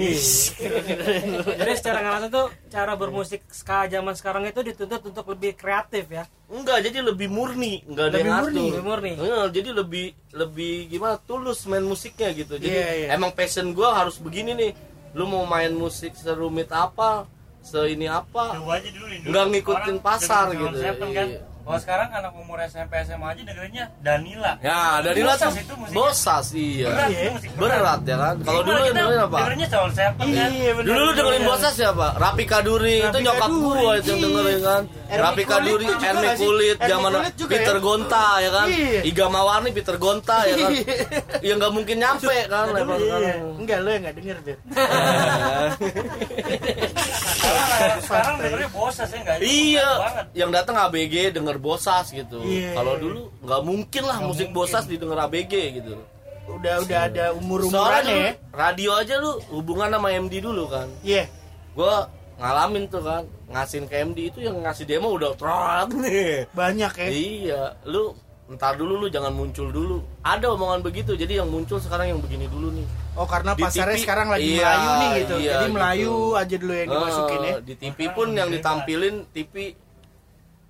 jadi 1.50 1.72
secara 1.74 1.98
nggak 1.98 2.12
langsung 2.12 2.32
tuh 2.32 2.46
cara 2.68 2.92
bermusik 2.94 3.40
ska 3.48 3.86
zaman 3.86 4.14
sekarang 4.14 4.44
itu 4.44 4.60
dituntut 4.62 5.02
untuk 5.04 5.24
lebih 5.28 5.54
kreatif 5.54 6.06
ya 6.08 6.24
enggak 6.48 6.82
jadi 6.82 7.04
lebih 7.04 7.28
murni 7.28 7.84
enggak 7.84 8.06
ada 8.08 8.16
Lebih 8.16 8.24
yang 8.24 8.38
murni, 8.38 8.56
ngatur. 8.56 8.70
lebih 8.70 8.84
murni. 8.84 9.12
Iya, 9.18 9.40
jadi 9.50 9.70
lebih 9.74 10.04
lebih 10.32 10.74
gimana 10.88 11.16
tulus 11.20 11.58
main 11.64 11.82
musiknya 11.82 12.28
gitu 12.32 12.56
jadi 12.56 12.68
Iya, 12.68 12.88
iya. 12.94 13.06
emang 13.12 13.32
passion 13.32 13.70
gua 13.70 13.94
harus 13.96 14.16
begini 14.16 14.52
nih 14.52 14.70
lu 15.12 15.24
mau 15.24 15.44
main 15.44 15.70
musik 15.70 16.12
serumit 16.14 16.68
apa 16.68 17.24
se 17.58 17.80
ini 17.86 18.06
apa 18.06 18.54
Coba 18.54 18.78
aja 18.78 18.88
dulu 18.88 19.06
nih. 19.06 19.18
dulu. 19.18 19.28
Nggak 19.28 19.44
ngikutin 19.50 19.96
Orang 19.96 20.06
pasar 20.06 20.44
gitu. 20.52 20.76
Kan. 21.10 21.28
Iya. 21.68 21.76
Kalau 21.76 21.84
sekarang 21.84 22.08
anak 22.16 22.32
umur 22.32 22.56
SMP 22.64 22.92
SMA 23.04 23.28
aja 23.28 23.42
dengerinnya 23.44 23.84
Danila. 24.00 24.56
Ya, 24.64 25.04
Bosas 25.04 25.52
tuh 25.52 25.60
itu 25.60 25.74
musiknya. 25.76 26.00
bosas 26.00 26.46
iya. 26.56 26.88
Berat, 26.88 27.08
itu 27.12 27.28
musik 27.36 27.50
Berat 27.60 28.00
ya 28.08 28.16
kan. 28.16 28.34
Kalau 28.40 28.60
dulu 28.64 28.78
kita 28.80 28.96
dengerin 28.96 29.20
apa? 29.20 29.36
Dengerinnya 29.36 29.68
Soul 29.68 29.90
Seven 29.92 30.16
kan. 30.16 30.48
Iya 30.48 30.72
bener. 30.72 30.88
Dulu 30.88 31.00
lu 31.04 31.12
dengerin 31.12 31.44
bosas 31.44 31.76
siapa? 31.76 32.16
Rapi 32.16 32.44
Kaduri 32.48 32.96
itu 33.04 33.18
nyokap 33.20 33.50
gua 33.52 33.92
itu 34.00 34.08
yang 34.08 34.16
iya. 34.16 34.24
dengerin 34.24 34.60
kan. 34.64 34.82
Ermi 35.08 35.24
Rapi 35.24 35.44
Kaduri, 35.48 35.88
Ermi? 35.88 36.28
Kulit, 36.36 36.76
zaman 36.84 37.12
Peter 37.48 37.76
ya? 37.76 37.80
Gonta 37.84 38.26
ya 38.40 38.50
kan. 38.52 38.66
Iya. 38.72 39.00
Iga 39.04 39.26
Mawarni, 39.28 39.70
Peter 39.76 39.96
Gonta 40.00 40.48
ya 40.48 40.56
kan. 40.56 40.72
Ya 41.44 41.52
nggak 41.52 41.72
mungkin 41.76 41.96
nyampe 42.00 42.36
kan 42.48 42.66
level 42.72 42.96
Iya. 42.96 43.04
sekarang. 43.04 43.60
Enggak 43.60 43.78
lu 43.84 43.88
yang 43.92 44.00
enggak 44.04 44.16
denger, 44.16 44.36
Bir. 44.40 44.56
Sekarang 47.88 48.04
sekarang 48.04 48.34
dengernya 48.44 48.70
Bosas 48.70 49.08
ya 49.08 49.18
enggak? 49.24 49.36
Iya, 49.40 49.88
banget. 49.98 50.24
yang 50.36 50.50
datang 50.52 50.76
ABG 50.76 51.14
denger 51.32 51.56
bosas 51.56 52.06
gitu. 52.12 52.38
Iya. 52.44 52.76
Kalau 52.76 52.94
dulu 53.00 53.22
nggak 53.42 53.62
mungkin 53.64 54.02
lah 54.04 54.18
musik 54.20 54.48
bosas 54.52 54.84
didengar 54.84 55.18
ABG 55.26 55.52
gitu. 55.80 55.96
Udah 56.48 56.80
udah 56.80 57.00
ada 57.12 57.24
umur-umuran 57.36 57.76
Soalnya 57.76 58.08
dulu 58.08 58.24
ya. 58.24 58.32
radio 58.56 58.90
aja 58.96 59.14
lu 59.20 59.32
hubungan 59.52 59.88
sama 59.92 60.08
MD 60.16 60.34
dulu 60.40 60.64
kan. 60.68 60.88
Iya. 61.04 61.28
Gua 61.76 62.08
ngalamin 62.38 62.86
tuh 62.86 63.02
kan 63.02 63.24
ngasihin 63.50 63.84
ke 63.90 63.94
MD 64.04 64.18
itu 64.30 64.38
yang 64.44 64.56
ngasih 64.62 64.86
demo 64.86 65.12
udah 65.12 65.34
trot 65.36 65.88
nih. 65.92 66.46
Banyak 66.54 66.92
ya. 66.96 67.08
Iya, 67.10 67.62
lu 67.84 68.14
ntar 68.48 68.74
dulu 68.74 68.96
lu 68.96 69.06
jangan 69.08 69.28
muncul 69.30 69.68
dulu. 69.68 70.00
Ada 70.20 70.48
omongan 70.48 70.80
begitu, 70.80 71.12
jadi 71.12 71.40
yang 71.40 71.48
muncul 71.48 71.76
sekarang 71.76 72.08
yang 72.08 72.20
begini 72.20 72.48
dulu 72.48 72.72
nih. 72.72 72.86
Oh 73.12 73.28
karena 73.28 73.52
Di 73.52 73.60
pasarnya 73.60 73.94
TV, 73.94 74.02
sekarang 74.02 74.28
lagi 74.28 74.48
iya, 74.48 74.64
Melayu 74.64 74.90
nih 74.94 75.10
gitu. 75.14 75.34
iya, 75.36 75.50
Jadi 75.50 75.64
gitu. 75.64 75.74
Melayu 75.76 76.12
aja 76.32 76.54
dulu 76.56 76.72
yang 76.72 76.88
dimasukin 76.88 77.38
ya. 77.38 77.50
Eh, 77.50 77.58
Di 77.60 77.74
TV 77.76 77.98
pun 78.08 78.28
yang 78.32 78.48
ditampilin 78.48 79.14
TV 79.28 79.54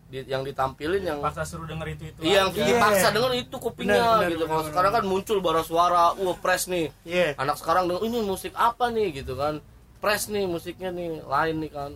di- 0.08 0.24
yang 0.24 0.40
ditampilin 0.40 1.04
yang 1.04 1.18
paksa 1.20 1.44
suruh 1.44 1.68
denger 1.68 1.86
itu 1.92 2.04
itu 2.08 2.20
Iya, 2.24 2.34
yang 2.40 2.48
Iya. 2.50 2.64
dipaksa 2.66 3.08
denger 3.12 3.32
itu 3.36 3.56
kupingnya 3.58 4.00
Benar, 4.00 4.16
benar, 4.18 4.30
gitu. 4.32 4.44
Kalau 4.48 4.64
sekarang 4.64 4.90
kan 4.90 5.04
muncul 5.04 5.38
bara 5.38 5.62
suara, 5.62 6.04
wah 6.16 6.36
press 6.40 6.64
nih. 6.66 6.88
Iya. 7.04 7.36
Anak 7.36 7.60
sekarang 7.60 7.86
denger 7.86 8.02
ini 8.02 8.18
musik 8.24 8.56
apa 8.56 8.88
nih 8.88 9.22
gitu 9.22 9.36
kan. 9.36 9.60
Press 10.00 10.26
nih 10.26 10.48
musiknya 10.48 10.88
nih, 10.90 11.20
lain 11.22 11.56
nih 11.60 11.70
kan. 11.70 11.90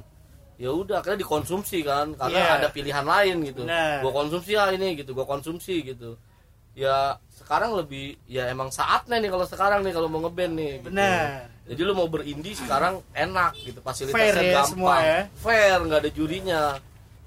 Ya 0.62 0.70
udah 0.70 1.02
akhirnya 1.02 1.26
dikonsumsi 1.26 1.82
kan 1.82 2.14
karena 2.14 2.38
Iya. 2.38 2.52
ada 2.62 2.68
pilihan 2.70 3.02
lain 3.02 3.36
gitu. 3.42 3.66
Benar. 3.66 3.98
Gua 3.98 4.12
konsumsi 4.14 4.54
ah 4.54 4.70
ini 4.70 4.94
gitu, 4.94 5.10
gua 5.10 5.26
konsumsi 5.26 5.82
gitu. 5.82 6.14
ya 6.72 7.20
sekarang 7.28 7.76
lebih 7.76 8.16
ya 8.24 8.48
emang 8.48 8.72
saatnya 8.72 9.20
nih 9.20 9.28
kalau 9.28 9.44
sekarang 9.44 9.84
nih 9.84 9.92
kalau 9.92 10.08
mau 10.08 10.24
ngeband 10.24 10.56
nih 10.56 10.70
gitu. 10.80 10.88
Benar. 10.88 11.44
jadi 11.68 11.80
lu 11.84 11.92
mau 11.92 12.08
berindie 12.08 12.56
sekarang 12.56 13.04
enak 13.12 13.52
gitu 13.60 13.84
fasilitasnya 13.84 14.16
Fair 14.24 14.36
ya 14.40 14.52
gampang 14.56 14.70
semua 14.72 14.94
ya. 15.04 15.20
fair 15.36 15.76
nggak 15.84 16.00
ada 16.00 16.10
jurinya 16.10 16.62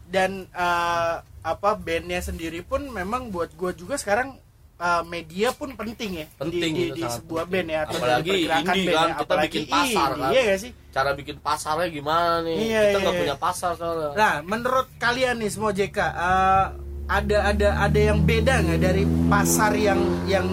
Dan 0.09 0.49
eh, 0.49 1.15
apa 1.45 1.69
bandnya 1.77 2.25
sendiri 2.25 2.65
pun 2.65 2.89
memang 2.89 3.29
buat 3.29 3.53
gue 3.53 3.71
juga 3.77 4.01
sekarang 4.01 4.33
eh, 4.77 5.03
media 5.05 5.49
pun 5.51 5.69
penting 5.73 6.11
ya 6.15 6.25
Penting, 6.33 6.71
di, 6.71 6.83
di, 6.85 6.85
di 6.93 7.03
sebuah 7.03 7.43
penting. 7.43 7.53
band 7.55 7.67
ya 7.67 7.79
atau 7.81 7.97
Apalagi 7.97 8.29
indie 8.29 8.47
band 8.47 8.65
kan, 8.65 8.75
ya. 8.75 8.83
kita 8.83 9.23
Apalagi 9.25 9.47
bikin 9.49 9.63
pasar 9.67 10.09
indie, 10.09 10.19
kan. 10.19 10.29
iya 10.29 10.41
gak 10.45 10.59
sih 10.59 10.71
cara 10.89 11.09
bikin 11.11 11.37
pasarnya 11.39 11.87
gimana 11.89 12.35
nih 12.41 12.55
Iya, 12.57 12.79
kita 12.85 12.97
nggak 12.97 13.11
iya, 13.11 13.21
punya 13.21 13.33
iya. 13.33 13.41
pasar 13.41 13.71
soalnya 13.73 14.11
Nah, 14.13 14.33
menurut 14.41 14.87
kalian 14.95 15.35
nih 15.37 15.49
semua 15.49 15.71
JK, 15.71 15.97
eh, 15.99 16.65
ada 17.05 17.37
ada 17.45 17.69
ada 17.81 17.99
yang 18.01 18.19
beda 18.19 18.53
nggak 18.61 18.81
dari 18.81 19.03
pasar 19.25 19.71
yang 19.73 19.99
yang 20.25 20.47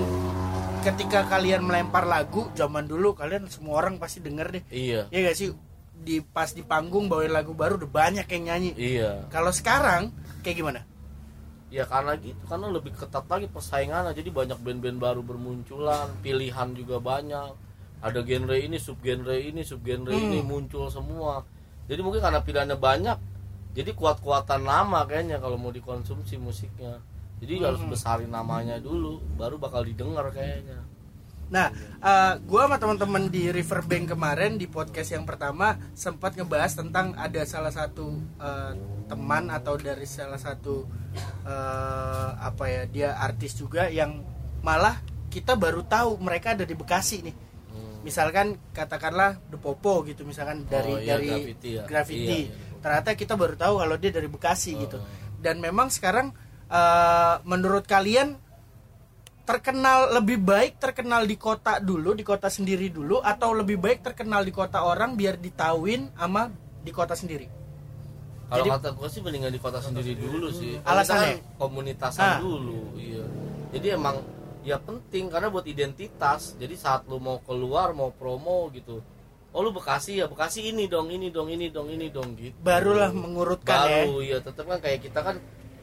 ketika 0.80 1.24
kalian 1.24 1.62
melempar 1.62 2.02
lagu 2.04 2.50
zaman 2.52 2.84
dulu 2.84 3.14
kalian 3.14 3.46
semua 3.46 3.78
orang 3.78 3.96
pasti 3.96 4.18
denger 4.18 4.46
deh. 4.50 4.62
iya 4.68 5.06
Ya 5.08 5.18
gak 5.22 5.36
sih? 5.36 5.54
Di 5.94 6.18
pas 6.20 6.50
di 6.50 6.60
panggung 6.60 7.06
bawain 7.06 7.30
lagu 7.30 7.54
baru 7.54 7.78
udah 7.78 7.86
banyak 7.88 8.26
yang 8.26 8.42
nyanyi. 8.44 8.70
iya 8.74 9.22
Kalau 9.28 9.48
sekarang 9.48 10.10
kayak 10.42 10.58
gimana? 10.58 10.80
Ya 11.72 11.88
karena 11.88 12.12
gitu 12.20 12.36
karena 12.44 12.68
lebih 12.68 12.92
ketat 12.92 13.24
lagi 13.24 13.48
persaingannya. 13.48 14.12
Jadi 14.12 14.28
banyak 14.28 14.60
band-band 14.60 15.00
baru 15.00 15.24
bermunculan 15.24 16.12
pilihan 16.20 16.76
juga 16.76 17.00
banyak. 17.00 17.56
Ada 18.04 18.20
genre 18.20 18.56
ini 18.60 18.76
sub 18.76 19.00
genre 19.00 19.32
ini 19.32 19.64
sub 19.64 19.80
genre 19.80 20.12
ini 20.12 20.44
muncul 20.44 20.92
semua. 20.92 21.40
Jadi 21.88 22.00
mungkin 22.04 22.20
karena 22.20 22.44
pilihannya 22.44 22.76
banyak 22.76 23.18
jadi 23.72 23.96
kuat-kuatan 23.96 24.68
nama 24.68 25.08
kayaknya 25.08 25.40
kalau 25.40 25.56
mau 25.56 25.72
dikonsumsi 25.72 26.36
musiknya. 26.36 27.00
Jadi 27.40 27.58
harus 27.64 27.80
besarin 27.88 28.28
namanya 28.28 28.76
dulu 28.78 29.18
baru 29.34 29.56
bakal 29.56 29.82
didengar 29.82 30.28
kayaknya 30.30 30.91
Nah, 31.52 31.68
eh, 32.00 32.34
gua 32.48 32.64
sama 32.64 32.80
teman-teman 32.80 33.28
di 33.28 33.52
Riverbank 33.52 34.16
kemarin 34.16 34.56
di 34.56 34.64
podcast 34.64 35.12
yang 35.12 35.28
pertama 35.28 35.76
sempat 35.92 36.32
ngebahas 36.32 36.72
tentang 36.72 37.12
ada 37.12 37.44
salah 37.44 37.68
satu 37.68 38.16
eh, 38.40 38.72
teman 39.04 39.52
atau 39.52 39.76
dari 39.76 40.08
salah 40.08 40.40
satu 40.40 40.88
eh, 41.44 42.30
apa 42.40 42.64
ya 42.72 42.82
dia 42.88 43.08
artis 43.20 43.52
juga 43.52 43.92
yang 43.92 44.24
malah 44.64 44.96
kita 45.28 45.52
baru 45.52 45.84
tahu 45.84 46.16
mereka 46.24 46.56
ada 46.56 46.64
di 46.64 46.72
Bekasi 46.72 47.20
nih. 47.20 47.36
Misalkan 48.02 48.58
katakanlah 48.74 49.38
The 49.46 49.60
Popo 49.60 50.02
gitu 50.02 50.26
misalkan 50.26 50.66
dari 50.66 51.06
iya, 51.06 51.14
dari 51.14 51.28
Graffiti 51.30 51.70
ya. 51.78 51.82
Graffiti. 51.86 52.40
Iya, 52.48 52.50
iya. 52.50 52.80
Ternyata 52.82 53.10
kita 53.14 53.38
baru 53.38 53.54
tahu 53.54 53.74
kalau 53.78 53.96
dia 54.00 54.10
dari 54.10 54.26
Bekasi 54.26 54.72
gitu. 54.88 54.98
Dan 55.36 55.60
memang 55.60 55.92
sekarang 55.92 56.32
eh, 56.72 57.36
menurut 57.44 57.84
kalian 57.84 58.40
terkenal 59.42 60.14
lebih 60.14 60.38
baik 60.38 60.78
terkenal 60.78 61.22
di 61.22 61.34
kota 61.34 61.78
dulu 61.78 62.14
di 62.14 62.22
kota 62.22 62.46
sendiri 62.46 62.88
dulu 62.88 63.18
atau 63.18 63.50
lebih 63.52 63.74
baik 63.76 64.00
terkenal 64.00 64.40
di 64.40 64.50
kota 64.50 64.82
orang 64.82 65.12
biar 65.12 65.34
ditauin 65.36 66.08
sama 66.14 66.46
di 66.78 66.90
kota 66.90 67.12
sendiri 67.12 67.50
Kalau 68.46 68.68
Jadi- 68.68 68.72
kata 68.76 68.88
gue 68.92 69.08
sih 69.08 69.20
mendingan 69.24 69.48
di 69.48 69.56
kota 69.56 69.80
sendiri 69.80 70.12
dulu 70.12 70.52
sih. 70.52 70.76
Alasannya? 70.84 71.40
Komunitasan 71.56 72.20
Ah. 72.20 72.36
dulu, 72.36 72.92
iya. 73.00 73.24
Jadi 73.72 73.96
emang 73.96 74.20
ya 74.60 74.76
penting 74.76 75.32
karena 75.32 75.48
buat 75.48 75.64
identitas. 75.64 76.52
Jadi 76.60 76.76
saat 76.76 77.08
lu 77.08 77.16
mau 77.16 77.40
keluar 77.48 77.96
mau 77.96 78.12
promo 78.12 78.68
gitu. 78.68 79.00
Oh 79.56 79.64
lu 79.64 79.72
Bekasi 79.72 80.20
ya 80.20 80.28
Bekasi 80.28 80.68
ini 80.68 80.84
dong 80.84 81.08
ini 81.08 81.32
dong 81.32 81.48
ini 81.48 81.72
dong 81.72 81.88
ini 81.88 82.12
dong 82.12 82.36
gitu. 82.36 82.52
barulah 82.60 83.08
mengurutkan 83.08 83.88
ya 83.88 84.04
Baru 84.04 84.20
ya 84.20 84.38
tetap 84.40 84.64
kan 84.68 84.78
kayak 84.80 85.00
kita 85.00 85.20
kan 85.24 85.36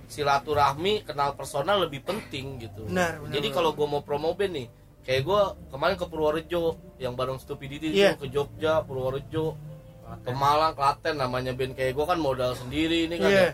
silaturahmi 0.10 1.06
kenal 1.06 1.32
personal 1.32 1.80
lebih 1.80 2.02
penting 2.02 2.58
gitu. 2.60 2.84
Benar, 2.84 3.22
benar, 3.22 3.32
Jadi 3.32 3.48
kalau 3.50 3.72
gue 3.72 3.86
mau 3.86 4.02
promo 4.02 4.34
band 4.34 4.52
nih 4.52 4.68
kayak 5.00 5.22
gue 5.24 5.42
kemarin 5.70 5.96
ke 5.96 6.06
Purworejo 6.06 6.64
yang 6.98 7.14
bareng 7.14 7.38
Stupidity 7.38 7.94
Iya. 7.94 8.14
tuh 8.14 8.26
ke 8.26 8.28
Jogja 8.30 8.82
Purworejo 8.82 9.56
ke 10.20 10.32
Malang 10.32 10.74
Klaten 10.74 11.16
namanya 11.16 11.54
band 11.54 11.74
kayak 11.74 11.94
gue 11.94 12.06
kan 12.06 12.18
modal 12.18 12.52
sendiri 12.54 13.06
ini 13.06 13.16
kan 13.16 13.30
Iya. 13.30 13.46
ya. 13.48 13.52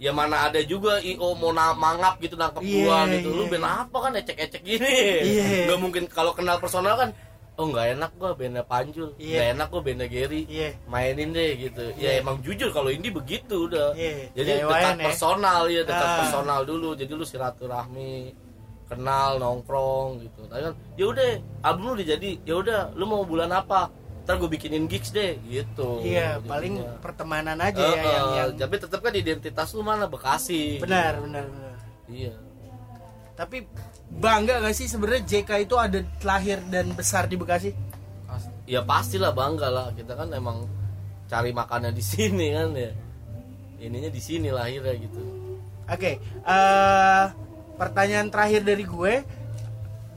ya 0.00 0.10
mana 0.10 0.48
ada 0.48 0.56
juga 0.62 0.96
io 0.98 1.34
mau 1.34 1.50
na- 1.50 1.76
mangap 1.76 2.16
gitu 2.18 2.32
nangkep 2.32 2.62
Iya, 2.62 2.74
gua 2.80 2.98
gitu 3.06 3.28
lu 3.28 3.44
iya, 3.44 3.50
band 3.52 3.66
apa 3.66 3.96
kan 4.00 4.12
ecek-ecek 4.16 4.62
gini 4.64 4.94
Iya. 5.20 5.46
nggak 5.68 5.78
mungkin 5.78 6.02
kalau 6.06 6.32
kenal 6.32 6.56
personal 6.56 6.96
kan 6.96 7.10
oh 7.60 7.68
nggak 7.68 7.86
enak 7.94 8.10
gua 8.16 8.32
bandnya 8.32 8.64
Panjul. 8.64 9.12
Iya. 9.14 9.36
nggak 9.36 9.48
enak 9.52 9.66
gua 9.68 9.80
bandnya 9.80 10.08
Gary. 10.08 10.42
Iya. 10.48 10.68
mainin 10.88 11.28
deh 11.30 11.50
gitu. 11.60 11.82
Ya 11.94 12.16
emang 12.16 12.40
jujur 12.40 12.72
kalau 12.72 12.88
ini 12.88 13.12
begitu 13.12 13.68
udah. 13.68 13.92
Iya, 13.92 14.32
jadi 14.32 14.50
DIY-an 14.58 14.72
dekat 14.72 14.96
ya. 14.96 15.04
personal 15.04 15.60
ya 15.68 15.82
dekat 15.84 16.08
Ah. 16.08 16.16
personal 16.24 16.60
dulu. 16.64 16.96
Jadi 16.96 17.12
lu 17.12 17.22
silaturahmi 17.22 18.32
kenal 18.86 19.36
nongkrong 19.36 20.08
gitu. 20.20 20.40
Tapi 20.48 20.62
kan 20.64 20.74
ya 20.96 21.04
udah 21.06 21.28
album 21.60 21.82
lu 21.84 21.92
udah 21.94 22.08
jadi. 22.08 22.30
Ya 22.42 22.54
udah 22.56 22.80
lu 22.92 23.04
mau 23.04 23.22
bulan 23.22 23.52
apa? 23.52 23.92
Ntar 24.20 24.36
gue 24.36 24.48
bikinin 24.48 24.84
gigs 24.86 25.10
deh 25.10 25.36
gitu. 25.44 26.00
Iya 26.00 26.38
Jadinya. 26.38 26.48
paling 26.48 26.74
pertemanan 26.98 27.58
aja 27.58 27.76
Eh, 27.78 27.92
ya 27.92 28.04
yang, 28.14 28.28
yang 28.32 28.50
tapi 28.56 28.76
tetap 28.76 29.00
kan 29.00 29.12
identitas 29.12 29.68
lu 29.72 29.82
mana? 29.82 30.06
Bekasi. 30.06 30.78
Benar 30.78 31.20
benar 31.20 31.44
benar. 31.44 31.76
Iya. 32.06 32.32
Tapi 33.34 33.64
bangga 34.10 34.58
gak 34.64 34.74
sih 34.74 34.90
sebenarnya 34.90 35.22
JK 35.26 35.50
itu 35.70 35.74
ada 35.78 36.02
lahir 36.26 36.58
dan 36.66 36.90
besar 36.92 37.30
di 37.30 37.38
Bekasi 37.38 37.70
ya 38.66 38.82
pastilah 38.82 39.34
bangga 39.34 39.68
lah 39.70 39.86
kita 39.94 40.14
kan 40.14 40.30
emang 40.34 40.66
cari 41.30 41.50
makannya 41.54 41.94
di 41.94 42.02
sini 42.02 42.54
kan 42.54 42.74
ya 42.74 42.90
ininya 43.80 44.10
di 44.10 44.20
sini 44.22 44.50
lahirnya 44.50 44.94
gitu 44.98 45.22
Oke, 45.90 46.22
eh 46.22 47.24
pertanyaan 47.74 48.30
terakhir 48.30 48.62
dari 48.62 48.86
gue, 48.86 49.26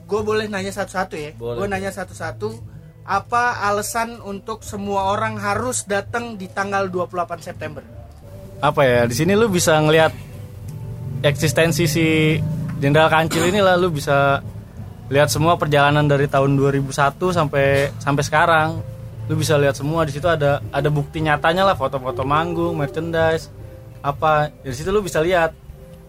gue 0.06 0.22
boleh 0.22 0.46
nanya 0.46 0.70
satu-satu 0.70 1.18
ya. 1.18 1.34
Boleh. 1.34 1.58
Gue 1.58 1.66
nanya 1.66 1.90
satu-satu. 1.90 2.62
Apa 3.10 3.58
alasan 3.66 4.22
untuk 4.22 4.62
semua 4.62 5.10
orang 5.10 5.42
harus 5.42 5.82
datang 5.90 6.38
di 6.38 6.46
tanggal 6.46 6.94
28 6.94 7.42
September? 7.42 7.82
apa 8.64 8.82
ya 8.88 9.04
di 9.04 9.12
sini 9.12 9.36
lu 9.36 9.52
bisa 9.52 9.76
ngelihat 9.76 10.16
eksistensi 11.20 11.84
si 11.84 12.40
Jenderal 12.84 13.08
Kancil 13.08 13.48
ini 13.48 13.64
lah 13.64 13.80
lu 13.80 13.88
bisa 13.96 14.44
lihat 15.08 15.32
semua 15.32 15.56
perjalanan 15.56 16.04
dari 16.04 16.28
tahun 16.28 16.60
2001 16.60 16.92
sampai 17.32 17.96
sampai 17.96 18.24
sekarang. 18.28 18.70
Lu 19.32 19.40
bisa 19.40 19.56
lihat 19.56 19.80
semua 19.80 20.04
di 20.04 20.12
situ 20.12 20.28
ada 20.28 20.60
ada 20.68 20.92
bukti 20.92 21.24
nyatanya 21.24 21.64
lah 21.64 21.80
foto-foto 21.80 22.28
manggung 22.28 22.76
merchandise 22.76 23.48
apa. 24.04 24.52
Dari 24.52 24.76
situ 24.76 24.92
lu 24.92 25.00
bisa 25.00 25.24
lihat. 25.24 25.56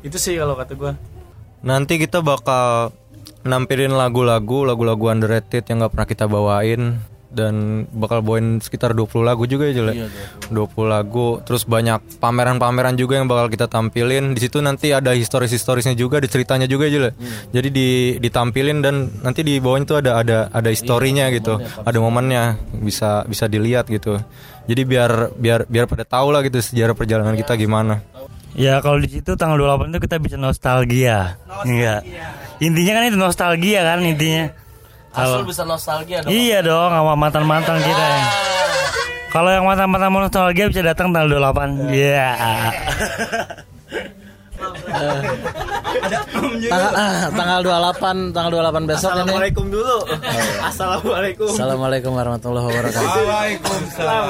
Itu 0.03 0.19
sih 0.19 0.35
kalau 0.35 0.59
kata 0.59 0.75
gua. 0.75 0.99
Nanti 1.63 1.95
kita 1.95 2.27
bakal 2.27 2.91
nampilin 3.47 3.95
lagu-lagu, 3.95 4.67
lagu-lagu 4.67 5.15
underrated 5.15 5.63
yang 5.71 5.79
nggak 5.79 5.95
pernah 5.95 6.09
kita 6.11 6.27
bawain 6.27 6.99
dan 7.35 7.85
bakal 7.91 8.23
bawain 8.23 8.63
sekitar 8.63 8.95
20 8.95 9.27
lagu 9.27 9.45
juga 9.45 9.67
ya 9.69 9.75
Jule. 9.83 9.93
20 10.49 10.55
lagu, 10.87 11.43
terus 11.43 11.67
banyak 11.67 12.23
pameran-pameran 12.23 12.95
juga 12.95 13.19
yang 13.19 13.27
bakal 13.27 13.51
kita 13.51 13.67
tampilin. 13.67 14.33
Di 14.33 14.47
situ 14.47 14.63
nanti 14.63 14.95
ada 14.95 15.13
historis-historisnya 15.13 15.99
juga, 15.99 16.23
ada 16.23 16.31
ceritanya 16.31 16.71
juga 16.71 16.87
Jule. 16.87 17.13
Jadi 17.51 17.69
di 17.75 17.89
ditampilin 18.23 18.79
dan 18.81 19.11
nanti 19.21 19.43
di 19.43 19.59
bawahnya 19.59 19.87
tuh 19.91 19.99
ada 19.99 20.11
ada 20.23 20.39
ada 20.55 20.69
historinya 20.71 21.27
gitu. 21.35 21.59
Ada 21.61 21.99
momennya 21.99 22.57
bisa 22.79 23.27
bisa 23.27 23.51
dilihat 23.51 23.91
gitu. 23.91 24.17
Jadi 24.65 24.83
biar 24.89 25.35
biar 25.37 25.69
biar 25.69 25.85
pada 25.85 26.09
tahu 26.09 26.33
lah 26.33 26.41
gitu 26.41 26.63
sejarah 26.63 26.97
perjalanan 26.97 27.37
kita 27.37 27.59
gimana. 27.59 28.01
Ya 28.55 28.79
kalau 28.79 29.03
di 29.03 29.11
situ 29.11 29.35
tanggal 29.35 29.59
28 29.59 29.91
itu 29.91 30.01
kita 30.07 30.17
bisa 30.23 30.37
nostalgia. 30.39 31.37
Iya. 31.67 32.07
Intinya 32.63 33.03
kan 33.03 33.05
itu 33.11 33.19
nostalgia 33.19 33.83
kan 33.83 33.99
intinya. 34.07 34.64
Asal 35.15 35.43
bisa 35.47 35.63
nostalgia 35.63 36.19
dong 36.23 36.31
Iya 36.31 36.59
dong 36.67 36.91
sama 36.91 37.15
mantan-mantan 37.15 37.79
kita 37.79 38.05
ya. 38.05 38.23
Kalau 39.31 39.51
yang 39.51 39.67
mantan-mantan 39.67 40.11
mau 40.15 40.23
nostalgia 40.23 40.71
bisa 40.71 40.83
datang 40.83 41.11
tanggal 41.11 41.43
28. 41.43 41.91
Iya. 41.91 42.29
Tanggal, 46.65 46.93
ah, 46.95 47.29
tanggal 47.35 47.61
28 47.67 48.31
tanggal 48.31 48.51
28 48.63 48.87
besok 48.87 49.11
ini. 49.11 49.19
Assalamualaikum 49.19 49.65
dulu. 49.71 49.97
Assalamualaikum. 50.63 51.49
Assalamualaikum 51.51 52.11
warahmatullahi 52.15 52.65
wabarakatuh. 52.71 53.11
Waalaikumsalam. 53.11 54.25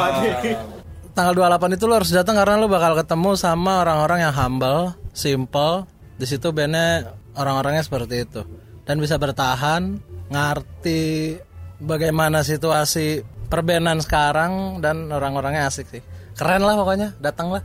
Tanggal 1.14 1.35
28 1.37 1.76
itu 1.76 1.85
lo 1.85 1.95
harus 2.01 2.11
datang 2.11 2.35
karena 2.41 2.57
lo 2.59 2.66
bakal 2.66 2.97
ketemu 2.97 3.30
sama 3.37 3.85
orang-orang 3.85 4.24
yang 4.24 4.35
humble, 4.35 4.97
simple. 5.12 5.85
Di 6.16 6.26
situ 6.30 6.49
bandnya 6.55 7.12
orang-orangnya 7.37 7.82
seperti 7.85 8.24
itu 8.24 8.41
dan 8.87 8.97
bisa 9.01 9.18
bertahan, 9.18 9.99
ngerti 10.28 11.36
bagaimana 11.78 12.40
situasi 12.40 13.20
perbenan 13.46 14.00
sekarang 14.00 14.80
dan 14.80 15.08
orang-orangnya 15.08 15.68
asik 15.68 15.86
sih. 15.88 16.02
Keren 16.34 16.62
lah 16.62 16.74
pokoknya, 16.74 17.14
datanglah. 17.18 17.62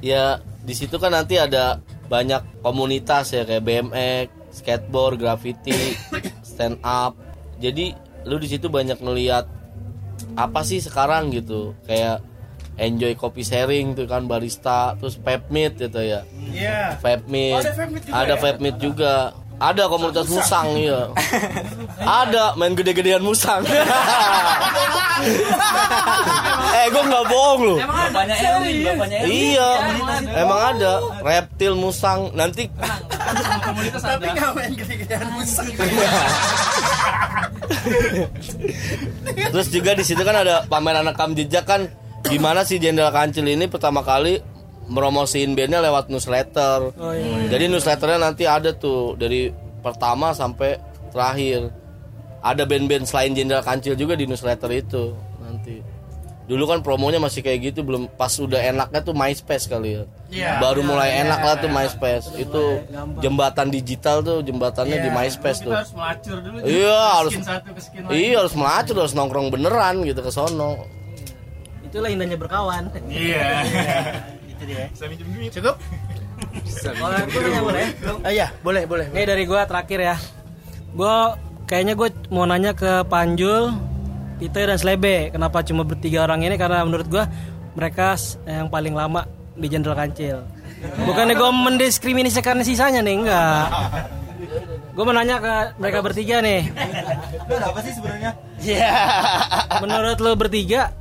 ya 0.00 0.38
di 0.60 0.72
situ 0.72 0.96
kan 0.96 1.10
nanti 1.10 1.36
ada 1.36 1.80
banyak 2.06 2.60
komunitas 2.60 3.32
ya 3.32 3.42
kayak 3.42 3.62
BMX, 3.62 4.26
skateboard, 4.54 5.18
graffiti, 5.18 5.96
stand 6.46 6.80
up. 6.80 7.16
Jadi 7.56 7.92
lu 8.24 8.36
di 8.36 8.46
situ 8.46 8.66
banyak 8.66 8.98
ngeliat 8.98 9.46
apa 10.32 10.60
sih 10.62 10.80
sekarang 10.80 11.28
gitu 11.30 11.76
kayak 11.84 12.24
enjoy 12.76 13.12
kopi 13.14 13.40
sharing 13.40 13.92
tuh 13.92 14.04
kan 14.04 14.24
barista 14.24 14.92
terus 14.96 15.16
vape 15.16 15.48
meet 15.48 15.76
gitu 15.78 15.96
ya 15.96 16.24
Iya. 16.46 16.96
vape 16.98 17.24
meet 17.26 17.56
Oh, 17.56 17.60
ada 17.60 17.72
vape 17.72 17.88
meet 17.88 18.04
juga 18.04 18.16
ada 18.16 18.28
ya? 18.28 18.36
vape 18.36 18.60
meet 18.60 18.76
juga 18.76 19.12
Ada 19.56 19.88
komunitas 19.88 20.28
musang, 20.28 20.68
iya. 20.76 21.08
Ada 22.24 22.52
main 22.60 22.76
gede-gedean 22.76 23.24
musang. 23.24 23.64
eh, 26.76 26.86
gue 26.92 27.02
nggak 27.08 27.24
bohong 27.24 27.60
loh. 27.64 27.78
Bapaknya 27.80 28.36
Erwin, 28.36 28.84
bapaknya 28.84 29.18
Iya, 29.24 29.70
emang 30.36 30.60
ada 30.76 30.92
reptil 31.24 31.72
musang. 31.72 32.28
Nanti 32.36 32.68
Tapi 32.76 34.26
nggak 34.28 34.52
main 34.52 34.72
gede-gedean 34.76 35.28
musik. 35.32 35.72
terus 39.52 39.68
juga 39.70 39.94
di 39.94 40.04
situ 40.04 40.22
kan 40.26 40.36
ada 40.42 40.66
pameran 40.66 41.06
rekam 41.06 41.32
jejak 41.32 41.64
kan 41.64 41.86
gimana 42.26 42.66
sih 42.66 42.82
Jenderal 42.82 43.14
Kancil 43.14 43.46
ini 43.46 43.70
pertama 43.70 44.02
kali 44.02 44.42
meromosiin 44.86 45.58
bandnya 45.58 45.82
lewat 45.82 46.08
newsletter. 46.10 46.94
Oh 46.94 47.12
iya. 47.12 47.50
Jadi 47.50 47.64
newsletternya 47.70 48.18
nanti 48.22 48.44
ada 48.46 48.70
tuh 48.74 49.18
dari 49.18 49.50
pertama 49.82 50.32
sampai 50.32 50.78
terakhir. 51.10 51.70
Ada 52.46 52.62
band-band 52.62 53.10
selain 53.10 53.34
Jenderal 53.34 53.66
Kancil 53.66 53.98
juga 53.98 54.14
di 54.14 54.30
newsletter 54.30 54.70
itu 54.70 55.10
nanti. 55.42 55.82
Dulu 56.46 56.62
kan 56.62 56.78
promonya 56.78 57.18
masih 57.18 57.42
kayak 57.42 57.74
gitu 57.74 57.82
belum 57.82 58.06
pas 58.14 58.30
udah 58.38 58.62
enaknya 58.62 59.02
tuh 59.02 59.18
MySpace 59.18 59.66
kali 59.66 59.98
ya. 59.98 60.02
Iya. 60.30 60.50
Baru 60.62 60.86
mulai 60.86 61.26
enak 61.26 61.40
lah 61.42 61.58
tuh 61.58 61.66
MySpace. 61.66 62.30
Itu 62.38 62.86
jembatan 63.18 63.74
digital 63.74 64.22
tuh 64.22 64.46
jembatannya 64.46 65.02
di 65.02 65.10
MySpace 65.10 65.66
tuh. 65.66 65.74
harus 65.74 65.90
melacur 65.90 66.38
dulu. 66.38 66.62
Iya, 66.62 66.98
harus 67.18 67.32
Skin 67.34 67.42
satu 67.42 67.68
ke 67.74 67.80
skin 67.82 68.02
lain. 68.06 68.14
Iya 68.14 68.36
harus 68.46 68.54
melacur 68.54 68.94
harus 68.94 69.14
nongkrong 69.18 69.50
beneran 69.50 70.06
gitu 70.06 70.22
ke 70.22 70.30
sono. 70.30 70.86
Itulah 71.82 72.14
indahnya 72.14 72.38
berkawan. 72.38 72.94
Iya. 73.10 73.46
Itu 74.56 74.64
dia. 74.64 74.88
Cukup? 75.52 75.76
Kalau 76.80 77.16
aku 77.16 77.38
nanya 77.44 77.60
boleh? 77.60 77.84
Ah, 78.24 78.32
iya, 78.32 78.46
boleh, 78.64 78.82
boleh. 78.88 79.06
Ini 79.12 79.24
dari 79.28 79.44
gua 79.44 79.68
terakhir 79.68 80.00
ya. 80.00 80.16
Gua 80.96 81.36
kayaknya 81.68 81.92
gue 81.98 82.08
mau 82.32 82.48
nanya 82.48 82.72
ke 82.72 83.04
Panjul, 83.08 83.76
Tito 84.40 84.56
dan 84.56 84.78
Slebe. 84.80 85.32
Kenapa 85.32 85.60
cuma 85.60 85.84
bertiga 85.84 86.24
orang 86.24 86.44
ini? 86.44 86.56
Karena 86.56 86.84
menurut 86.88 87.08
gua 87.08 87.28
mereka 87.76 88.16
yang 88.48 88.72
paling 88.72 88.96
lama 88.96 89.28
di 89.52 89.66
Jenderal 89.68 89.96
Kancil. 89.96 90.40
Bukannya 91.04 91.36
gue 91.36 91.50
mendiskriminasikan 91.52 92.60
sisanya 92.60 93.00
nih, 93.00 93.24
enggak. 93.24 93.66
Gue 94.96 95.04
mau 95.04 95.12
nanya 95.12 95.36
ke 95.40 95.54
mereka 95.80 96.00
bertiga 96.00 96.40
nih. 96.40 96.72
apa 97.52 97.78
sih 97.84 97.92
sebenarnya? 97.92 98.30
Iya. 98.60 98.92
Menurut 99.84 100.18
lo 100.20 100.32
bertiga, 100.36 100.92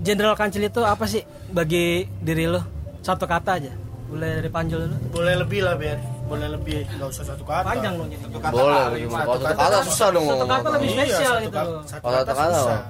Jenderal 0.00 0.36
Kancil 0.36 0.64
itu 0.64 0.80
apa 0.84 1.04
sih 1.04 1.24
bagi 1.52 2.08
diri 2.20 2.48
lo? 2.48 2.81
Satu 3.02 3.24
kata 3.24 3.50
aja. 3.58 3.72
Boleh 4.06 4.38
dari 4.38 4.48
Panjul 4.48 4.78
dulu. 4.84 4.96
Boleh 5.10 5.34
lebih 5.36 5.60
lah, 5.60 5.74
biar 5.74 5.98
boleh 6.22 6.48
lebih. 6.50 6.84
Enggak 6.86 7.08
usah 7.10 7.24
satu 7.26 7.42
kata. 7.42 7.64
Panjang 7.66 7.94
dong 7.96 8.08
jadi. 8.08 8.24
Boleh. 8.46 8.82
Kalau 9.08 9.36
satu 9.36 9.56
kata 9.58 9.78
susah 9.84 10.08
dong 10.10 10.24
Satu 10.26 10.46
kata 10.46 10.68
lebih 10.70 10.88
Iya, 10.88 10.96
spesial 11.02 11.18
satu 11.32 11.42
gitu. 11.42 11.52
kata- 11.52 11.68
loh. 11.68 11.82
Satu 11.82 12.00
Kalau 12.00 12.14
kata 12.14 12.24
satu 12.24 12.38
kata, 12.38 12.56
susah. 12.56 12.80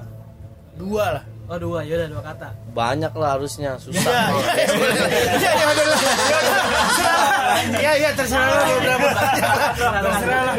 Dua 0.73 1.05
lah. 1.11 1.23
Oh 1.43 1.59
dua, 1.59 1.79
yaudah 1.83 2.07
dua 2.07 2.23
kata. 2.23 2.47
Banyak 2.71 3.13
lah 3.13 3.29
harusnya 3.33 3.71
susah. 3.75 3.99
Iya, 3.99 4.31
iya, 5.35 5.51
iya, 5.59 5.83
lah. 5.83 5.99
Iya, 7.73 7.91
iya, 7.95 8.09
terserah 8.15 8.47
berapa. 8.79 9.07
Terserah 9.73 10.41
lah. 10.41 10.53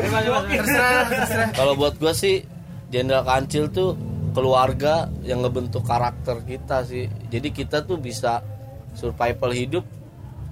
Terserah 0.46 0.90
lah, 0.92 1.04
terserah. 1.08 1.48
Kalau 1.52 1.72
buat 1.74 1.94
gua 1.96 2.12
sih 2.12 2.44
Jenderal 2.86 3.24
Kancil 3.24 3.68
tuh 3.68 3.96
keluarga 4.30 4.94
yang 5.20 5.40
ngebentuk 5.40 5.82
karakter 5.82 6.42
kita 6.42 6.84
sih. 6.84 7.08
Jadi 7.26 7.48
kita 7.50 7.82
tuh 7.82 7.96
bisa 7.96 8.44
survival 8.94 9.50
hidup 9.52 9.84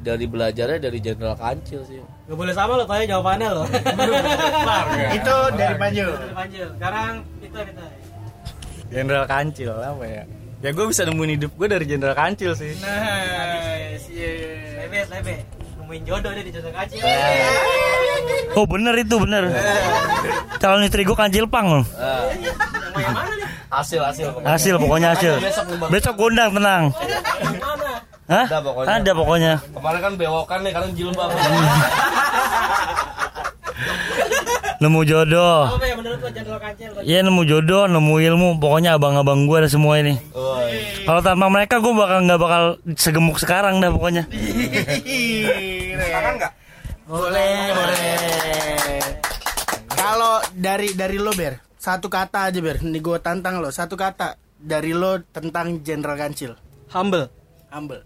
dari 0.03 0.27
belajarnya 0.27 0.83
dari 0.83 0.99
Jenderal 0.99 1.39
Kancil 1.39 1.87
sih. 1.87 2.03
Gak 2.03 2.37
boleh 2.37 2.55
sama 2.55 2.75
lo, 2.75 2.85
tanya 2.85 3.17
jawabannya 3.17 3.49
lo. 3.55 3.65
Itu 5.19 5.35
dari 5.55 5.75
Panju. 5.79 6.07
Dari 6.11 6.35
Panjul. 6.35 6.69
Sekarang 6.75 7.13
kita 7.39 7.59
kita. 7.71 7.85
Jenderal 8.91 9.25
Kancil 9.31 9.73
apa 9.79 10.05
ya? 10.05 10.23
Ya 10.63 10.71
gue 10.71 10.87
bisa 10.87 11.03
nemuin 11.03 11.31
hidup 11.39 11.51
gue 11.55 11.69
dari 11.71 11.85
Jenderal 11.87 12.19
Kancil 12.19 12.55
sih. 12.59 12.75
Nice. 12.83 14.11
Lebe, 14.79 15.01
lebe. 15.07 15.35
Nemuin 15.93 16.03
jodoh 16.09 16.31
deh 16.33 16.45
di 16.47 16.53
jodoh 16.55 16.73
kaci. 16.73 16.97
Oh 18.57 18.65
bener 18.65 18.95
itu 18.97 19.17
bener. 19.19 19.51
Calon 20.57 20.87
istri 20.87 21.05
gue 21.05 21.13
kancil 21.13 21.45
pang 21.51 21.69
loh. 21.69 21.85
Yang 21.85 22.55
yang 22.97 23.13
mana 23.13 23.33
nih? 23.37 23.49
Hasil 23.69 24.01
hasil. 24.01 24.29
Hasil 24.41 24.75
pokoknya 24.81 25.13
hasil. 25.13 25.35
Besok 25.93 26.15
gue 26.17 26.29
undang 26.33 26.51
tenang. 26.55 26.85
Yang 26.97 27.59
mana? 27.61 27.93
Hah? 28.33 28.47
Ada 28.49 28.59
pokoknya. 28.65 28.89
Ada 28.97 29.11
pokoknya. 29.13 29.53
Kemarin 29.61 30.01
kan 30.01 30.13
bewokan 30.17 30.59
nih 30.65 30.73
karena 30.73 30.89
jilbab. 30.97 31.29
Nemu 34.83 35.01
jodoh. 35.07 35.79
Apa 35.79 35.87
ya 35.87 35.95
menurut 35.95 36.19
lo 36.19 36.31
Jenderal 36.35 36.59
Kancil? 36.59 36.91
Iya 37.07 37.23
nemu 37.23 37.47
jodoh, 37.47 37.87
nemu 37.87 38.15
ilmu. 38.19 38.49
Pokoknya 38.59 38.99
abang-abang 38.99 39.47
gue 39.47 39.63
ada 39.63 39.71
semua 39.71 40.03
ini. 40.03 40.19
Kalau 41.07 41.23
tanpa 41.23 41.47
mereka 41.47 41.79
gue 41.79 41.95
bakal 41.95 42.27
nggak 42.27 42.41
bakal 42.43 42.63
segemuk 42.99 43.39
sekarang 43.39 43.79
dah 43.79 43.95
pokoknya. 43.95 44.27
Sekarang 45.95 46.35
enggak? 46.35 46.53
Boleh, 47.07 47.71
boleh. 47.79 48.99
Kalau 49.95 50.43
dari 50.51 50.91
dari 50.99 51.15
lo 51.15 51.31
Ber, 51.31 51.63
satu 51.79 52.11
kata 52.11 52.51
aja 52.51 52.59
Ber. 52.59 52.83
Nih 52.83 52.99
gue 52.99 53.19
tantang 53.23 53.63
lo, 53.63 53.71
satu 53.71 53.95
kata 53.95 54.35
dari 54.59 54.91
lo 54.91 55.23
tentang 55.31 55.79
Jenderal 55.87 56.19
Kancil. 56.19 56.59
Humble. 56.91 57.42
Humble. 57.73 58.05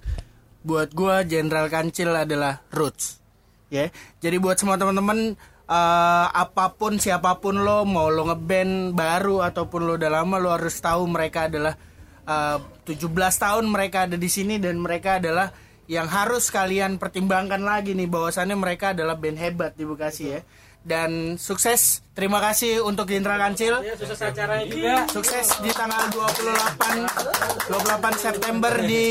Buat 0.62 0.94
gua 0.94 1.26
Jenderal 1.26 1.66
Kancil 1.66 2.14
adalah 2.14 2.62
roots. 2.70 3.18
Ya. 3.66 3.90
Jadi 4.22 4.38
buat 4.38 4.54
semua 4.56 4.78
teman-teman 4.78 5.34
eh, 5.66 6.26
apa 6.30 6.72
pun 6.78 7.02
siapa 7.02 7.42
pun 7.42 7.66
lo 7.66 7.82
mau 7.82 8.06
lo 8.06 8.30
ngeband 8.30 8.94
baru 8.94 9.42
ataupun 9.42 9.80
lo 9.82 9.92
udah 9.98 10.10
lama 10.22 10.38
lo 10.38 10.54
harus 10.54 10.78
tahu 10.78 11.10
mereka 11.10 11.50
adalah 11.50 11.74
eh, 12.22 12.58
17 12.86 13.10
tahun 13.14 13.64
mereka 13.66 14.06
ada 14.06 14.14
di 14.14 14.30
sini 14.30 14.62
dan 14.62 14.78
mereka 14.78 15.18
adalah 15.18 15.50
yang 15.86 16.10
harus 16.10 16.50
kalian 16.50 16.98
pertimbangkan 16.98 17.62
lagi 17.62 17.94
nih 17.94 18.10
bahwasannya 18.10 18.58
mereka 18.58 18.90
adalah 18.90 19.14
band 19.14 19.38
hebat 19.38 19.74
di 19.74 19.86
Bekasi 19.86 20.24
ya. 20.34 20.40
Dan 20.86 21.34
sukses. 21.34 22.06
Terima 22.14 22.38
kasih 22.38 22.78
untuk 22.86 23.10
Jenderal 23.10 23.42
Kancil. 23.42 23.82
Ya, 23.82 23.98
sukses 23.98 24.22
acaranya 24.22 24.66
juga. 24.70 24.94
Sukses 25.10 25.46
di 25.58 25.70
tanggal 25.74 26.06
28 26.14 27.74
28 27.74 28.14
September 28.22 28.70
di 28.86 29.06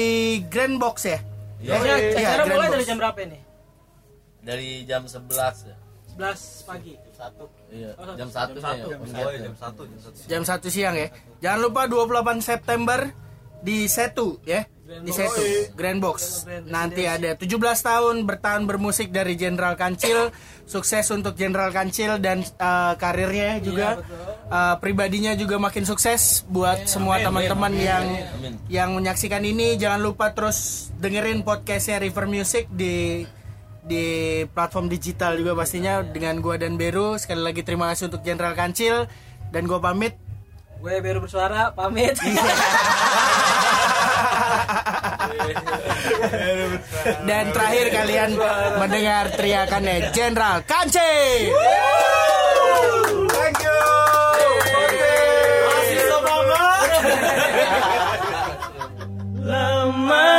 Grand 0.48 0.80
Box 0.80 0.96
ya. 1.04 1.20
Ya, 1.60 1.76
Iya, 1.84 1.96
acara 2.16 2.44
Grand 2.48 2.56
mulai 2.56 2.70
dari 2.72 2.86
jam 2.88 2.96
berapa 2.96 3.20
ini? 3.28 3.40
Dari 4.40 4.70
jam 4.88 5.04
11 5.04 5.68
ya. 5.68 5.76
11 6.16 6.64
pagi. 6.64 6.94
Satu. 7.12 7.44
Iya. 7.68 7.92
Jam 8.16 8.30
1 8.32 8.56
ya. 8.56 8.86
jam 8.88 9.56
satu 9.60 9.82
jam 9.84 10.00
satu 10.00 10.22
Jam 10.32 10.42
1 10.48 10.72
siang 10.72 10.96
ya. 10.96 11.08
Jangan 11.44 11.60
lupa 11.60 11.82
28 11.92 12.40
September 12.40 13.00
di 13.66 13.90
Setu 13.90 14.38
ya. 14.46 14.70
Di 14.86 15.10
Setu 15.10 15.42
Grand 15.74 15.98
Box. 15.98 16.46
Nanti 16.70 17.10
ada 17.10 17.34
17 17.34 17.58
tahun 17.58 18.22
bertahan 18.30 18.70
bermusik 18.70 19.10
dari 19.10 19.34
Jenderal 19.34 19.74
Kancil. 19.74 20.30
Sukses 20.70 21.10
untuk 21.10 21.34
Jenderal 21.34 21.74
Kancil 21.74 22.22
dan 22.22 22.46
eh, 22.46 22.94
karirnya 23.02 23.58
juga. 23.66 24.06
Eh, 24.46 24.76
pribadinya 24.78 25.34
juga 25.34 25.58
makin 25.58 25.90
sukses 25.90 26.46
buat 26.46 26.86
semua 26.86 27.18
teman-teman 27.18 27.74
yang 27.74 28.06
yang 28.70 28.90
menyaksikan 28.94 29.42
ini. 29.42 29.74
Jangan 29.82 30.06
lupa 30.06 30.38
terus 30.38 30.90
dengerin 31.02 31.42
podcastnya 31.42 31.98
River 31.98 32.30
Music 32.30 32.70
di 32.70 33.26
di 33.86 34.06
platform 34.50 34.90
digital 34.90 35.38
juga 35.38 35.58
pastinya 35.58 36.06
dengan 36.06 36.38
gua 36.46 36.62
dan 36.62 36.78
Beru. 36.78 37.18
Sekali 37.18 37.42
lagi 37.42 37.66
terima 37.66 37.90
kasih 37.90 38.14
untuk 38.14 38.22
Jenderal 38.22 38.54
Kancil. 38.54 39.10
Dan 39.50 39.66
gua 39.66 39.82
pamit. 39.82 40.14
Gue 40.86 41.02
baru 41.02 41.18
bersuara, 41.24 41.74
pamit. 41.74 42.14
Dan 47.28 47.46
terakhir 47.54 47.86
kalian 47.94 48.32
mendengar 48.82 49.30
teriakannya 49.34 50.12
Jenderal 50.14 50.62
Kance. 50.66 51.14
Thank 53.36 53.60
you. 53.62 53.76
Lama 59.46 60.34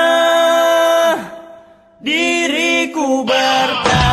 diriku 2.02 3.22
bertahan 3.22 4.05